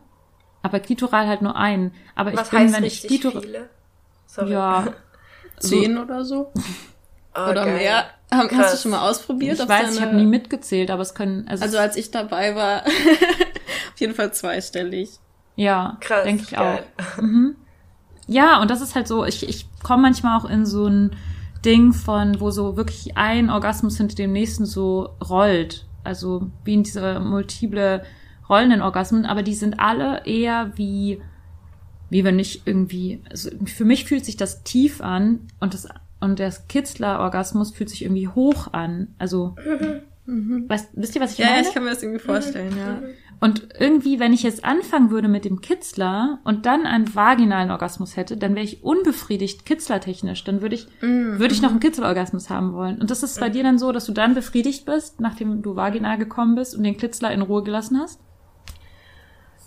aber 0.61 0.79
klitoral 0.79 1.27
halt 1.27 1.41
nur 1.41 1.55
einen. 1.55 1.91
Aber 2.15 2.31
ich 2.31 2.37
Was 2.37 2.49
bin, 2.49 2.59
heißt 2.59 2.75
wenn 2.75 2.83
ich 2.83 3.03
klitoral, 3.03 3.69
ja, 4.45 4.93
so, 5.59 5.69
Zehn 5.69 5.97
oder 5.97 6.25
so? 6.25 6.51
Oh, 7.35 7.39
oder 7.49 7.65
geil. 7.65 7.77
mehr? 7.77 8.05
Hast 8.29 8.51
du 8.51 8.55
Krass. 8.55 8.81
schon 8.81 8.91
mal 8.91 9.09
ausprobiert? 9.09 9.59
ich 9.59 9.67
weiß, 9.69 9.91
ich 9.93 9.99
deine- 9.99 10.07
habe 10.11 10.17
nie 10.17 10.25
mitgezählt, 10.25 10.91
aber 10.91 11.01
es 11.01 11.13
können, 11.13 11.47
also, 11.47 11.63
Also 11.63 11.77
als 11.77 11.95
ich 11.95 12.11
dabei 12.11 12.55
war, 12.55 12.85
auf 12.85 13.99
jeden 13.99 14.13
Fall 14.15 14.33
zweistellig. 14.33 15.11
ja, 15.55 15.97
Krass. 16.01 16.23
denke 16.23 16.43
ich 16.43 16.51
geil. 16.51 16.83
auch. 17.17 17.21
Ja, 18.27 18.61
und 18.61 18.69
das 18.69 18.81
ist 18.81 18.95
halt 18.95 19.07
so, 19.07 19.23
ich, 19.25 19.47
ich 19.47 19.67
komme 19.81 20.01
manchmal 20.03 20.37
auch 20.37 20.45
in 20.49 20.65
so 20.65 20.87
ein 20.87 21.15
Ding 21.63 21.93
von, 21.93 22.39
wo 22.41 22.51
so 22.51 22.75
wirklich 22.75 23.15
ein 23.15 23.49
Orgasmus 23.49 23.97
hinter 23.97 24.15
dem 24.15 24.33
nächsten 24.33 24.65
so 24.65 25.09
rollt. 25.27 25.85
Also 26.03 26.49
wie 26.65 26.73
in 26.73 26.83
diese 26.83 27.19
multiple 27.19 28.03
rollenden 28.49 28.81
Orgasmen, 28.81 29.25
aber 29.25 29.43
die 29.43 29.55
sind 29.55 29.79
alle 29.79 30.25
eher 30.25 30.71
wie, 30.77 31.21
wie 32.09 32.23
wenn 32.23 32.39
ich 32.39 32.65
irgendwie, 32.65 33.21
also 33.29 33.49
für 33.65 33.83
mich 33.85 34.05
fühlt 34.05 34.23
sich 34.25 34.37
das 34.37 34.63
tief 34.63 35.01
an 35.01 35.47
und 35.59 35.73
das, 35.73 35.87
und 36.19 36.39
der 36.39 36.51
Kitzler-Orgasmus 36.51 37.71
fühlt 37.71 37.89
sich 37.89 38.03
irgendwie 38.03 38.27
hoch 38.27 38.73
an. 38.73 39.15
Also, 39.19 39.55
weißt, 40.25 40.89
wisst 40.93 41.15
ihr, 41.15 41.21
was 41.21 41.33
ich 41.33 41.37
Ja, 41.39 41.45
ja, 41.47 41.51
meine? 41.55 41.67
ich 41.67 41.73
kann 41.73 41.83
mir 41.83 41.91
das 41.91 42.03
irgendwie 42.03 42.19
vorstellen, 42.23 42.75
ja. 42.77 43.01
Und 43.39 43.67
irgendwie, 43.79 44.19
wenn 44.19 44.33
ich 44.33 44.41
jetzt 44.41 44.65
anfangen 44.65 45.11
würde 45.11 45.27
mit 45.27 45.45
dem 45.45 45.61
Kitzler 45.61 46.39
und 46.43 46.65
dann 46.65 46.87
einen 46.87 47.13
vaginalen 47.13 47.69
Orgasmus 47.69 48.17
hätte, 48.17 48.35
dann 48.35 48.55
wäre 48.55 48.65
ich 48.65 48.83
unbefriedigt 48.83 49.63
kitzlertechnisch. 49.63 50.43
Dann 50.43 50.63
würde 50.63 50.73
ich, 50.73 50.87
würde 51.01 51.53
ich 51.53 51.61
noch 51.61 51.69
einen 51.69 51.79
Kitzelorgasmus 51.79 52.49
haben 52.49 52.73
wollen. 52.73 52.99
Und 52.99 53.11
das 53.11 53.21
ist 53.21 53.39
bei 53.39 53.49
dir 53.49 53.61
dann 53.61 53.77
so, 53.77 53.91
dass 53.91 54.05
du 54.05 54.11
dann 54.11 54.33
befriedigt 54.33 54.87
bist, 54.87 55.21
nachdem 55.21 55.61
du 55.61 55.75
vaginal 55.75 56.17
gekommen 56.17 56.55
bist 56.55 56.75
und 56.75 56.81
den 56.83 56.97
Kitzler 56.97 57.31
in 57.31 57.43
Ruhe 57.43 57.61
gelassen 57.61 57.99
hast? 57.99 58.19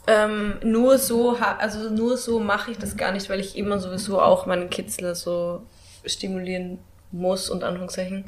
Ähm, 0.08 0.54
nur 0.64 0.98
so, 0.98 1.36
also 1.58 1.90
nur 1.90 2.16
so 2.16 2.40
mache 2.40 2.72
ich 2.72 2.78
das 2.78 2.96
gar 2.96 3.12
nicht, 3.12 3.30
weil 3.30 3.38
ich 3.38 3.56
immer 3.56 3.78
sowieso 3.78 4.20
auch 4.20 4.46
meinen 4.46 4.68
Kitzler 4.68 5.14
so 5.14 5.62
stimulieren 6.06 6.78
muss, 7.12 7.50
und 7.50 7.64
Anführungszeichen. 7.64 8.24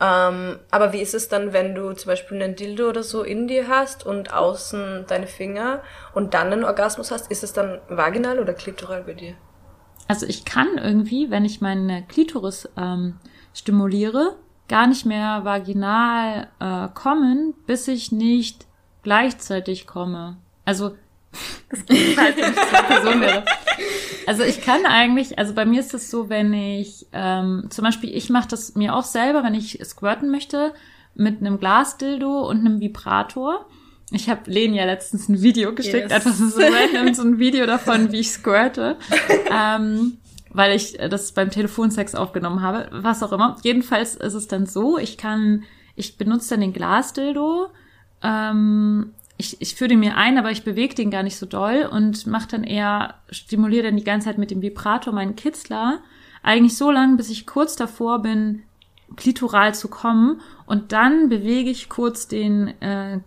Ähm, 0.00 0.58
aber 0.70 0.92
wie 0.92 1.00
ist 1.00 1.14
es 1.14 1.28
dann, 1.28 1.52
wenn 1.52 1.74
du 1.74 1.92
zum 1.92 2.08
Beispiel 2.08 2.42
einen 2.42 2.56
Dildo 2.56 2.88
oder 2.88 3.02
so 3.02 3.22
in 3.22 3.46
dir 3.46 3.68
hast 3.68 4.04
und 4.04 4.32
außen 4.34 5.04
deine 5.06 5.26
Finger 5.26 5.82
und 6.14 6.34
dann 6.34 6.52
einen 6.52 6.64
Orgasmus 6.64 7.10
hast? 7.10 7.30
Ist 7.30 7.44
es 7.44 7.52
dann 7.52 7.80
vaginal 7.88 8.40
oder 8.40 8.52
klitoral 8.52 9.04
bei 9.04 9.14
dir? 9.14 9.34
Also 10.08 10.26
ich 10.26 10.44
kann 10.44 10.78
irgendwie, 10.78 11.30
wenn 11.30 11.44
ich 11.44 11.60
meine 11.60 12.04
Klitoris 12.06 12.68
ähm, 12.76 13.18
stimuliere, 13.54 14.36
gar 14.68 14.86
nicht 14.86 15.06
mehr 15.06 15.44
vaginal 15.44 16.48
äh, 16.58 16.88
kommen, 16.94 17.54
bis 17.66 17.86
ich 17.86 18.10
nicht 18.10 18.66
gleichzeitig 19.02 19.86
komme. 19.86 20.36
Also 20.64 20.96
das 21.70 21.80
halt, 22.16 22.36
wenn 22.36 22.50
ich 22.52 22.56
zwei 22.56 22.82
Personen 22.82 23.20
wäre. 23.20 23.44
Also 24.26 24.42
ich 24.44 24.60
kann 24.60 24.86
eigentlich, 24.86 25.38
also 25.38 25.54
bei 25.54 25.64
mir 25.64 25.80
ist 25.80 25.94
es 25.94 26.10
so, 26.10 26.28
wenn 26.28 26.52
ich 26.52 27.06
ähm, 27.12 27.66
zum 27.70 27.84
Beispiel, 27.84 28.14
ich 28.14 28.30
mache 28.30 28.48
das 28.48 28.74
mir 28.74 28.94
auch 28.94 29.04
selber, 29.04 29.42
wenn 29.42 29.54
ich 29.54 29.78
squirten 29.84 30.30
möchte, 30.30 30.72
mit 31.14 31.40
einem 31.40 31.58
Glasdildo 31.58 32.48
und 32.48 32.60
einem 32.60 32.80
Vibrator. 32.80 33.66
Ich 34.10 34.28
habe 34.28 34.50
Len 34.50 34.74
ja 34.74 34.84
letztens 34.84 35.28
ein 35.28 35.40
Video 35.42 35.74
geschickt, 35.74 36.10
Yes. 36.10 36.12
einfach 36.12 36.32
so 36.34 36.60
random, 36.60 37.14
so 37.14 37.22
ein 37.22 37.38
Video 37.38 37.66
davon, 37.66 38.12
wie 38.12 38.20
ich 38.20 38.30
squirte. 38.30 38.96
ähm, 39.50 40.18
weil 40.50 40.76
ich 40.76 40.98
das 40.98 41.32
beim 41.32 41.50
Telefonsex 41.50 42.14
aufgenommen 42.14 42.60
habe, 42.60 42.88
was 42.92 43.22
auch 43.22 43.32
immer. 43.32 43.56
Jedenfalls 43.62 44.16
ist 44.16 44.34
es 44.34 44.48
dann 44.48 44.66
so, 44.66 44.98
ich 44.98 45.16
kann, 45.16 45.64
ich 45.96 46.18
benutze 46.18 46.50
dann 46.50 46.60
den 46.60 46.74
Glasdildo, 46.74 47.68
ähm, 48.22 49.14
ich, 49.36 49.60
ich 49.60 49.74
führe 49.74 49.88
den 49.88 50.00
mir 50.00 50.16
ein, 50.16 50.38
aber 50.38 50.50
ich 50.50 50.64
bewege 50.64 50.94
den 50.94 51.10
gar 51.10 51.22
nicht 51.22 51.36
so 51.36 51.46
doll 51.46 51.88
und 51.90 52.26
mache 52.26 52.48
dann 52.48 52.64
eher, 52.64 53.14
stimuliere 53.30 53.84
dann 53.86 53.96
die 53.96 54.04
ganze 54.04 54.26
Zeit 54.26 54.38
mit 54.38 54.50
dem 54.50 54.62
Vibrator 54.62 55.12
meinen 55.12 55.36
Kitzler, 55.36 56.00
eigentlich 56.42 56.76
so 56.76 56.90
lange, 56.90 57.16
bis 57.16 57.30
ich 57.30 57.46
kurz 57.46 57.76
davor 57.76 58.20
bin, 58.22 58.62
klitoral 59.16 59.74
zu 59.74 59.88
kommen 59.88 60.40
und 60.66 60.92
dann 60.92 61.28
bewege 61.28 61.70
ich 61.70 61.88
kurz 61.88 62.28
den, 62.28 62.68
äh, 62.80 63.20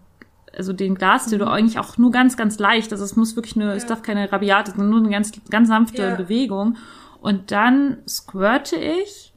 also 0.55 0.73
den 0.73 0.95
Glasdildo 0.95 1.45
eigentlich 1.45 1.79
auch 1.79 1.97
nur 1.97 2.11
ganz, 2.11 2.37
ganz 2.37 2.57
leicht. 2.59 2.91
Also 2.91 3.03
es 3.03 3.15
muss 3.15 3.35
wirklich 3.35 3.55
nur, 3.55 3.73
es 3.73 3.85
darf 3.85 4.01
keine 4.01 4.31
rabiate, 4.31 4.71
sondern 4.71 4.89
nur 4.89 4.99
eine 4.99 5.09
ganz, 5.09 5.31
ganz 5.49 5.67
sanfte 5.67 6.01
Ja. 6.01 6.15
Bewegung. 6.15 6.77
Und 7.19 7.51
dann 7.51 7.97
squirte 8.07 8.77
ich, 8.77 9.33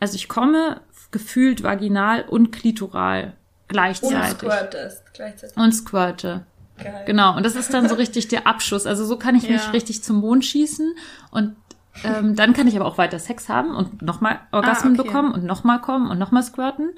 also 0.00 0.16
ich 0.16 0.28
komme 0.28 0.80
gefühlt 1.12 1.62
vaginal 1.62 2.24
und 2.28 2.50
klitoral 2.50 3.24
Und 3.24 3.32
gleichzeitig. 3.68 4.38
squirtest 4.50 5.05
gleichzeitig. 5.16 5.56
Und 5.56 5.72
squirte. 5.72 6.46
Geil. 6.82 7.04
Genau. 7.06 7.36
Und 7.36 7.44
das 7.46 7.56
ist 7.56 7.72
dann 7.72 7.88
so 7.88 7.94
richtig 7.94 8.28
der 8.28 8.46
Abschuss. 8.46 8.86
Also 8.86 9.04
so 9.04 9.16
kann 9.18 9.34
ich 9.34 9.48
mich 9.48 9.64
Ja. 9.64 9.70
richtig 9.70 10.02
zum 10.04 10.16
Mond 10.20 10.44
schießen 10.44 10.94
und 11.30 11.56
ähm, 12.04 12.36
dann 12.36 12.52
kann 12.52 12.66
ich 12.68 12.76
aber 12.76 12.84
auch 12.84 12.98
weiter 12.98 13.18
Sex 13.18 13.48
haben 13.48 13.74
und 13.74 14.02
nochmal 14.02 14.40
Orgasmen 14.52 14.94
Ah, 14.96 15.00
okay. 15.00 15.08
bekommen 15.08 15.32
und 15.32 15.44
nochmal 15.44 15.80
kommen 15.80 16.10
und 16.10 16.18
nochmal 16.18 16.42
squirten. 16.42 16.90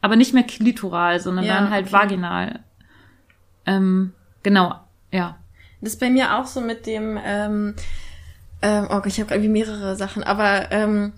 Aber 0.00 0.16
nicht 0.16 0.34
mehr 0.34 0.42
klitoral, 0.42 1.20
sondern 1.20 1.44
Ja, 1.44 1.54
dann 1.54 1.70
halt 1.70 1.84
okay. 1.86 1.92
vaginal. 1.92 2.60
Ähm, 3.66 4.12
genau, 4.42 4.74
ja. 5.12 5.36
Das 5.80 5.92
ist 5.92 6.00
bei 6.00 6.10
mir 6.10 6.36
auch 6.36 6.46
so 6.46 6.60
mit 6.60 6.86
dem, 6.86 7.16
ähm, 7.24 7.74
ähm, 8.62 8.84
oh 8.90 8.96
Gott, 8.96 9.06
ich 9.06 9.20
habe 9.20 9.32
irgendwie 9.32 9.48
mehrere 9.50 9.94
Sachen, 9.94 10.24
aber 10.24 10.72
ähm, 10.72 11.12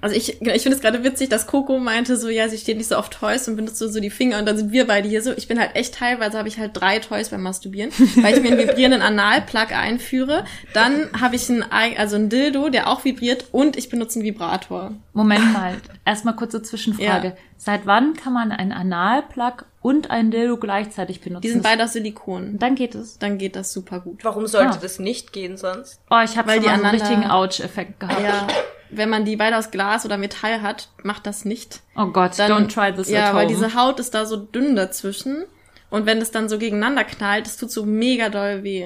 also 0.00 0.14
ich, 0.16 0.40
ich 0.40 0.62
finde 0.62 0.76
es 0.76 0.80
gerade 0.80 1.02
witzig, 1.04 1.28
dass 1.28 1.46
Coco 1.46 1.78
meinte 1.78 2.16
so, 2.16 2.28
ja, 2.28 2.48
sie 2.48 2.58
steht 2.58 2.76
nicht 2.76 2.88
so 2.88 2.96
auf 2.96 3.10
Toys 3.10 3.46
und 3.48 3.56
benutzt 3.56 3.78
so, 3.78 3.88
so 3.88 4.00
die 4.00 4.10
Finger 4.10 4.38
und 4.38 4.46
dann 4.46 4.56
sind 4.56 4.72
wir 4.72 4.86
beide 4.86 5.08
hier 5.08 5.22
so. 5.22 5.32
Ich 5.36 5.48
bin 5.48 5.58
halt 5.58 5.74
echt 5.74 5.94
teilweise 5.94 6.36
habe 6.38 6.48
ich 6.48 6.58
halt 6.58 6.72
drei 6.74 6.98
Toys 6.98 7.28
beim 7.30 7.42
Masturbieren, 7.42 7.90
weil 8.22 8.34
ich 8.36 8.42
mir 8.42 8.48
einen 8.52 8.58
vibrierenden 8.58 9.02
Analplug 9.02 9.72
einführe. 9.72 10.44
Dann 10.72 11.08
habe 11.20 11.36
ich 11.36 11.48
einen, 11.50 11.64
Ei- 11.70 11.96
also 11.98 12.16
ein 12.16 12.28
Dildo, 12.28 12.68
der 12.68 12.88
auch 12.88 13.04
vibriert 13.04 13.46
und 13.52 13.76
ich 13.76 13.88
benutze 13.88 14.18
einen 14.18 14.26
Vibrator. 14.26 14.92
Moment 15.12 15.52
mal, 15.52 15.74
erstmal 16.04 16.34
kurze 16.36 16.62
Zwischenfrage. 16.62 17.28
Ja. 17.28 17.34
Seit 17.56 17.86
wann 17.86 18.14
kann 18.14 18.32
man 18.32 18.52
einen 18.52 18.72
Analplug 18.72 19.64
und 19.80 20.10
ein 20.10 20.30
Dildo 20.30 20.56
gleichzeitig 20.56 21.20
benutzen? 21.20 21.42
Die 21.42 21.50
sind 21.50 21.62
beide 21.62 21.84
aus 21.84 21.92
Silikon. 21.92 22.58
Dann 22.58 22.74
geht 22.74 22.94
es. 22.94 23.18
Dann 23.18 23.38
geht 23.38 23.54
das 23.56 23.72
super 23.72 24.00
gut. 24.00 24.24
Warum 24.24 24.46
sollte 24.46 24.70
Ah. 24.74 24.78
das 24.82 24.98
nicht 24.98 25.32
gehen 25.32 25.56
sonst? 25.56 26.00
Oh, 26.10 26.20
ich 26.24 26.36
habe 26.36 26.48
Weil 26.48 26.54
schon 26.56 26.64
die 26.64 26.68
mal 26.68 26.84
einen 26.88 27.00
richtigen 27.00 27.30
Ouch-Effekt 27.30 28.00
gehabt. 28.00 28.20
Ja, 28.22 28.46
wenn 28.96 29.08
man 29.10 29.24
die 29.24 29.36
beide 29.36 29.56
aus 29.56 29.70
Glas 29.70 30.04
oder 30.04 30.18
Metall 30.18 30.62
hat, 30.62 30.88
macht 31.02 31.26
das 31.26 31.44
nicht. 31.44 31.80
Oh 31.96 32.06
Gott, 32.06 32.38
Dann, 32.38 32.50
don't 32.50 32.72
try 32.72 32.92
this 32.94 33.08
Ja, 33.10 33.28
at 33.30 33.34
weil 33.34 33.46
home. 33.46 33.54
diese 33.54 33.74
Haut 33.74 34.00
ist 34.00 34.14
da 34.14 34.26
so 34.26 34.36
dünn 34.36 34.76
dazwischen. 34.76 35.44
Und 35.90 36.06
wenn 36.06 36.18
das 36.18 36.32
dann 36.32 36.48
so 36.48 36.58
gegeneinander 36.58 37.04
knallt, 37.04 37.46
das 37.46 37.56
tut 37.56 37.70
so 37.70 37.84
mega 37.84 38.28
doll 38.28 38.64
weh. 38.64 38.84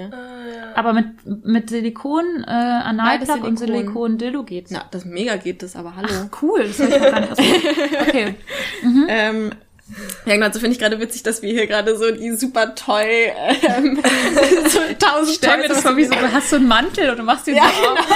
Aber 0.74 0.92
mit, 0.92 1.06
mit 1.24 1.70
Silikon, 1.70 2.44
äh, 2.46 2.50
Analplug 2.50 3.44
und 3.44 3.58
Silikon. 3.58 3.80
Silikon 3.80 4.18
Dildo 4.18 4.42
geht's. 4.42 4.70
Na, 4.70 4.84
das 4.90 5.06
mega 5.06 5.36
geht 5.36 5.62
das, 5.62 5.74
aber 5.74 5.96
hallo. 5.96 6.08
Ach, 6.10 6.42
cool, 6.42 6.64
das 6.64 6.78
hab 6.80 6.88
ich 6.88 7.00
noch 7.00 7.10
gar 7.10 7.20
nicht. 7.20 7.38
Okay. 8.08 8.34
Ähm, 9.08 9.52
ja, 10.26 10.34
genau, 10.34 10.46
so 10.52 10.60
finde 10.60 10.72
ich 10.72 10.78
gerade 10.78 11.00
witzig, 11.00 11.22
dass 11.22 11.40
wir 11.40 11.50
hier 11.50 11.66
gerade 11.66 11.96
so 11.96 12.10
die 12.10 12.32
super 12.36 12.74
toll, 12.74 13.04
ähm, 13.06 14.02
so 14.68 14.78
tausend 14.98 15.36
Stell 15.36 15.56
mir 15.58 15.68
das 15.68 15.80
vor, 15.80 15.96
wie 15.96 16.04
so, 16.04 16.10
du 16.10 16.30
hast 16.30 16.50
so 16.50 16.56
einen 16.56 16.68
Mantel 16.68 17.08
und 17.08 17.18
du 17.18 17.22
machst 17.22 17.46
den 17.46 17.56
Ja, 17.56 17.70
so 17.82 17.88
auf. 17.88 17.98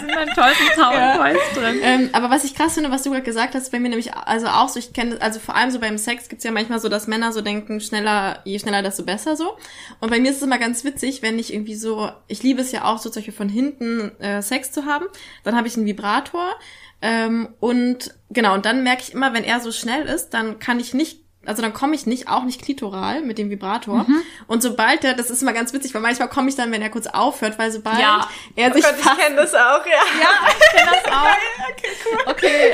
sind 0.00 0.10
dann 0.10 0.28
tausend 0.28 0.70
tausend 0.76 1.16
Toys 1.16 1.54
drin. 1.54 1.80
Ähm, 1.82 2.10
aber 2.12 2.30
was 2.30 2.44
ich 2.44 2.54
krass 2.54 2.74
finde, 2.74 2.90
was 2.90 3.02
du 3.02 3.10
gerade 3.10 3.22
gesagt 3.22 3.54
hast, 3.54 3.70
bei 3.70 3.80
mir 3.80 3.88
nämlich 3.88 4.14
also 4.14 4.46
auch 4.46 4.68
so, 4.68 4.78
ich 4.78 4.92
kenne, 4.92 5.20
also 5.20 5.40
vor 5.40 5.54
allem 5.54 5.70
so 5.70 5.78
beim 5.78 5.98
Sex 5.98 6.28
gibt's 6.28 6.44
ja 6.44 6.50
manchmal 6.50 6.80
so, 6.80 6.88
dass 6.88 7.06
Männer 7.06 7.32
so 7.32 7.40
denken, 7.40 7.80
schneller, 7.80 8.40
je 8.44 8.58
schneller, 8.58 8.82
desto 8.82 9.04
besser 9.04 9.36
so. 9.36 9.56
Und 10.00 10.10
bei 10.10 10.20
mir 10.20 10.30
ist 10.30 10.38
es 10.38 10.42
immer 10.42 10.58
ganz 10.58 10.84
witzig, 10.84 11.22
wenn 11.22 11.38
ich 11.38 11.52
irgendwie 11.52 11.74
so, 11.74 12.10
ich 12.26 12.42
liebe 12.42 12.60
es 12.60 12.72
ja 12.72 12.84
auch 12.84 12.98
so 12.98 13.10
zum 13.10 13.20
Beispiel 13.20 13.34
von 13.34 13.48
hinten 13.48 14.18
äh, 14.20 14.42
Sex 14.42 14.72
zu 14.72 14.84
haben, 14.84 15.06
dann 15.44 15.56
habe 15.56 15.68
ich 15.68 15.76
einen 15.76 15.86
Vibrator 15.86 16.54
ähm, 17.00 17.48
und 17.60 18.14
genau, 18.30 18.54
und 18.54 18.66
dann 18.66 18.82
merke 18.82 19.02
ich 19.02 19.12
immer, 19.12 19.32
wenn 19.32 19.44
er 19.44 19.60
so 19.60 19.70
schnell 19.70 20.06
ist, 20.06 20.30
dann 20.30 20.58
kann 20.58 20.80
ich 20.80 20.94
nicht 20.94 21.27
also 21.46 21.62
dann 21.62 21.72
komme 21.72 21.94
ich 21.94 22.04
nicht, 22.04 22.28
auch 22.28 22.44
nicht 22.44 22.60
klitoral 22.60 23.22
mit 23.22 23.38
dem 23.38 23.48
Vibrator. 23.48 24.06
Und 24.48 24.62
sobald 24.62 25.02
der, 25.02 25.14
das 25.14 25.30
ist 25.30 25.40
immer 25.40 25.52
ganz 25.52 25.72
witzig, 25.72 25.94
weil 25.94 26.02
manchmal 26.02 26.28
komme 26.28 26.48
ich 26.48 26.56
dann, 26.56 26.70
wenn 26.72 26.82
er 26.82 26.90
kurz 26.90 27.06
aufhört, 27.06 27.58
weil 27.58 27.70
sobald 27.70 27.98
Ja. 27.98 28.28
er 28.56 28.70
Oh 28.70 28.74
sich 28.74 28.84
Gott, 28.84 28.94
ich 28.98 29.04
kenne 29.24 29.36
das 29.36 29.54
auch, 29.54 29.86
ja. 29.86 30.02
ja, 30.20 30.48
ich 30.48 30.76
kenne 30.76 30.90
das 31.02 31.12
auch. 32.26 32.30
Okay. 32.32 32.72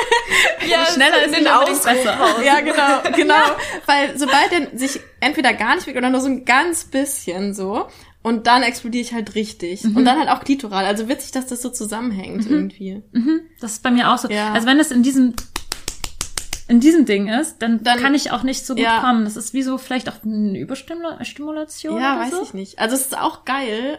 ja 0.68 0.84
Schneller 0.86 1.24
ist 1.24 1.30
nicht 1.30 1.50
unbedingt 1.50 1.82
besser. 1.82 2.42
Ja, 2.44 2.60
genau, 2.60 3.16
genau. 3.16 3.56
Weil 3.86 4.18
sobald 4.18 4.52
er 4.52 4.78
sich 4.78 5.00
entweder 5.20 5.54
gar 5.54 5.74
nicht 5.74 5.84
bewegt 5.86 5.98
oder 5.98 6.10
nur 6.10 6.20
so 6.20 6.28
ein 6.28 6.44
ganz 6.44 6.84
bisschen 6.84 7.54
so 7.54 7.88
und 8.22 8.46
dann 8.46 8.62
explodiere 8.62 9.02
ich 9.02 9.12
halt 9.14 9.34
richtig. 9.34 9.84
Mhm. 9.84 9.96
Und 9.96 10.04
dann 10.04 10.18
halt 10.18 10.28
auch 10.28 10.44
klitoral. 10.44 10.84
Also 10.84 11.08
witzig, 11.08 11.32
dass 11.32 11.46
das 11.46 11.62
so 11.62 11.70
zusammenhängt 11.70 12.44
irgendwie. 12.50 13.02
Mhm. 13.12 13.40
Das 13.60 13.72
ist 13.72 13.82
bei 13.82 13.90
mir 13.90 14.12
auch 14.12 14.18
so. 14.18 14.28
Ja. 14.28 14.52
Also 14.52 14.66
wenn 14.66 14.78
das 14.78 14.90
in 14.90 15.02
diesem 15.02 15.34
in 16.70 16.80
diesem 16.80 17.04
Ding 17.04 17.28
ist, 17.28 17.58
dann, 17.60 17.82
Dann- 17.82 17.98
kann 17.98 18.14
ich 18.14 18.30
auch 18.30 18.42
nicht 18.42 18.64
so 18.64 18.74
gut 18.74 18.82
Ja. 18.84 19.00
kommen. 19.00 19.24
Das 19.24 19.36
ist 19.36 19.52
wie 19.54 19.62
so 19.62 19.76
vielleicht 19.78 20.08
auch 20.08 20.22
eine 20.24 20.58
Überstimulation 20.58 22.00
Ja, 22.00 22.14
oder 22.16 22.20
weiß 22.24 22.30
so. 22.30 22.42
ich 22.42 22.54
nicht. 22.54 22.78
Also 22.78 22.94
es 22.94 23.02
ist 23.02 23.18
auch 23.18 23.44
geil, 23.44 23.98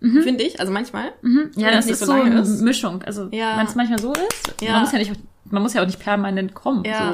finde 0.00 0.44
ich, 0.44 0.60
also 0.60 0.72
manchmal. 0.72 1.12
Mhm. 1.22 1.50
Ja, 1.56 1.70
das 1.70 1.86
ist 1.86 2.00
so 2.00 2.06
so 2.06 2.12
eine 2.12 2.40
ist. 2.40 2.60
Mischung. 2.60 3.02
Also 3.02 3.28
Ja. 3.32 3.56
wenn 3.58 3.66
es 3.66 3.74
manchmal 3.74 3.98
so 3.98 4.12
ist, 4.12 4.54
Ja. 4.60 4.72
man 4.72 4.80
muss 4.82 4.92
ja 4.92 4.98
nicht, 4.98 5.12
man 5.50 5.62
muss 5.62 5.74
ja 5.74 5.82
auch 5.82 5.86
nicht 5.86 6.00
permanent 6.00 6.54
kommen. 6.54 6.84
Ja. 6.84 7.12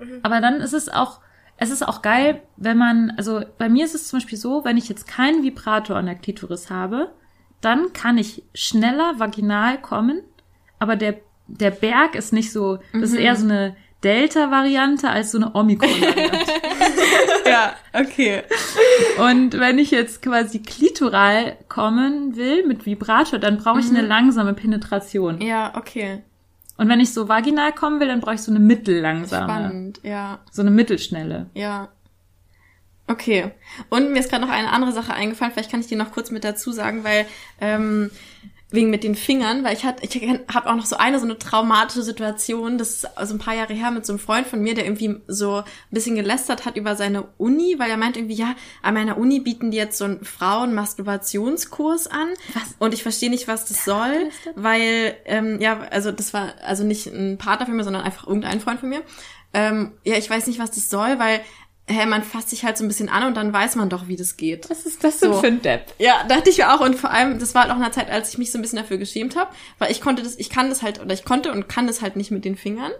So. 0.00 0.06
Aber 0.22 0.40
dann 0.40 0.56
ist 0.60 0.72
es 0.72 0.88
auch, 0.88 1.20
es 1.56 1.70
ist 1.70 1.86
auch 1.86 2.02
geil, 2.02 2.42
wenn 2.56 2.76
man, 2.76 3.12
also 3.16 3.42
bei 3.58 3.68
mir 3.68 3.84
ist 3.84 3.94
es 3.94 4.08
zum 4.08 4.18
Beispiel 4.18 4.38
so, 4.38 4.64
wenn 4.64 4.76
ich 4.76 4.88
jetzt 4.88 5.06
keinen 5.06 5.42
Vibrator 5.42 5.96
an 5.96 6.06
der 6.06 6.16
Klitoris 6.16 6.68
habe, 6.70 7.12
dann 7.60 7.92
kann 7.92 8.18
ich 8.18 8.42
schneller 8.54 9.14
vaginal 9.18 9.80
kommen, 9.80 10.20
aber 10.78 10.96
der, 10.96 11.16
der 11.46 11.70
Berg 11.70 12.14
ist 12.14 12.32
nicht 12.32 12.52
so, 12.52 12.78
das 12.92 13.10
ist 13.12 13.14
eher 13.14 13.36
so 13.36 13.44
eine 13.44 13.76
Delta-Variante 14.04 15.08
als 15.08 15.32
so 15.32 15.38
eine 15.38 15.54
Omikron-Variante. 15.54 16.38
Ja, 17.46 17.74
okay. 17.92 18.42
Und 19.18 19.58
wenn 19.58 19.78
ich 19.78 19.92
jetzt 19.92 20.20
quasi 20.20 20.58
klitoral 20.60 21.56
kommen 21.68 22.36
will 22.36 22.66
mit 22.66 22.86
Vibrator, 22.86 23.38
dann 23.38 23.58
brauche 23.58 23.80
ich 23.80 23.88
eine 23.88 24.02
langsame 24.02 24.52
Penetration. 24.52 25.40
Ja, 25.40 25.72
okay. 25.76 26.22
Und 26.76 26.88
wenn 26.88 27.00
ich 27.00 27.14
so 27.14 27.28
vaginal 27.28 27.72
kommen 27.72 28.00
will, 28.00 28.08
dann 28.08 28.20
brauche 28.20 28.34
ich 28.34 28.42
so 28.42 28.50
eine 28.50 28.60
mittellangsame. 28.60 29.44
Spannend, 29.44 30.00
ja. 30.02 30.40
So 30.50 30.62
eine 30.62 30.70
mittelschnelle. 30.70 31.46
Ja. 31.54 31.88
Okay. 33.06 33.52
Und 33.88 34.12
mir 34.12 34.18
ist 34.18 34.30
gerade 34.30 34.44
noch 34.44 34.52
eine 34.52 34.72
andere 34.72 34.92
Sache 34.92 35.14
eingefallen, 35.14 35.52
vielleicht 35.52 35.70
kann 35.70 35.80
ich 35.80 35.86
die 35.86 35.96
noch 35.96 36.10
kurz 36.10 36.30
mit 36.30 36.44
dazu 36.44 36.72
sagen, 36.72 37.04
weil 37.04 37.26
ähm, 37.60 38.10
wegen 38.70 38.90
mit 38.90 39.04
den 39.04 39.14
Fingern, 39.14 39.62
weil 39.62 39.74
ich 39.76 39.84
hatte, 39.84 40.04
ich 40.04 40.28
habe 40.52 40.68
auch 40.68 40.74
noch 40.74 40.86
so 40.86 40.96
eine 40.96 41.20
so 41.20 41.24
eine 41.24 41.38
traumatische 41.38 42.02
Situation, 42.02 42.78
das 42.78 42.90
ist 42.90 43.16
also 43.16 43.34
ein 43.34 43.38
paar 43.38 43.54
Jahre 43.54 43.74
her 43.74 43.92
mit 43.92 44.04
so 44.04 44.12
einem 44.12 44.18
Freund 44.18 44.46
von 44.46 44.60
mir, 44.60 44.74
der 44.74 44.84
irgendwie 44.84 45.20
so 45.28 45.58
ein 45.58 45.64
bisschen 45.92 46.16
gelästert 46.16 46.66
hat 46.66 46.76
über 46.76 46.96
seine 46.96 47.28
Uni, 47.38 47.76
weil 47.78 47.90
er 47.90 47.96
meint 47.96 48.16
irgendwie, 48.16 48.34
ja, 48.34 48.56
an 48.82 48.94
meiner 48.94 49.18
Uni 49.18 49.38
bieten 49.38 49.70
die 49.70 49.76
jetzt 49.76 49.98
so 49.98 50.04
einen 50.04 50.24
Frauen-Masturbationskurs 50.24 52.08
an. 52.08 52.28
Was? 52.54 52.74
Und 52.80 52.92
ich 52.92 53.04
verstehe 53.04 53.30
nicht, 53.30 53.46
was 53.46 53.66
das 53.66 53.84
soll, 53.84 54.30
weil, 54.56 55.16
ähm, 55.26 55.60
ja, 55.60 55.80
also 55.90 56.10
das 56.10 56.34
war 56.34 56.54
also 56.64 56.82
nicht 56.82 57.06
ein 57.06 57.38
Partner 57.38 57.66
von 57.66 57.76
mir, 57.76 57.84
sondern 57.84 58.02
einfach 58.02 58.26
irgendein 58.26 58.60
Freund 58.60 58.80
von 58.80 58.88
mir. 58.88 59.02
Ähm, 59.54 59.92
ja, 60.02 60.16
ich 60.16 60.28
weiß 60.28 60.48
nicht, 60.48 60.58
was 60.58 60.72
das 60.72 60.90
soll, 60.90 61.20
weil 61.20 61.40
hä, 61.88 62.04
man 62.06 62.22
fasst 62.22 62.50
sich 62.50 62.64
halt 62.64 62.76
so 62.76 62.84
ein 62.84 62.88
bisschen 62.88 63.08
an 63.08 63.24
und 63.24 63.36
dann 63.36 63.52
weiß 63.52 63.76
man 63.76 63.88
doch, 63.88 64.08
wie 64.08 64.16
das 64.16 64.36
geht. 64.36 64.68
Was 64.70 64.86
ist 64.86 65.04
das 65.04 65.20
denn 65.20 65.32
für 65.34 65.46
ein 65.46 65.62
Depp? 65.62 65.94
Ja, 65.98 66.24
dachte 66.28 66.50
ich 66.50 66.64
auch. 66.64 66.80
Und 66.80 66.96
vor 66.96 67.10
allem, 67.10 67.38
das 67.38 67.54
war 67.54 67.62
halt 67.62 67.70
auch 67.70 67.76
in 67.76 67.82
einer 67.82 67.92
Zeit, 67.92 68.10
als 68.10 68.30
ich 68.30 68.38
mich 68.38 68.50
so 68.50 68.58
ein 68.58 68.62
bisschen 68.62 68.78
dafür 68.78 68.98
geschämt 68.98 69.36
habe, 69.36 69.50
weil 69.78 69.92
ich 69.92 70.00
konnte 70.00 70.22
das, 70.22 70.36
ich 70.36 70.50
kann 70.50 70.68
das 70.68 70.82
halt, 70.82 71.00
oder 71.00 71.14
ich 71.14 71.24
konnte 71.24 71.52
und 71.52 71.68
kann 71.68 71.86
das 71.86 72.02
halt 72.02 72.16
nicht 72.16 72.32
mit 72.32 72.44
den 72.44 72.56
Fingern. 72.56 72.90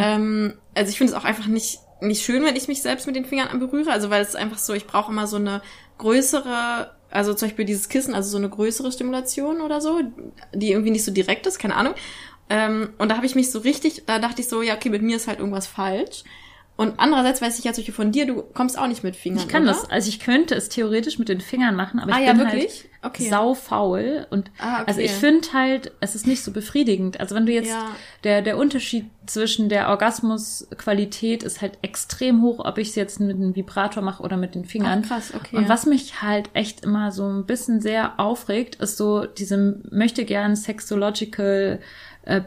Ähm, 0.00 0.54
also 0.74 0.90
ich 0.90 0.98
finde 0.98 1.12
es 1.12 1.18
auch 1.18 1.24
einfach 1.24 1.46
nicht, 1.46 1.80
nicht 2.00 2.24
schön, 2.24 2.44
wenn 2.44 2.54
ich 2.54 2.68
mich 2.68 2.80
selbst 2.80 3.06
mit 3.08 3.16
den 3.16 3.24
Fingern 3.24 3.48
anberühre. 3.48 3.90
Also 3.90 4.08
weil 4.08 4.22
es 4.22 4.36
einfach 4.36 4.58
so, 4.58 4.72
ich 4.72 4.86
brauche 4.86 5.10
immer 5.10 5.26
so 5.26 5.36
eine 5.36 5.60
größere, 5.98 6.94
also 7.10 7.34
zum 7.34 7.48
Beispiel 7.48 7.64
dieses 7.64 7.88
Kissen, 7.88 8.14
also 8.14 8.30
so 8.30 8.38
eine 8.38 8.48
größere 8.48 8.92
Stimulation 8.92 9.60
oder 9.60 9.80
so, 9.80 10.00
die 10.54 10.70
irgendwie 10.70 10.92
nicht 10.92 11.04
so 11.04 11.10
direkt 11.10 11.46
ist, 11.48 11.58
keine 11.58 11.74
Ahnung. 11.74 11.94
Ähm, 12.50 12.90
und 12.98 13.10
da 13.10 13.16
habe 13.16 13.26
ich 13.26 13.34
mich 13.34 13.50
so 13.50 13.58
richtig, 13.58 14.04
da 14.06 14.20
dachte 14.20 14.40
ich 14.42 14.48
so, 14.48 14.62
ja, 14.62 14.74
okay, 14.74 14.90
mit 14.90 15.02
mir 15.02 15.16
ist 15.16 15.26
halt 15.26 15.40
irgendwas 15.40 15.66
falsch. 15.66 16.22
Und 16.78 16.94
andererseits 17.00 17.42
weiß 17.42 17.58
ich 17.58 17.64
ja 17.64 17.72
Beispiel 17.72 17.92
von 17.92 18.12
dir, 18.12 18.24
du 18.24 18.40
kommst 18.40 18.78
auch 18.78 18.86
nicht 18.86 19.02
mit 19.02 19.16
Fingern. 19.16 19.40
Ich 19.42 19.48
kann 19.48 19.64
oder? 19.64 19.72
das, 19.72 19.90
also 19.90 20.08
ich 20.08 20.20
könnte 20.20 20.54
es 20.54 20.68
theoretisch 20.68 21.18
mit 21.18 21.28
den 21.28 21.40
Fingern 21.40 21.74
machen, 21.74 21.98
aber 21.98 22.12
Ah 22.14 22.20
ich 22.20 22.26
ja, 22.26 22.32
bin 22.32 22.40
wirklich? 22.44 22.82
halt 22.82 22.84
Okay. 23.00 23.28
saufaul 23.28 24.26
und 24.30 24.50
Ah, 24.58 24.76
okay. 24.82 24.84
also 24.88 25.00
ich 25.00 25.12
finde 25.12 25.46
halt, 25.52 25.92
es 26.00 26.14
ist 26.16 26.26
nicht 26.26 26.42
so 26.42 26.52
befriedigend. 26.52 27.18
Also 27.20 27.34
wenn 27.36 27.46
du 27.46 27.52
jetzt 27.52 27.68
Ja. 27.70 27.90
der 28.24 28.42
der 28.42 28.56
Unterschied 28.58 29.06
zwischen 29.26 29.68
der 29.68 29.88
Orgasmusqualität 29.88 31.42
ist 31.42 31.60
halt 31.62 31.78
extrem 31.82 32.42
hoch, 32.42 32.64
ob 32.64 32.78
ich 32.78 32.88
es 32.90 32.94
jetzt 32.94 33.20
mit 33.20 33.36
einem 33.36 33.54
Vibrator 33.56 34.02
mache 34.02 34.22
oder 34.22 34.36
mit 34.36 34.54
den 34.54 34.64
Fingern. 34.64 35.02
Ach, 35.04 35.08
krass, 35.08 35.32
okay. 35.34 35.56
Und 35.56 35.68
was 35.68 35.86
mich 35.86 36.22
halt 36.22 36.50
echt 36.54 36.84
immer 36.84 37.12
so 37.12 37.28
ein 37.28 37.44
bisschen 37.46 37.80
sehr 37.80 38.18
aufregt, 38.18 38.76
ist 38.76 38.96
so 38.96 39.26
diese 39.26 39.80
möchte 39.90 40.24
gern 40.24 40.56
sexological 40.56 41.80
äh, 42.22 42.42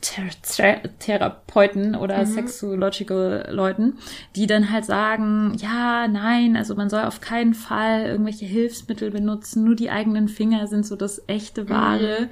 Therapeuten 0.00 1.94
oder 1.94 2.24
sexological 2.26 3.48
Leuten, 3.50 3.98
die 4.36 4.46
dann 4.46 4.70
halt 4.70 4.84
sagen, 4.84 5.54
ja, 5.58 6.08
nein, 6.08 6.56
also 6.56 6.74
man 6.74 6.88
soll 6.88 7.02
auf 7.02 7.20
keinen 7.20 7.54
Fall 7.54 8.06
irgendwelche 8.06 8.46
Hilfsmittel 8.46 9.10
benutzen, 9.10 9.64
nur 9.64 9.74
die 9.74 9.90
eigenen 9.90 10.28
Finger 10.28 10.66
sind 10.66 10.86
so 10.86 10.96
das 10.96 11.22
echte 11.26 11.68
Wahre. 11.68 12.28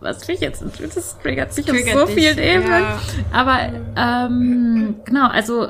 Was 0.00 0.26
mich 0.26 0.40
jetzt, 0.40 0.62
das 0.62 1.18
triggert 1.18 1.56
mich 1.56 1.94
auf 1.94 2.00
so 2.00 2.06
vielen 2.08 2.38
Ebenen. 2.38 2.82
ja. 2.82 3.00
Aber 3.32 3.58
ähm, 3.96 4.96
genau, 5.04 5.28
also 5.28 5.68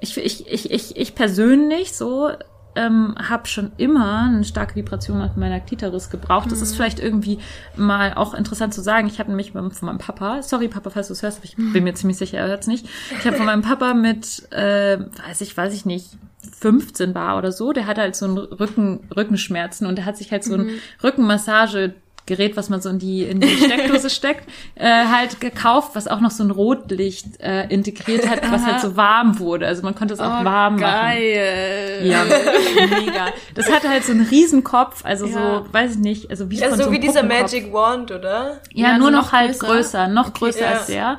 ich, 0.00 0.16
ich, 0.16 0.46
ich, 0.46 0.70
ich, 0.70 0.96
ich 0.96 1.14
persönlich 1.14 1.92
so 1.94 2.30
ähm, 2.74 3.14
habe 3.28 3.46
schon 3.48 3.72
immer 3.76 4.22
eine 4.30 4.44
starke 4.44 4.74
Vibration 4.76 5.20
mit 5.20 5.36
meiner 5.36 5.60
Klitoris 5.60 6.08
gebraucht. 6.10 6.50
Das 6.50 6.58
Mhm. 6.58 6.64
ist 6.64 6.74
vielleicht 6.76 7.00
irgendwie 7.00 7.38
mal 7.76 8.14
auch 8.14 8.34
interessant 8.34 8.72
zu 8.74 8.80
sagen. 8.80 9.06
Ich 9.08 9.18
habe 9.18 9.28
nämlich 9.30 9.52
von 9.52 9.70
meinem 9.82 9.98
Papa, 9.98 10.42
sorry 10.42 10.68
Papa, 10.68 10.90
falls 10.90 11.08
du 11.08 11.12
es 11.12 11.22
hörst, 11.22 11.38
aber 11.38 11.44
ich 11.44 11.56
bin 11.56 11.84
mir 11.84 11.94
ziemlich 11.94 12.16
sicher, 12.16 12.38
er 12.38 12.48
hört 12.48 12.62
es 12.62 12.66
nicht. 12.66 12.86
Ich 13.18 13.26
habe 13.26 13.36
von 13.36 13.46
meinem 13.46 13.62
Papa 13.62 13.94
mit, 13.94 14.50
äh, 14.52 14.98
weiß 15.28 15.40
ich, 15.42 15.56
weiß 15.56 15.74
ich 15.74 15.84
nicht, 15.84 16.16
15 16.58 17.14
war 17.14 17.38
oder 17.38 17.52
so, 17.52 17.72
der 17.72 17.86
hatte 17.86 18.00
halt 18.00 18.16
so 18.16 18.24
einen 18.26 18.38
Rücken, 18.38 19.00
Rückenschmerzen 19.14 19.86
und 19.86 19.96
der 19.96 20.04
hat 20.06 20.16
sich 20.16 20.32
halt 20.32 20.42
so 20.44 20.54
ein 20.54 20.62
Mhm. 20.66 20.70
Rückenmassage 21.04 21.94
Gerät, 22.26 22.56
was 22.56 22.68
man 22.68 22.80
so 22.80 22.88
in 22.88 22.98
die 23.00 23.24
in 23.24 23.40
die 23.40 23.48
Steckdose 23.48 24.08
steckt, 24.10 24.48
äh, 24.76 24.86
halt 25.06 25.40
gekauft, 25.40 25.90
was 25.94 26.06
auch 26.06 26.20
noch 26.20 26.30
so 26.30 26.44
ein 26.44 26.50
Rotlicht 26.52 27.40
äh, 27.40 27.66
integriert 27.68 28.28
hat, 28.28 28.48
was 28.50 28.64
halt 28.64 28.80
so 28.80 28.96
warm 28.96 29.38
wurde. 29.40 29.66
Also 29.66 29.82
man 29.82 29.94
konnte 29.96 30.14
es 30.14 30.20
auch 30.20 30.40
Oh, 30.40 30.44
warm 30.44 30.76
machen. 30.76 30.80
geil. 30.80 32.00
Ja, 32.04 32.24
mega. 32.24 33.26
Das 33.54 33.70
hatte 33.70 33.88
halt 33.88 34.04
so 34.04 34.12
einen 34.12 34.26
Riesenkopf, 34.26 35.04
also 35.04 35.26
Ja. 35.26 35.32
so, 35.64 35.72
weiß 35.72 35.92
ich 35.94 35.98
nicht, 35.98 36.30
also 36.30 36.48
wie 36.50 36.56
Ja, 36.58 36.68
von 36.68 36.78
so 36.78 36.84
so 36.84 36.92
wie 36.92 37.00
dieser. 37.00 37.22
Magic 37.24 37.72
Wand, 37.72 38.10
oder? 38.12 38.60
Ja, 38.72 38.88
Ja, 38.90 38.98
nur 38.98 39.10
nur 39.10 39.10
noch, 39.10 39.26
noch 39.26 39.32
halt 39.32 39.58
größer. 39.58 39.66
größer, 39.74 40.08
noch 40.08 40.32
größer 40.32 40.60
ja. 40.60 40.70
als 40.70 40.86
der. 40.86 41.18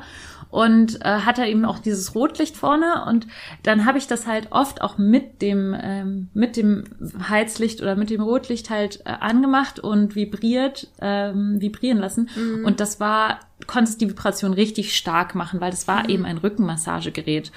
Und 0.54 1.04
äh, 1.04 1.08
hat 1.08 1.40
er 1.40 1.48
eben 1.48 1.64
auch 1.64 1.80
dieses 1.80 2.14
Rotlicht 2.14 2.56
vorne 2.56 3.06
und 3.08 3.26
dann 3.64 3.86
habe 3.86 3.98
ich 3.98 4.06
das 4.06 4.28
halt 4.28 4.52
oft 4.52 4.82
auch 4.82 4.98
mit 4.98 5.42
dem 5.42 5.76
ähm, 5.76 6.28
mit 6.32 6.56
dem 6.56 6.84
Heizlicht 7.28 7.82
oder 7.82 7.96
mit 7.96 8.08
dem 8.08 8.20
Rotlicht 8.20 8.70
halt 8.70 9.00
äh, 9.04 9.14
angemacht 9.18 9.80
und 9.80 10.14
vibriert 10.14 10.86
ähm, 11.00 11.60
vibrieren 11.60 11.98
lassen 11.98 12.30
und 12.64 12.78
das 12.78 13.00
war 13.00 13.40
konntest 13.66 14.00
die 14.00 14.08
Vibration 14.08 14.52
richtig 14.52 14.96
stark 14.96 15.34
machen, 15.34 15.60
weil 15.60 15.72
das 15.72 15.88
war 15.88 16.08
eben 16.08 16.24
ein 16.24 16.38
Rückenmassagegerät. 16.38 17.50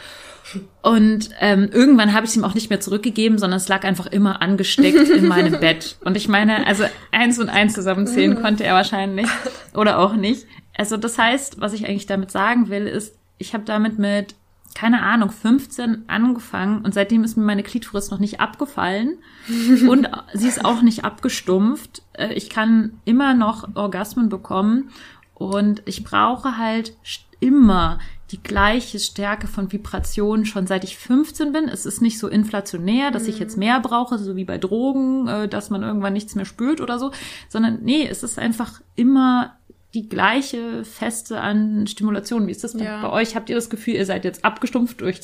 Und 0.81 1.29
ähm, 1.39 1.69
irgendwann 1.71 2.13
habe 2.13 2.25
ich 2.25 2.31
es 2.31 2.37
ihm 2.37 2.45
auch 2.45 2.53
nicht 2.53 2.69
mehr 2.69 2.79
zurückgegeben, 2.79 3.37
sondern 3.37 3.57
es 3.57 3.67
lag 3.67 3.83
einfach 3.83 4.07
immer 4.07 4.41
angesteckt 4.41 5.09
in 5.09 5.27
meinem 5.27 5.53
Bett. 5.59 5.97
Und 6.05 6.15
ich 6.15 6.29
meine, 6.29 6.65
also 6.65 6.85
eins 7.11 7.37
und 7.39 7.49
eins 7.49 7.73
zusammenzählen 7.73 8.41
konnte 8.41 8.63
er 8.63 8.73
wahrscheinlich 8.73 9.27
oder 9.73 9.99
auch 9.99 10.13
nicht. 10.13 10.45
Also 10.77 10.95
das 10.97 11.17
heißt, 11.17 11.59
was 11.59 11.73
ich 11.73 11.87
eigentlich 11.87 12.05
damit 12.05 12.31
sagen 12.31 12.69
will, 12.69 12.87
ist, 12.87 13.17
ich 13.37 13.53
habe 13.53 13.65
damit 13.65 13.99
mit, 13.99 14.35
keine 14.75 15.01
Ahnung, 15.01 15.31
15 15.31 16.03
angefangen 16.07 16.85
und 16.85 16.93
seitdem 16.93 17.23
ist 17.23 17.35
mir 17.35 17.43
meine 17.43 17.63
Klitoris 17.63 18.11
noch 18.11 18.19
nicht 18.19 18.39
abgefallen 18.39 19.17
und 19.89 20.09
sie 20.33 20.47
ist 20.47 20.63
auch 20.63 20.81
nicht 20.81 21.03
abgestumpft. 21.03 22.03
Äh, 22.13 22.33
Ich 22.33 22.49
kann 22.49 22.99
immer 23.05 23.33
noch 23.33 23.75
Orgasmen 23.75 24.29
bekommen 24.29 24.89
und 25.33 25.81
ich 25.85 26.03
brauche 26.03 26.57
halt 26.57 26.93
immer 27.39 27.99
die 28.31 28.41
gleiche 28.43 28.99
Stärke 28.99 29.47
von 29.47 29.71
Vibration 29.71 30.45
schon 30.45 30.67
seit 30.67 30.83
ich 30.83 30.97
15 30.97 31.53
bin. 31.53 31.69
Es 31.69 31.85
ist 31.85 32.01
nicht 32.01 32.19
so 32.19 32.27
inflationär, 32.27 33.09
dass 33.11 33.27
ich 33.27 33.39
jetzt 33.39 33.57
mehr 33.57 33.79
brauche, 33.79 34.17
so 34.17 34.35
wie 34.35 34.43
bei 34.43 34.57
Drogen, 34.57 35.27
äh, 35.27 35.47
dass 35.47 35.69
man 35.69 35.81
irgendwann 35.83 36.13
nichts 36.13 36.35
mehr 36.35 36.45
spürt 36.45 36.81
oder 36.81 36.99
so, 36.99 37.11
sondern 37.47 37.79
nee, 37.83 38.05
es 38.07 38.23
ist 38.23 38.37
einfach 38.37 38.81
immer 38.95 39.55
die 39.97 40.07
gleiche 40.09 40.85
Feste 40.85 41.41
an 41.41 41.87
Stimulation. 41.87 42.45
Wie 42.47 42.51
ist 42.51 42.63
das 42.63 42.73
bei- 42.77 42.83
Ja. 42.85 43.01
bei 43.01 43.09
euch? 43.09 43.35
Habt 43.35 43.49
ihr 43.49 43.55
das 43.55 43.69
Gefühl, 43.69 43.95
ihr 43.95 44.05
seid 44.05 44.23
jetzt 44.25 44.45
abgestumpft 44.45 45.01
durch 45.01 45.19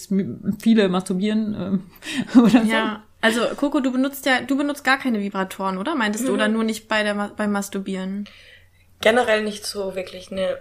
viele 0.60 0.90
Masturbieren 0.90 1.56
ähm, 1.56 1.84
oder 2.44 2.64
so? 2.64 2.72
Ja. 2.72 3.04
Also 3.22 3.42
Coco, 3.56 3.80
du 3.80 3.92
benutzt 3.92 4.26
ja, 4.26 4.42
du 4.42 4.58
benutzt 4.58 4.84
gar 4.84 4.98
keine 4.98 5.20
Vibratoren, 5.22 5.78
oder? 5.78 5.96
Meintest 5.96 6.28
du 6.28 6.34
oder 6.34 6.48
nur 6.48 6.64
nicht 6.64 6.88
bei 6.90 7.04
der 7.04 7.14
beim 7.38 7.52
Masturbieren? 7.52 8.28
Generell 9.00 9.44
nicht 9.44 9.66
so 9.66 9.96
wirklich, 9.96 10.32
ne. 10.32 10.58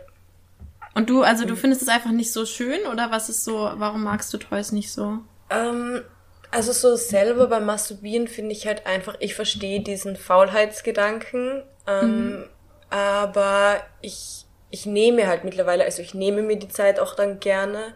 Und 0.95 1.09
du, 1.09 1.23
also 1.23 1.45
du 1.47 1.57
findest 1.57 1.83
es 1.83 1.89
einfach 1.89 2.11
nicht 2.13 2.33
so 2.33 2.45
schön 2.45 2.81
oder 2.93 3.11
was 3.11 3.29
ist 3.31 3.45
so? 3.45 3.55
Warum 3.77 4.05
magst 4.05 4.33
du 4.35 4.39
Toys 4.39 4.73
nicht 4.73 4.93
so? 4.93 5.19
Ähm, 5.51 6.03
also 6.51 6.71
so 6.73 6.95
selber 6.97 7.47
beim 7.47 7.65
Masturbieren 7.65 8.29
finde 8.29 8.53
ich 8.53 8.67
halt 8.67 8.87
einfach, 8.87 9.17
ich 9.21 9.35
verstehe 9.35 9.81
diesen 9.81 10.17
Faulheitsgedanken, 10.17 11.63
ähm, 11.87 12.45
aber 12.93 13.81
ich, 14.03 14.45
ich 14.71 14.85
nehme 14.85 15.27
halt 15.27 15.45
mittlerweile, 15.45 15.85
also 15.85 16.03
ich 16.03 16.13
nehme 16.13 16.43
mir 16.43 16.57
die 16.57 16.69
Zeit 16.69 17.01
auch 17.01 17.15
dann 17.15 17.41
gerne 17.41 17.95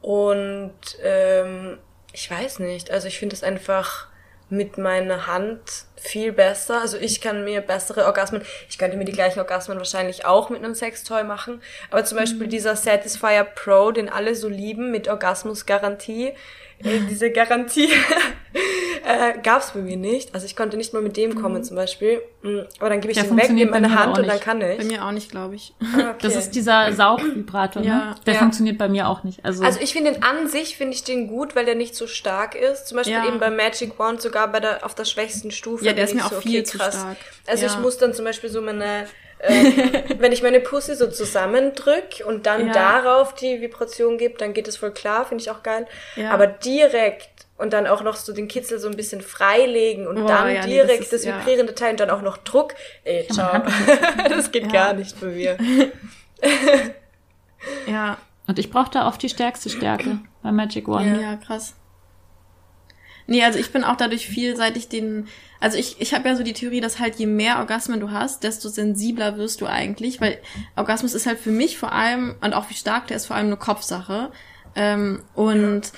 und 0.00 0.72
ähm, 1.02 1.78
ich 2.12 2.30
weiß 2.30 2.60
nicht, 2.60 2.92
also 2.92 3.08
ich 3.08 3.18
finde 3.18 3.34
es 3.34 3.42
einfach 3.42 4.06
mit 4.48 4.78
meiner 4.78 5.26
Hand 5.26 5.60
viel 5.96 6.30
besser. 6.32 6.80
Also 6.80 6.96
ich 6.96 7.20
kann 7.20 7.44
mir 7.44 7.60
bessere 7.60 8.04
Orgasmen, 8.04 8.42
ich 8.68 8.78
könnte 8.78 8.96
mir 8.96 9.04
die 9.04 9.12
gleichen 9.12 9.40
Orgasmen 9.40 9.78
wahrscheinlich 9.78 10.24
auch 10.24 10.48
mit 10.48 10.62
einem 10.62 10.76
Sextoy 10.76 11.24
machen. 11.24 11.60
Aber 11.90 12.04
zum 12.04 12.18
Beispiel 12.18 12.46
dieser 12.46 12.76
Satisfyer 12.76 13.42
Pro, 13.42 13.90
den 13.90 14.08
alle 14.08 14.36
so 14.36 14.48
lieben, 14.48 14.92
mit 14.92 15.08
Orgasmusgarantie, 15.08 16.34
diese 16.80 17.30
Garantie 17.30 17.88
äh, 19.04 19.38
gab 19.42 19.62
es 19.62 19.70
bei 19.70 19.80
mir 19.80 19.96
nicht. 19.96 20.34
Also 20.34 20.46
ich 20.46 20.56
konnte 20.56 20.76
nicht 20.76 20.92
mal 20.92 21.02
mit 21.02 21.16
dem 21.16 21.34
kommen 21.40 21.62
zum 21.64 21.76
Beispiel. 21.76 22.22
Mm, 22.42 22.60
Aber 22.78 22.88
dann 22.90 23.00
gebe 23.00 23.12
ich 23.12 23.18
Der 23.18 23.24
den 23.26 23.36
weg, 23.36 23.50
nehme 23.50 23.70
meine 23.70 23.94
Hand 23.98 24.18
und 24.18 24.26
dann 24.26 24.40
kann 24.40 24.60
ich. 24.60 24.78
Bei 24.78 24.84
mir 24.84 25.04
auch 25.04 25.12
nicht, 25.12 25.30
glaube 25.30 25.54
ich. 25.54 25.74
Ah, 25.80 26.10
okay. 26.10 26.14
Das 26.22 26.36
ist 26.36 26.50
dieser 26.54 26.92
Saugvibrator, 26.92 27.82
Ja. 27.82 27.96
ne? 28.10 28.14
Der 28.26 28.34
Ja. 28.34 28.40
funktioniert 28.40 28.78
bei 28.78 28.88
mir 28.88 29.08
auch 29.08 29.24
nicht. 29.24 29.44
Also, 29.44 29.64
Also 29.64 29.80
ich 29.80 29.92
finde 29.92 30.12
den 30.12 30.22
an 30.22 30.48
sich, 30.48 30.76
finde 30.76 30.94
ich 30.94 31.04
den 31.04 31.28
gut, 31.28 31.56
weil 31.56 31.64
der 31.64 31.74
nicht 31.74 31.94
so 31.94 32.06
stark 32.06 32.54
ist. 32.54 32.86
Zum 32.88 32.96
Beispiel 32.96 33.14
Ja. 33.16 33.26
eben 33.26 33.38
bei 33.38 33.50
Magic 33.50 33.98
Wand 33.98 34.20
sogar 34.20 34.48
bei 34.50 34.60
der, 34.60 34.84
auf 34.84 34.94
der 34.94 35.04
schwächsten 35.04 35.50
Stufe. 35.50 35.84
Ja, 35.84 35.92
der 35.92 36.04
ist 36.04 36.14
mir 36.14 36.20
ich 36.20 36.26
auch 36.26 36.32
so, 36.32 36.40
viel 36.40 36.60
okay, 36.60 36.64
zu 36.64 36.78
krass. 36.78 36.94
stark. 36.94 37.16
Also 37.46 37.64
Ja. 37.66 37.72
ich 37.72 37.78
muss 37.78 37.98
dann 37.98 38.12
zum 38.14 38.24
Beispiel 38.24 38.50
so 38.50 38.60
meine, 38.60 39.06
äh, 39.38 40.02
wenn 40.18 40.32
ich 40.32 40.42
meine 40.42 40.60
Pussy 40.60 40.94
so 40.94 41.06
zusammendrück 41.08 42.22
und 42.26 42.46
dann 42.46 42.68
Ja. 42.68 42.72
darauf 42.72 43.34
die 43.34 43.60
Vibration 43.60 44.18
gebe, 44.18 44.38
dann 44.38 44.52
geht 44.54 44.68
es 44.68 44.76
voll 44.76 44.92
klar, 44.92 45.24
finde 45.26 45.42
ich 45.42 45.50
auch 45.50 45.62
geil. 45.62 45.86
Ja. 46.16 46.30
Aber 46.32 46.46
direkt 46.46 47.28
und 47.58 47.72
dann 47.72 47.86
auch 47.86 48.02
noch 48.02 48.16
so 48.16 48.32
den 48.34 48.48
Kitzel 48.48 48.78
so 48.78 48.88
ein 48.88 48.96
bisschen 48.96 49.22
freilegen 49.22 50.06
und 50.06 50.22
Oh, 50.22 50.26
dann 50.26 50.54
ja, 50.54 50.66
nee, 50.66 50.72
direkt 50.74 51.00
das 51.04 51.08
das, 51.10 51.20
ist- 51.20 51.26
ja. 51.26 51.38
vibrierende 51.38 51.74
Teil 51.74 51.92
und 51.92 52.00
dann 52.00 52.10
auch 52.10 52.20
noch 52.22 52.36
Druck. 52.38 52.74
Ey, 53.04 53.26
ciao. 53.32 53.62
das 54.28 54.52
geht 54.52 54.64
Ja. 54.66 54.72
gar 54.72 54.92
nicht 54.94 55.18
bei 55.20 55.26
mir. 55.28 55.56
Ja, 57.86 58.18
und 58.46 58.58
ich 58.58 58.70
brauche 58.70 58.90
da 58.90 59.08
oft 59.08 59.22
die 59.22 59.28
stärkste 59.28 59.70
Stärke 59.70 60.18
bei 60.42 60.52
Magic 60.52 60.86
One. 60.88 61.20
ja, 61.20 61.36
krass. 61.36 61.74
Nee, 63.26 63.42
also 63.42 63.58
ich 63.58 63.72
bin 63.72 63.84
auch 63.84 63.96
dadurch 63.96 64.26
vielseitig 64.26 64.88
den, 64.88 65.26
also 65.60 65.76
ich, 65.78 66.00
ich 66.00 66.14
habe 66.14 66.28
ja 66.28 66.36
so 66.36 66.42
die 66.42 66.52
Theorie, 66.52 66.80
dass 66.80 67.00
halt 67.00 67.16
je 67.16 67.26
mehr 67.26 67.58
Orgasmen 67.58 68.00
du 68.00 68.10
hast, 68.10 68.44
desto 68.44 68.68
sensibler 68.68 69.36
wirst 69.36 69.60
du 69.60 69.66
eigentlich, 69.66 70.20
weil 70.20 70.38
Orgasmus 70.76 71.14
ist 71.14 71.26
halt 71.26 71.38
für 71.38 71.50
mich 71.50 71.76
vor 71.76 71.92
allem, 71.92 72.36
und 72.40 72.54
auch 72.54 72.70
wie 72.70 72.74
stark 72.74 73.08
der 73.08 73.16
ist, 73.16 73.26
vor 73.26 73.36
allem 73.36 73.46
eine 73.46 73.56
Kopfsache. 73.56 74.30
Ähm, 74.76 75.22
und 75.34 75.92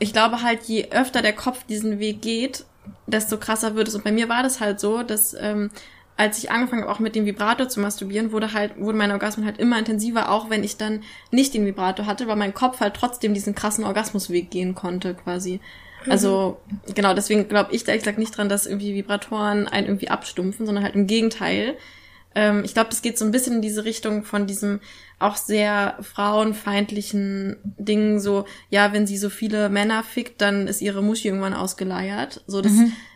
ich 0.00 0.12
glaube 0.12 0.42
halt, 0.42 0.64
je 0.64 0.90
öfter 0.90 1.22
der 1.22 1.34
Kopf 1.34 1.64
diesen 1.64 1.98
Weg 2.00 2.22
geht, 2.22 2.64
desto 3.06 3.38
krasser 3.38 3.76
wird 3.76 3.88
es. 3.88 3.94
Und 3.94 4.04
bei 4.04 4.12
mir 4.12 4.28
war 4.28 4.42
das 4.42 4.60
halt 4.60 4.80
so, 4.80 5.02
dass 5.02 5.34
ähm, 5.34 5.70
als 6.16 6.38
ich 6.38 6.50
angefangen 6.50 6.82
habe, 6.82 6.92
auch 6.92 7.00
mit 7.00 7.16
dem 7.16 7.26
Vibrator 7.26 7.68
zu 7.68 7.80
masturbieren, 7.80 8.32
wurde 8.32 8.52
halt, 8.52 8.78
wurden 8.78 8.98
meine 8.98 9.14
Orgasmen 9.14 9.46
halt 9.46 9.58
immer 9.58 9.78
intensiver, 9.78 10.30
auch 10.30 10.48
wenn 10.48 10.62
ich 10.62 10.76
dann 10.76 11.02
nicht 11.30 11.54
den 11.54 11.66
Vibrator 11.66 12.06
hatte, 12.06 12.28
weil 12.28 12.36
mein 12.36 12.54
Kopf 12.54 12.80
halt 12.80 12.94
trotzdem 12.94 13.34
diesen 13.34 13.54
krassen 13.54 13.84
Orgasmusweg 13.84 14.50
gehen 14.50 14.74
konnte, 14.74 15.14
quasi. 15.14 15.60
Also, 16.08 16.60
genau, 16.94 17.14
deswegen 17.14 17.48
glaube 17.48 17.74
ich 17.74 17.84
da 17.84 17.92
ehrlich 17.92 18.04
gesagt 18.04 18.18
nicht 18.18 18.36
dran, 18.36 18.48
dass 18.48 18.66
irgendwie 18.66 18.94
Vibratoren 18.94 19.68
einen 19.68 19.86
irgendwie 19.86 20.08
abstumpfen, 20.08 20.66
sondern 20.66 20.84
halt 20.84 20.94
im 20.94 21.06
Gegenteil. 21.06 21.76
Ähm, 22.34 22.62
ich 22.64 22.74
glaube, 22.74 22.90
das 22.90 23.02
geht 23.02 23.18
so 23.18 23.24
ein 23.24 23.30
bisschen 23.30 23.56
in 23.56 23.62
diese 23.62 23.84
Richtung 23.84 24.24
von 24.24 24.46
diesem 24.46 24.80
auch 25.18 25.36
sehr 25.36 25.96
frauenfeindlichen 26.02 27.56
Dingen, 27.78 28.20
so, 28.20 28.44
ja, 28.68 28.92
wenn 28.92 29.06
sie 29.06 29.16
so 29.16 29.30
viele 29.30 29.68
Männer 29.68 30.02
fickt, 30.02 30.40
dann 30.40 30.66
ist 30.66 30.82
ihre 30.82 31.02
Muschi 31.02 31.28
irgendwann 31.28 31.54
ausgeleiert. 31.54 32.42
So, 32.46 32.60
das, 32.60 32.72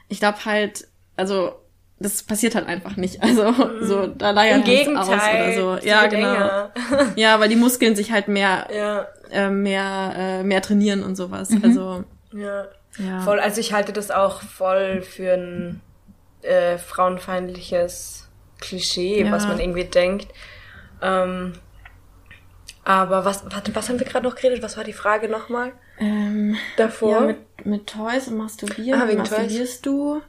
ich 0.08 0.20
glaube 0.20 0.44
halt, 0.44 0.86
also, 1.16 1.52
das 1.98 2.22
passiert 2.22 2.54
halt 2.54 2.66
einfach 2.66 2.96
nicht. 2.96 3.20
Also, 3.22 3.52
so, 3.82 4.06
da 4.06 4.30
leiert 4.30 4.66
Im 4.66 4.72
nichts 4.72 4.88
aus 4.88 5.08
oder 5.08 5.52
so. 5.52 5.86
Ja, 5.86 6.06
genau. 6.06 6.34
enger. 6.34 6.72
Ja, 7.16 7.40
weil 7.40 7.48
die 7.48 7.56
Muskeln 7.56 7.96
sich 7.96 8.12
halt 8.12 8.28
mehr, 8.28 8.68
ja. 8.72 9.06
äh, 9.30 9.50
mehr, 9.50 10.14
äh, 10.16 10.42
mehr 10.44 10.62
trainieren 10.62 11.02
und 11.02 11.16
sowas. 11.16 11.50
Also, 11.62 12.04
Ja. 12.32 12.68
Ja. 12.96 13.20
Voll, 13.20 13.38
also 13.40 13.60
ich 13.60 13.72
halte 13.72 13.92
das 13.92 14.10
auch 14.10 14.42
voll 14.42 15.02
für 15.02 15.34
ein 15.34 15.80
äh, 16.42 16.78
frauenfeindliches 16.78 18.28
Klischee, 18.60 19.24
Ja. 19.24 19.30
was 19.32 19.46
man 19.46 19.60
irgendwie 19.60 19.84
denkt. 19.84 20.28
Ähm, 21.02 21.52
aber 22.84 23.24
was, 23.24 23.44
warte, 23.52 23.74
was 23.74 23.88
haben 23.88 23.98
wir 24.00 24.06
gerade 24.06 24.26
noch 24.26 24.34
geredet? 24.34 24.62
Was 24.62 24.76
war 24.76 24.84
die 24.84 24.92
Frage 24.94 25.28
nochmal 25.28 25.72
Ähm, 25.98 26.56
davor? 26.76 27.12
ja, 27.12 27.20
mit, 27.20 27.66
mit 27.66 27.86
Toys 27.86 28.28
und 28.28 28.36
Masturbieren. 28.38 29.00
Ah, 29.02 29.06
wegen 29.08 29.18
Toys. 29.18 29.30
masturbierst 29.30 29.84
du? 29.86 30.22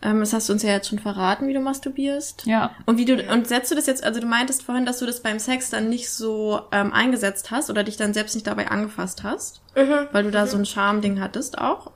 Ähm, 0.00 0.20
das 0.20 0.32
hast 0.32 0.48
du 0.48 0.52
uns 0.54 0.62
ja 0.62 0.70
jetzt 0.70 0.88
schon 0.88 1.00
verraten, 1.00 1.48
wie 1.48 1.52
du 1.52 1.60
masturbierst. 1.60 2.46
Ja. 2.46 2.70
Und 2.86 2.98
wie 2.98 3.04
du 3.04 3.20
und 3.30 3.48
setzt 3.48 3.70
du 3.70 3.74
das 3.74 3.86
jetzt, 3.86 4.04
also 4.04 4.20
du 4.20 4.26
meintest 4.26 4.62
vorhin, 4.62 4.86
dass 4.86 5.00
du 5.00 5.06
das 5.06 5.20
beim 5.20 5.38
Sex 5.40 5.70
dann 5.70 5.88
nicht 5.88 6.08
so 6.10 6.62
ähm, 6.72 6.92
eingesetzt 6.92 7.50
hast 7.50 7.68
oder 7.68 7.82
dich 7.84 7.96
dann 7.96 8.14
selbst 8.14 8.34
nicht 8.36 8.46
dabei 8.46 8.68
angefasst 8.68 9.22
hast, 9.24 9.60
Mhm. 9.76 10.06
weil 10.12 10.22
du 10.24 10.30
da 10.30 10.46
so 10.46 10.56
ein 10.56 10.64
Charme-Ding 10.64 11.20
hattest 11.20 11.58
auch. 11.58 11.90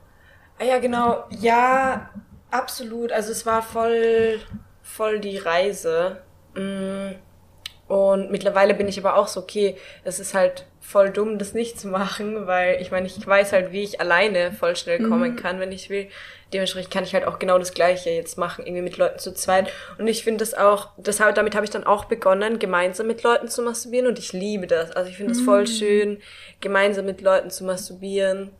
Ah 0.59 0.63
ja, 0.65 0.79
genau. 0.79 1.25
Ja, 1.29 2.09
absolut. 2.51 3.11
Also 3.11 3.31
es 3.31 3.45
war 3.45 3.61
voll, 3.61 4.39
voll 4.81 5.19
die 5.19 5.37
Reise. 5.37 6.21
Mm. 6.55 7.15
Und 7.87 8.31
mittlerweile 8.31 8.73
bin 8.73 8.87
ich 8.87 8.97
aber 8.97 9.17
auch 9.17 9.27
so, 9.27 9.41
okay, 9.41 9.75
es 10.03 10.19
ist 10.19 10.33
halt 10.33 10.65
voll 10.79 11.09
dumm, 11.11 11.37
das 11.37 11.53
nicht 11.53 11.79
zu 11.79 11.87
machen, 11.87 12.47
weil 12.47 12.81
ich 12.81 12.91
meine, 12.91 13.07
ich 13.07 13.25
weiß 13.25 13.51
halt, 13.51 13.71
wie 13.71 13.83
ich 13.83 13.99
alleine 13.99 14.51
voll 14.51 14.75
schnell 14.75 15.01
kommen 15.03 15.35
kann, 15.35 15.59
wenn 15.59 15.71
ich 15.71 15.89
will. 15.89 16.07
Dementsprechend 16.53 16.91
kann 16.91 17.03
ich 17.03 17.13
halt 17.13 17.25
auch 17.25 17.39
genau 17.39 17.57
das 17.57 17.73
Gleiche 17.73 18.09
jetzt 18.09 18.37
machen, 18.37 18.65
irgendwie 18.65 18.83
mit 18.83 18.97
Leuten 18.97 19.19
zu 19.19 19.33
zweit. 19.33 19.71
Und 19.97 20.07
ich 20.07 20.23
finde 20.23 20.39
das 20.39 20.53
auch, 20.53 20.89
das, 20.97 21.17
damit 21.17 21.55
habe 21.55 21.65
ich 21.65 21.71
dann 21.71 21.83
auch 21.83 22.05
begonnen, 22.05 22.59
gemeinsam 22.59 23.07
mit 23.07 23.23
Leuten 23.23 23.47
zu 23.47 23.61
masturbieren 23.63 24.07
und 24.07 24.19
ich 24.19 24.33
liebe 24.33 24.67
das. 24.67 24.91
Also 24.91 25.09
ich 25.09 25.17
finde 25.17 25.33
es 25.33 25.41
voll 25.41 25.67
schön, 25.67 26.21
gemeinsam 26.61 27.05
mit 27.05 27.21
Leuten 27.21 27.49
zu 27.49 27.63
masturbieren 27.63 28.51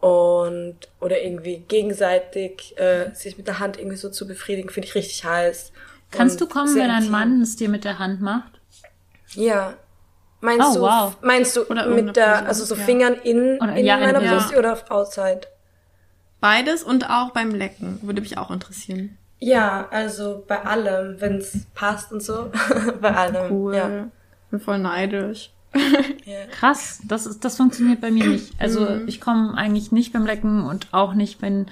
und 0.00 0.76
oder 1.00 1.22
irgendwie 1.22 1.58
gegenseitig 1.68 2.78
äh, 2.78 3.10
sich 3.14 3.36
mit 3.38 3.46
der 3.48 3.58
Hand 3.58 3.78
irgendwie 3.78 3.96
so 3.96 4.10
zu 4.10 4.26
befriedigen, 4.26 4.70
finde 4.70 4.88
ich 4.88 4.94
richtig 4.94 5.24
heiß. 5.24 5.72
Kannst 6.10 6.40
du 6.40 6.46
kommen, 6.46 6.74
wenn 6.76 6.90
ein. 6.90 7.10
Mann 7.10 7.40
es 7.42 7.56
dir 7.56 7.68
mit 7.68 7.84
der 7.84 7.98
Hand 7.98 8.20
macht? 8.20 8.60
Ja. 9.32 9.74
Meinst 10.40 10.66
Oh, 10.70 10.74
du, 10.74 10.80
wow. 10.82 11.16
meinst 11.22 11.56
du 11.56 11.60
mit 11.62 12.14
der, 12.16 12.22
Person, 12.24 12.46
also 12.46 12.64
so 12.66 12.74
ja. 12.76 12.84
Fingern 12.84 13.14
in, 13.14 13.56
Oder- 13.60 13.74
in 13.76 13.86
ja, 13.86 13.96
in- 13.96 14.02
meiner 14.04 14.22
ja. 14.22 14.34
Brust 14.34 14.54
oder 14.54 14.78
outside? 14.90 15.40
Beides 16.40 16.82
und 16.84 17.08
auch 17.08 17.30
beim 17.30 17.50
Lecken. 17.50 17.98
Würde 18.02 18.20
mich 18.20 18.36
auch 18.38 18.50
interessieren. 18.50 19.16
Ja, 19.38 19.88
also 19.90 20.44
bei 20.46 20.62
allem, 20.62 21.20
wenn 21.20 21.38
es 21.38 21.66
passt 21.74 22.12
und 22.12 22.22
so. 22.22 22.50
bei 23.00 23.14
allem. 23.14 23.50
Cool. 23.50 23.74
Ja. 23.74 24.08
Bin 24.50 24.60
voll 24.60 24.78
neidisch. 24.78 25.50
Krass, 26.50 27.00
das 27.06 27.26
ist, 27.26 27.44
das 27.44 27.56
funktioniert 27.56 28.00
bei 28.00 28.10
mir 28.10 28.26
nicht. 28.26 28.52
Also 28.58 28.88
ich 29.06 29.20
komme 29.20 29.56
eigentlich 29.56 29.92
nicht 29.92 30.12
beim 30.12 30.26
Lecken 30.26 30.62
und 30.62 30.88
auch 30.92 31.14
nicht, 31.14 31.42
wenn 31.42 31.66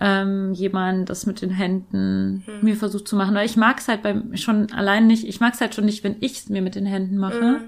ähm, 0.00 0.52
jemand 0.52 1.08
das 1.08 1.26
mit 1.26 1.40
den 1.40 1.50
Händen 1.50 2.44
mir 2.60 2.76
versucht 2.76 3.08
zu 3.08 3.16
machen. 3.16 3.34
Weil 3.34 3.46
ich 3.46 3.56
mag 3.56 3.78
es 3.78 3.88
halt 3.88 4.02
beim 4.02 4.36
schon 4.36 4.72
allein 4.72 5.06
nicht. 5.06 5.26
Ich 5.26 5.40
mag 5.40 5.54
es 5.54 5.60
halt 5.60 5.74
schon 5.74 5.86
nicht, 5.86 6.04
wenn 6.04 6.16
ich 6.20 6.38
es 6.38 6.48
mir 6.48 6.62
mit 6.62 6.74
den 6.74 6.86
Händen 6.86 7.16
mache. 7.16 7.60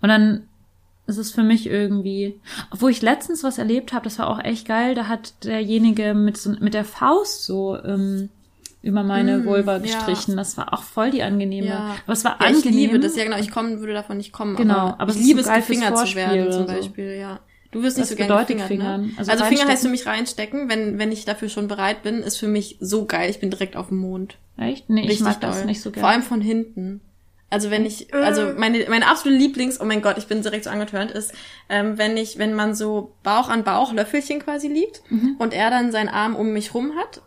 Und 0.00 0.08
dann 0.08 0.44
ist 1.06 1.18
es 1.18 1.32
für 1.32 1.42
mich 1.42 1.66
irgendwie, 1.66 2.40
obwohl 2.70 2.90
ich 2.90 3.02
letztens 3.02 3.42
was 3.42 3.58
erlebt 3.58 3.92
habe, 3.92 4.04
das 4.04 4.18
war 4.18 4.28
auch 4.28 4.42
echt 4.42 4.66
geil. 4.66 4.94
Da 4.94 5.08
hat 5.08 5.44
derjenige 5.44 6.14
mit 6.14 6.36
so 6.36 6.54
mit 6.60 6.72
der 6.72 6.84
Faust 6.84 7.44
so 7.44 7.76
ähm, 7.82 8.30
über 8.82 9.02
meine 9.02 9.44
Vulva 9.44 9.72
ja. 9.74 9.78
gestrichen. 9.78 10.36
Das 10.36 10.56
war 10.56 10.72
auch 10.72 10.82
voll 10.82 11.10
die 11.10 11.22
angenehme. 11.22 11.66
Ja. 11.68 11.96
Aber 12.04 12.12
es 12.12 12.24
war 12.24 12.38
Ja, 12.40 12.48
ich 12.50 12.56
angenehm. 12.56 12.78
liebe 12.78 13.00
das, 13.00 13.16
ja 13.16 13.24
genau. 13.24 13.38
Ich 13.38 13.50
kommen, 13.50 13.80
würde 13.80 13.92
davon 13.94 14.16
nicht 14.16 14.32
kommen. 14.32 14.56
Genau, 14.56 14.74
aber, 14.74 15.00
aber 15.00 15.10
ich 15.10 15.16
es 15.16 15.20
ist 15.22 15.26
liebe 15.28 15.42
so 15.42 15.50
es, 15.50 15.56
gefingert 15.56 15.98
zu 15.98 16.14
werden 16.14 16.52
zum 16.52 16.66
so. 16.66 16.72
Beispiel, 16.74 17.16
ja. 17.16 17.40
Du 17.72 17.82
wirst 17.84 17.98
nicht 17.98 18.04
Was 18.04 18.10
so 18.10 18.16
gerne 18.16 18.32
bedeutet 18.32 18.58
gefingert, 18.58 18.68
fingern? 18.88 19.06
ne? 19.08 19.12
Also 19.16 19.30
Also, 19.30 19.44
Finger 19.44 19.68
heißt 19.68 19.82
für 19.84 19.90
mich 19.90 20.04
reinstecken, 20.06 20.68
wenn, 20.68 20.98
wenn 20.98 21.12
ich 21.12 21.24
dafür 21.24 21.48
schon 21.48 21.68
bereit 21.68 22.02
bin, 22.02 22.16
ist 22.22 22.36
für 22.36 22.48
mich 22.48 22.78
so 22.80 23.04
geil. 23.06 23.30
Ich 23.30 23.38
bin 23.38 23.50
direkt 23.50 23.76
auf 23.76 23.88
dem 23.88 23.98
Mond. 23.98 24.38
Echt? 24.58 24.90
Nee, 24.90 25.02
ich 25.02 25.08
Richtig 25.10 25.24
mag 25.24 25.40
das 25.40 25.58
doll. 25.58 25.66
nicht 25.66 25.80
so 25.80 25.90
gerne. 25.92 26.00
Vor 26.00 26.08
allem 26.10 26.22
von 26.22 26.40
hinten. 26.40 27.00
Also 27.48 27.70
wenn 27.70 27.84
ich, 27.84 28.12
also 28.14 28.52
meine, 28.56 28.86
meine 28.88 29.08
absolute 29.08 29.40
Lieblings, 29.40 29.80
oh 29.80 29.84
mein 29.84 30.02
Gott, 30.02 30.18
ich 30.18 30.26
bin 30.26 30.40
direkt 30.42 30.64
so 30.64 30.70
angetörnt, 30.70 31.10
ist, 31.10 31.32
ähm, 31.68 31.98
wenn 31.98 32.16
ich, 32.16 32.38
wenn 32.38 32.54
man 32.54 32.74
so 32.74 33.14
Bauch 33.24 33.48
an 33.48 33.62
Bauch 33.64 33.92
Löffelchen 33.92 34.40
quasi 34.40 34.68
liegt 34.68 35.02
Mhm. 35.10 35.36
und 35.38 35.52
er 35.52 35.70
dann 35.70 35.90
seinen 35.92 36.08
Arm 36.08 36.36
um 36.36 36.52
mich 36.52 36.74
rum 36.74 36.92
hat 36.96 37.22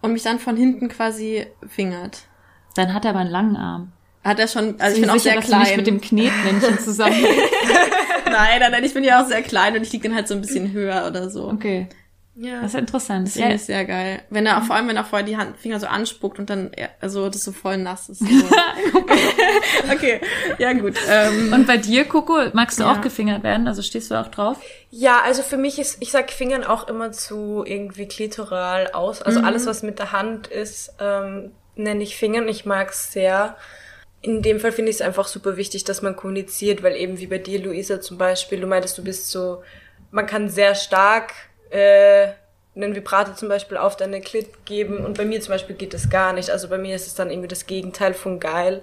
und 0.00 0.12
mich 0.12 0.22
dann 0.22 0.38
von 0.38 0.56
hinten 0.56 0.88
quasi 0.88 1.46
fingert. 1.66 2.22
Dann 2.74 2.94
hat 2.94 3.04
er 3.04 3.10
aber 3.10 3.20
einen 3.20 3.30
langen 3.30 3.56
Arm. 3.56 3.92
Hat 4.24 4.38
er 4.38 4.48
schon, 4.48 4.80
also 4.80 4.94
ich 4.96 5.00
Bin 5.02 5.02
bin 5.02 5.10
auch 5.10 5.14
sicher, 5.14 5.30
sehr 5.32 5.34
dass 5.40 5.50
du 5.50 5.56
nicht 5.56 5.66
klein. 5.66 5.76
mit 5.78 5.86
dem 5.86 6.00
Knetmännchen 6.00 6.78
zusammen. 6.84 7.16
nein, 8.26 8.60
nein, 8.60 8.70
nein, 8.72 8.84
ich 8.84 8.94
bin 8.94 9.04
ja 9.04 9.22
auch 9.22 9.26
sehr 9.26 9.42
klein 9.42 9.76
und 9.76 9.82
ich 9.82 9.92
liege 9.92 10.08
dann 10.08 10.16
halt 10.16 10.28
so 10.28 10.34
ein 10.34 10.40
bisschen 10.40 10.72
höher 10.72 11.06
oder 11.06 11.30
so. 11.30 11.48
okay. 11.48 11.88
Ja. 12.40 12.60
Das 12.62 12.72
ist 12.74 12.78
interessant. 12.80 13.26
Das 13.26 13.32
finde 13.34 13.48
Ja, 13.48 13.54
ich 13.56 13.62
sehr 13.64 13.84
geil. 13.84 14.22
Wenn 14.30 14.46
er, 14.46 14.62
vor 14.62 14.76
allem 14.76 14.86
wenn 14.86 14.96
er 14.96 15.04
vorher 15.04 15.26
die 15.26 15.36
Hand, 15.36 15.56
Finger 15.56 15.80
so 15.80 15.88
anspuckt 15.88 16.38
und 16.38 16.48
dann, 16.48 16.72
er- 16.72 16.90
also 17.00 17.28
das 17.28 17.42
so 17.42 17.50
voll 17.50 17.78
nass 17.78 18.08
ist. 18.08 18.22
So. 18.28 18.46
okay, 19.92 20.20
ja 20.58 20.72
gut. 20.72 20.94
Ähm, 21.10 21.52
Und 21.52 21.66
bei 21.66 21.76
dir, 21.76 22.04
Coco, 22.04 22.38
magst 22.52 22.78
du 22.78 22.84
Ja. 22.84 22.92
auch 22.92 23.00
gefingert 23.00 23.42
werden? 23.42 23.66
Also 23.66 23.82
stehst 23.82 24.10
du 24.10 24.14
auch 24.14 24.28
drauf? 24.28 24.58
Ja, 24.90 25.20
also 25.24 25.42
für 25.42 25.56
mich 25.56 25.78
ist, 25.78 25.96
ich 26.00 26.10
sag 26.10 26.30
Fingern 26.30 26.64
auch 26.64 26.88
immer 26.88 27.12
zu 27.12 27.64
irgendwie 27.66 28.06
klitoral 28.06 28.88
aus. 28.92 29.20
Also 29.22 29.40
alles, 29.40 29.66
was 29.66 29.82
mit 29.82 29.98
der 29.98 30.12
Hand 30.12 30.46
ist, 30.46 30.94
ähm, 31.00 31.50
nenne 31.74 32.02
ich 32.02 32.16
Fingern. 32.16 32.48
Ich 32.48 32.64
mag's 32.64 33.12
sehr. 33.12 33.56
In 34.20 34.42
dem 34.42 34.58
Fall 34.60 34.72
finde 34.72 34.90
ich 34.90 34.96
es 34.96 35.02
einfach 35.02 35.26
super 35.28 35.56
wichtig, 35.56 35.84
dass 35.84 36.02
man 36.02 36.16
kommuniziert, 36.16 36.82
weil 36.82 36.96
eben 36.96 37.18
wie 37.18 37.26
bei 37.26 37.38
dir, 37.38 37.60
Luisa 37.60 38.00
zum 38.00 38.18
Beispiel, 38.18 38.60
du 38.60 38.66
meintest, 38.66 38.98
du 38.98 39.04
bist 39.04 39.30
so, 39.30 39.62
man 40.10 40.26
kann 40.26 40.48
sehr 40.48 40.74
stark 40.74 41.32
äh, 41.70 42.28
einen 42.74 42.94
Vibrator 42.94 43.34
zum 43.34 43.48
Beispiel 43.48 43.76
auf 43.76 43.96
deine 43.96 44.20
Klit 44.20 44.64
geben 44.64 45.04
und 45.04 45.16
bei 45.18 45.24
mir 45.24 45.40
zum 45.40 45.52
Beispiel 45.52 45.74
geht 45.76 45.94
das 45.94 46.10
gar 46.10 46.32
nicht. 46.32 46.50
Also 46.50 46.68
bei 46.68 46.78
mir 46.78 46.94
ist 46.94 47.06
es 47.06 47.14
dann 47.14 47.30
irgendwie 47.30 47.48
das 47.48 47.66
Gegenteil 47.66 48.14
von 48.14 48.38
geil. 48.40 48.82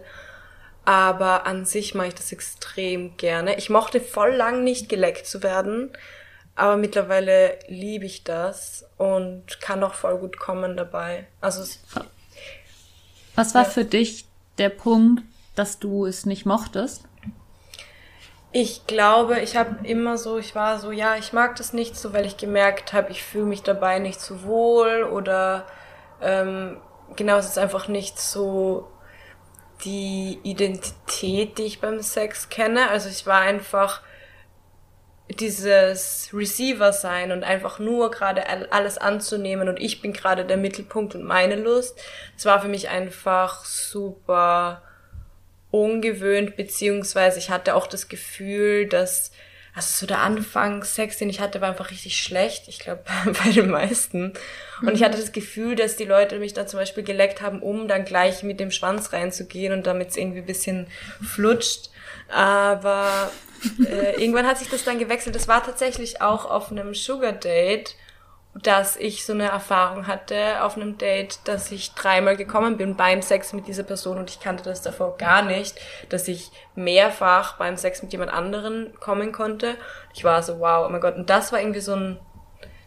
Aber 0.84 1.48
an 1.48 1.66
sich 1.66 1.96
mache 1.96 2.08
ich 2.10 2.16
das 2.16 2.32
extrem 2.32 3.18
gerne. 3.18 3.58
Ich 3.58 3.70
mochte 3.70 4.00
voll 4.00 4.36
lang 4.36 4.64
nicht 4.64 4.88
geleckt 4.88 5.26
zu 5.26 5.42
werden, 5.42 5.92
aber 6.56 6.78
mittlerweile 6.78 7.58
liebe 7.68 8.06
ich 8.06 8.24
das 8.24 8.86
und 8.98 9.60
kann 9.62 9.84
auch 9.84 9.96
voll 9.96 10.18
gut 10.20 10.38
kommen 10.38 10.78
dabei. 10.78 11.26
Also 11.42 11.64
Was 13.36 13.56
war 13.56 13.64
Ja. 13.64 13.70
für 13.70 13.84
dich 13.86 14.26
der 14.60 14.70
Punkt, 14.70 15.24
dass 15.56 15.80
du 15.80 16.06
es 16.06 16.26
nicht 16.26 16.46
mochtest? 16.46 17.04
Ich 18.58 18.88
glaube, 18.88 19.42
ich 19.42 19.58
habe 19.58 19.86
immer 19.86 20.18
so, 20.18 20.38
ich 20.38 20.56
war 20.56 20.80
so, 20.80 20.92
ja, 20.94 21.18
ich 21.18 21.34
mag 21.34 21.58
das 21.58 21.74
nicht 21.74 21.98
so, 21.98 22.14
weil 22.14 22.26
ich 22.26 22.38
gemerkt 22.38 22.94
habe, 22.94 23.12
ich 23.12 23.22
fühle 23.22 23.44
mich 23.48 23.64
dabei 23.64 24.00
nicht 24.00 24.22
so 24.22 24.44
wohl 24.44 25.04
oder 25.04 25.66
ähm, 26.22 26.78
genau, 27.18 27.36
es 27.36 27.48
ist 27.48 27.58
einfach 27.58 27.90
nicht 27.90 28.18
so 28.18 28.90
die 29.84 30.40
Identität, 30.44 31.58
die 31.58 31.64
ich 31.64 31.82
beim 31.82 32.02
Sex 32.02 32.48
kenne. 32.48 32.88
Also 32.90 33.10
ich 33.10 33.28
war 33.28 33.42
einfach 33.42 34.02
dieses 35.28 36.30
Receiver 36.34 36.94
sein 36.94 37.34
und 37.34 37.44
einfach 37.44 37.80
nur 37.80 38.10
gerade 38.10 38.48
all- 38.48 38.70
alles 38.70 38.98
anzunehmen 38.98 39.68
und 39.68 39.82
ich 39.82 40.02
bin 40.02 40.14
gerade 40.14 40.46
der 40.46 40.56
Mittelpunkt 40.56 41.14
und 41.14 41.24
meine 41.24 41.58
Lust. 41.58 42.00
Es 42.38 42.46
war 42.46 42.62
für 42.62 42.70
mich 42.70 42.88
einfach 42.88 43.66
super 43.66 44.82
ungewöhnt, 45.76 46.56
beziehungsweise 46.56 47.38
ich 47.38 47.50
hatte 47.50 47.76
auch 47.76 47.88
das 47.88 48.08
Gefühl, 48.08 48.88
dass, 48.88 49.32
also 49.74 49.90
so 49.92 50.06
der 50.06 50.20
Anfangssex, 50.20 51.18
den 51.18 51.30
ich 51.30 51.42
hatte, 51.42 51.60
war 51.60 51.70
einfach 51.70 51.92
richtig 51.92 52.18
schlecht. 52.18 52.70
Ich 52.70 52.80
glaube, 52.80 53.04
bei 53.44 53.52
den 53.52 53.70
meisten. 53.70 54.34
Und 54.82 54.96
ich 54.96 55.04
hatte 55.04 55.18
das 55.18 55.34
Gefühl, 55.34 55.76
dass 55.76 55.98
die 55.98 56.06
Leute 56.06 56.40
mich 56.40 56.54
dann 56.54 56.70
zum 56.70 56.80
Beispiel 56.80 57.04
geleckt 57.04 57.42
haben, 57.42 57.62
um 57.62 57.90
dann 57.90 58.06
gleich 58.06 58.42
mit 58.42 58.62
dem 58.62 58.72
Schwanz 58.72 59.12
reinzugehen 59.12 59.74
und 59.74 59.86
damit 59.86 60.12
es 60.12 60.18
irgendwie 60.18 60.40
ein 60.40 60.46
bisschen 60.46 60.88
flutscht. 61.22 61.90
Aber 62.30 63.32
äh, 63.86 64.22
irgendwann 64.22 64.48
hat 64.48 64.58
sich 64.58 64.70
das 64.70 64.86
dann 64.86 64.98
gewechselt. 64.98 65.36
Das 65.36 65.50
war 65.50 65.64
tatsächlich 65.64 66.22
auch 66.22 66.46
auf 66.46 66.72
einem 66.72 66.94
Sugar 66.94 67.34
Date, 67.34 67.96
dass 68.64 68.96
ich 68.96 69.26
so 69.26 69.34
eine 69.34 69.50
Erfahrung 69.50 70.08
hatte 70.08 70.64
auf 70.64 70.78
einem 70.78 70.98
Date, 70.98 71.40
dass 71.44 71.72
ich 71.72 71.94
dreimal 71.94 72.38
gekommen 72.38 72.78
bin 72.78 72.96
beim 72.96 73.22
Sex 73.22 73.52
mit 73.52 73.68
dieser 73.68 73.84
Person 73.84 74.18
und 74.18 74.30
ich 74.30 74.40
kannte 74.40 74.64
das 74.64 74.82
davor 74.82 75.18
gar 75.18 75.42
nicht, 75.42 75.78
dass 76.08 76.28
ich 76.30 76.52
mehrfach 76.74 77.58
beim 77.58 77.76
Sex 77.76 78.02
mit 78.02 78.14
jemand 78.14 78.32
anderen 78.32 78.94
kommen 79.02 79.34
konnte. 79.34 79.76
Ich 80.14 80.24
war 80.24 80.42
so, 80.42 80.62
wow, 80.62 80.86
oh 80.88 80.90
mein 80.90 81.02
Gott. 81.02 81.16
Und 81.18 81.30
das 81.30 81.52
war 81.52 81.60
irgendwie 81.60 81.82
so 81.82 81.96
ein, 81.96 82.20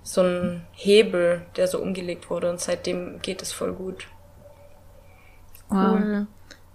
so 0.03 0.23
ein 0.23 0.66
Hebel, 0.73 1.45
der 1.57 1.69
so 1.69 1.81
umgelegt 1.81 2.31
wurde 2.31 2.49
und 2.49 2.61
seitdem 2.61 3.21
geht 3.21 3.43
es 3.43 3.53
voll 3.53 3.75
gut. 3.75 4.09
Cool. 5.71 6.27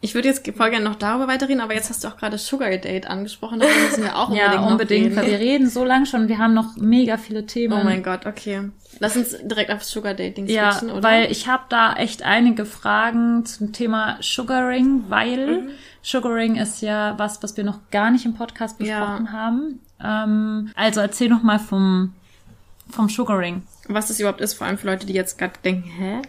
Ich 0.04 0.14
würde 0.16 0.28
jetzt 0.28 0.46
voll 0.58 0.70
gerne 0.70 0.84
noch 0.84 0.96
darüber 0.96 1.30
weiterreden, 1.30 1.62
aber 1.62 1.74
jetzt 1.74 1.90
hast 1.90 2.04
du 2.04 2.10
auch 2.10 2.18
gerade 2.18 2.38
Sugar 2.38 2.70
Date 2.78 3.08
angesprochen, 3.10 3.62
darüber 3.62 3.80
müssen 3.80 4.04
wir 4.04 4.18
auch 4.18 4.28
unbedingt 4.28 4.54
ja, 4.54 4.62
unbedingt, 4.68 5.18
reden. 5.18 5.26
wir 5.32 5.40
reden 5.40 5.70
so 5.70 5.86
lang 5.86 6.06
schon. 6.06 6.28
Wir 6.28 6.40
haben 6.40 6.54
noch 6.54 6.76
mega 6.76 7.16
viele 7.16 7.46
Themen. 7.46 7.80
Oh 7.80 7.84
mein 7.86 8.04
Gott, 8.04 8.26
okay. 8.26 8.70
Lass 9.00 9.16
uns 9.16 9.38
direkt 9.42 9.72
auf 9.72 9.82
Sugar 9.84 10.14
Dating 10.14 10.48
Ja, 10.48 10.74
switchen, 10.74 10.92
oder? 10.92 11.04
weil 11.04 11.32
ich 11.32 11.48
habe 11.48 11.64
da 11.70 11.94
echt 11.94 12.22
einige 12.24 12.66
Fragen 12.66 13.46
zum 13.46 13.72
Thema 13.72 14.18
Sugaring, 14.20 15.06
weil 15.08 15.62
Mhm. 15.62 15.70
Sugaring 16.02 16.58
ist 16.58 16.82
ja 16.82 17.18
was, 17.18 17.42
was 17.42 17.56
wir 17.56 17.64
noch 17.64 17.80
gar 17.90 18.12
nicht 18.12 18.26
im 18.26 18.34
Podcast 18.34 18.82
Ja. 18.82 19.00
besprochen 19.00 19.32
haben. 19.32 19.80
Ähm, 20.04 20.72
also 20.76 21.00
erzähl 21.00 21.30
noch 21.30 21.44
mal 21.44 21.60
vom 21.60 22.14
vom 22.90 23.08
Sugaring. 23.08 23.64
Was 23.88 24.10
das 24.10 24.20
überhaupt 24.20 24.42
ist, 24.42 24.54
vor 24.56 24.68
allem 24.68 24.78
für 24.78 24.88
Leute, 24.88 25.06
die 25.06 25.14
jetzt 25.14 25.38
gerade 25.38 25.54
denken, 25.64 25.90
hä? 25.90 26.22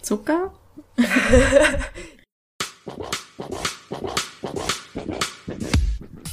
Zucker? 0.00 0.52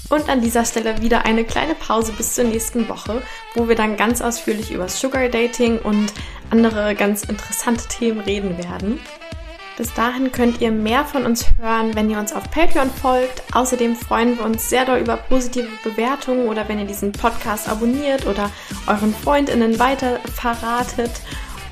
Und 0.09 0.29
an 0.29 0.41
dieser 0.41 0.63
Stelle 0.63 1.01
wieder 1.01 1.25
eine 1.25 1.43
kleine 1.43 1.75
Pause 1.75 2.13
bis 2.13 2.35
zur 2.35 2.45
nächsten 2.45 2.87
Woche, 2.87 3.21
wo 3.55 3.67
wir 3.67 3.75
dann 3.75 3.97
ganz 3.97 4.21
ausführlich 4.21 4.71
über 4.71 4.87
Sugar 4.87 5.27
Dating 5.27 5.79
und 5.79 6.13
andere 6.49 6.95
ganz 6.95 7.23
interessante 7.23 7.87
Themen 7.87 8.21
reden 8.21 8.57
werden. 8.57 8.99
Bis 9.77 9.93
dahin 9.93 10.31
könnt 10.31 10.59
ihr 10.59 10.71
mehr 10.71 11.05
von 11.05 11.23
uns 11.23 11.45
hören, 11.59 11.93
wenn 11.93 12.09
ihr 12.09 12.17
uns 12.17 12.33
auf 12.33 12.49
Patreon 12.49 12.89
folgt. 12.89 13.43
Außerdem 13.53 13.95
freuen 13.95 14.37
wir 14.37 14.45
uns 14.45 14.69
sehr 14.69 14.85
doll 14.85 14.97
über 14.97 15.17
positive 15.17 15.67
Bewertungen 15.83 16.47
oder 16.47 16.67
wenn 16.67 16.79
ihr 16.79 16.87
diesen 16.87 17.11
Podcast 17.11 17.69
abonniert 17.69 18.25
oder 18.25 18.49
euren 18.87 19.13
FreundInnen 19.13 19.77
weiter 19.77 20.19
verratet. 20.33 21.11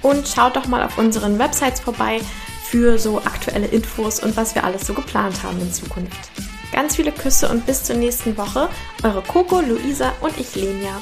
Und 0.03 0.27
schaut 0.27 0.55
doch 0.55 0.67
mal 0.67 0.83
auf 0.83 0.99
unseren 0.99 1.39
Websites 1.39 1.79
vorbei 1.79 2.19
für 2.75 2.99
so 2.99 3.19
aktuelle 3.19 3.67
Infos 3.67 4.19
und 4.19 4.35
was 4.35 4.53
wir 4.53 4.65
alles 4.65 4.85
so 4.85 4.93
geplant 4.93 5.43
haben 5.43 5.61
in 5.61 5.71
Zukunft. 5.71 6.29
Ganz 6.73 6.97
viele 6.97 7.13
Küsse 7.13 7.47
und 7.47 7.65
bis 7.65 7.85
zur 7.85 7.95
nächsten 7.95 8.35
Woche. 8.35 8.67
Eure 9.01 9.21
Coco, 9.21 9.61
Luisa 9.61 10.11
und 10.19 10.37
ich, 10.37 10.55
Lenia. 10.55 11.01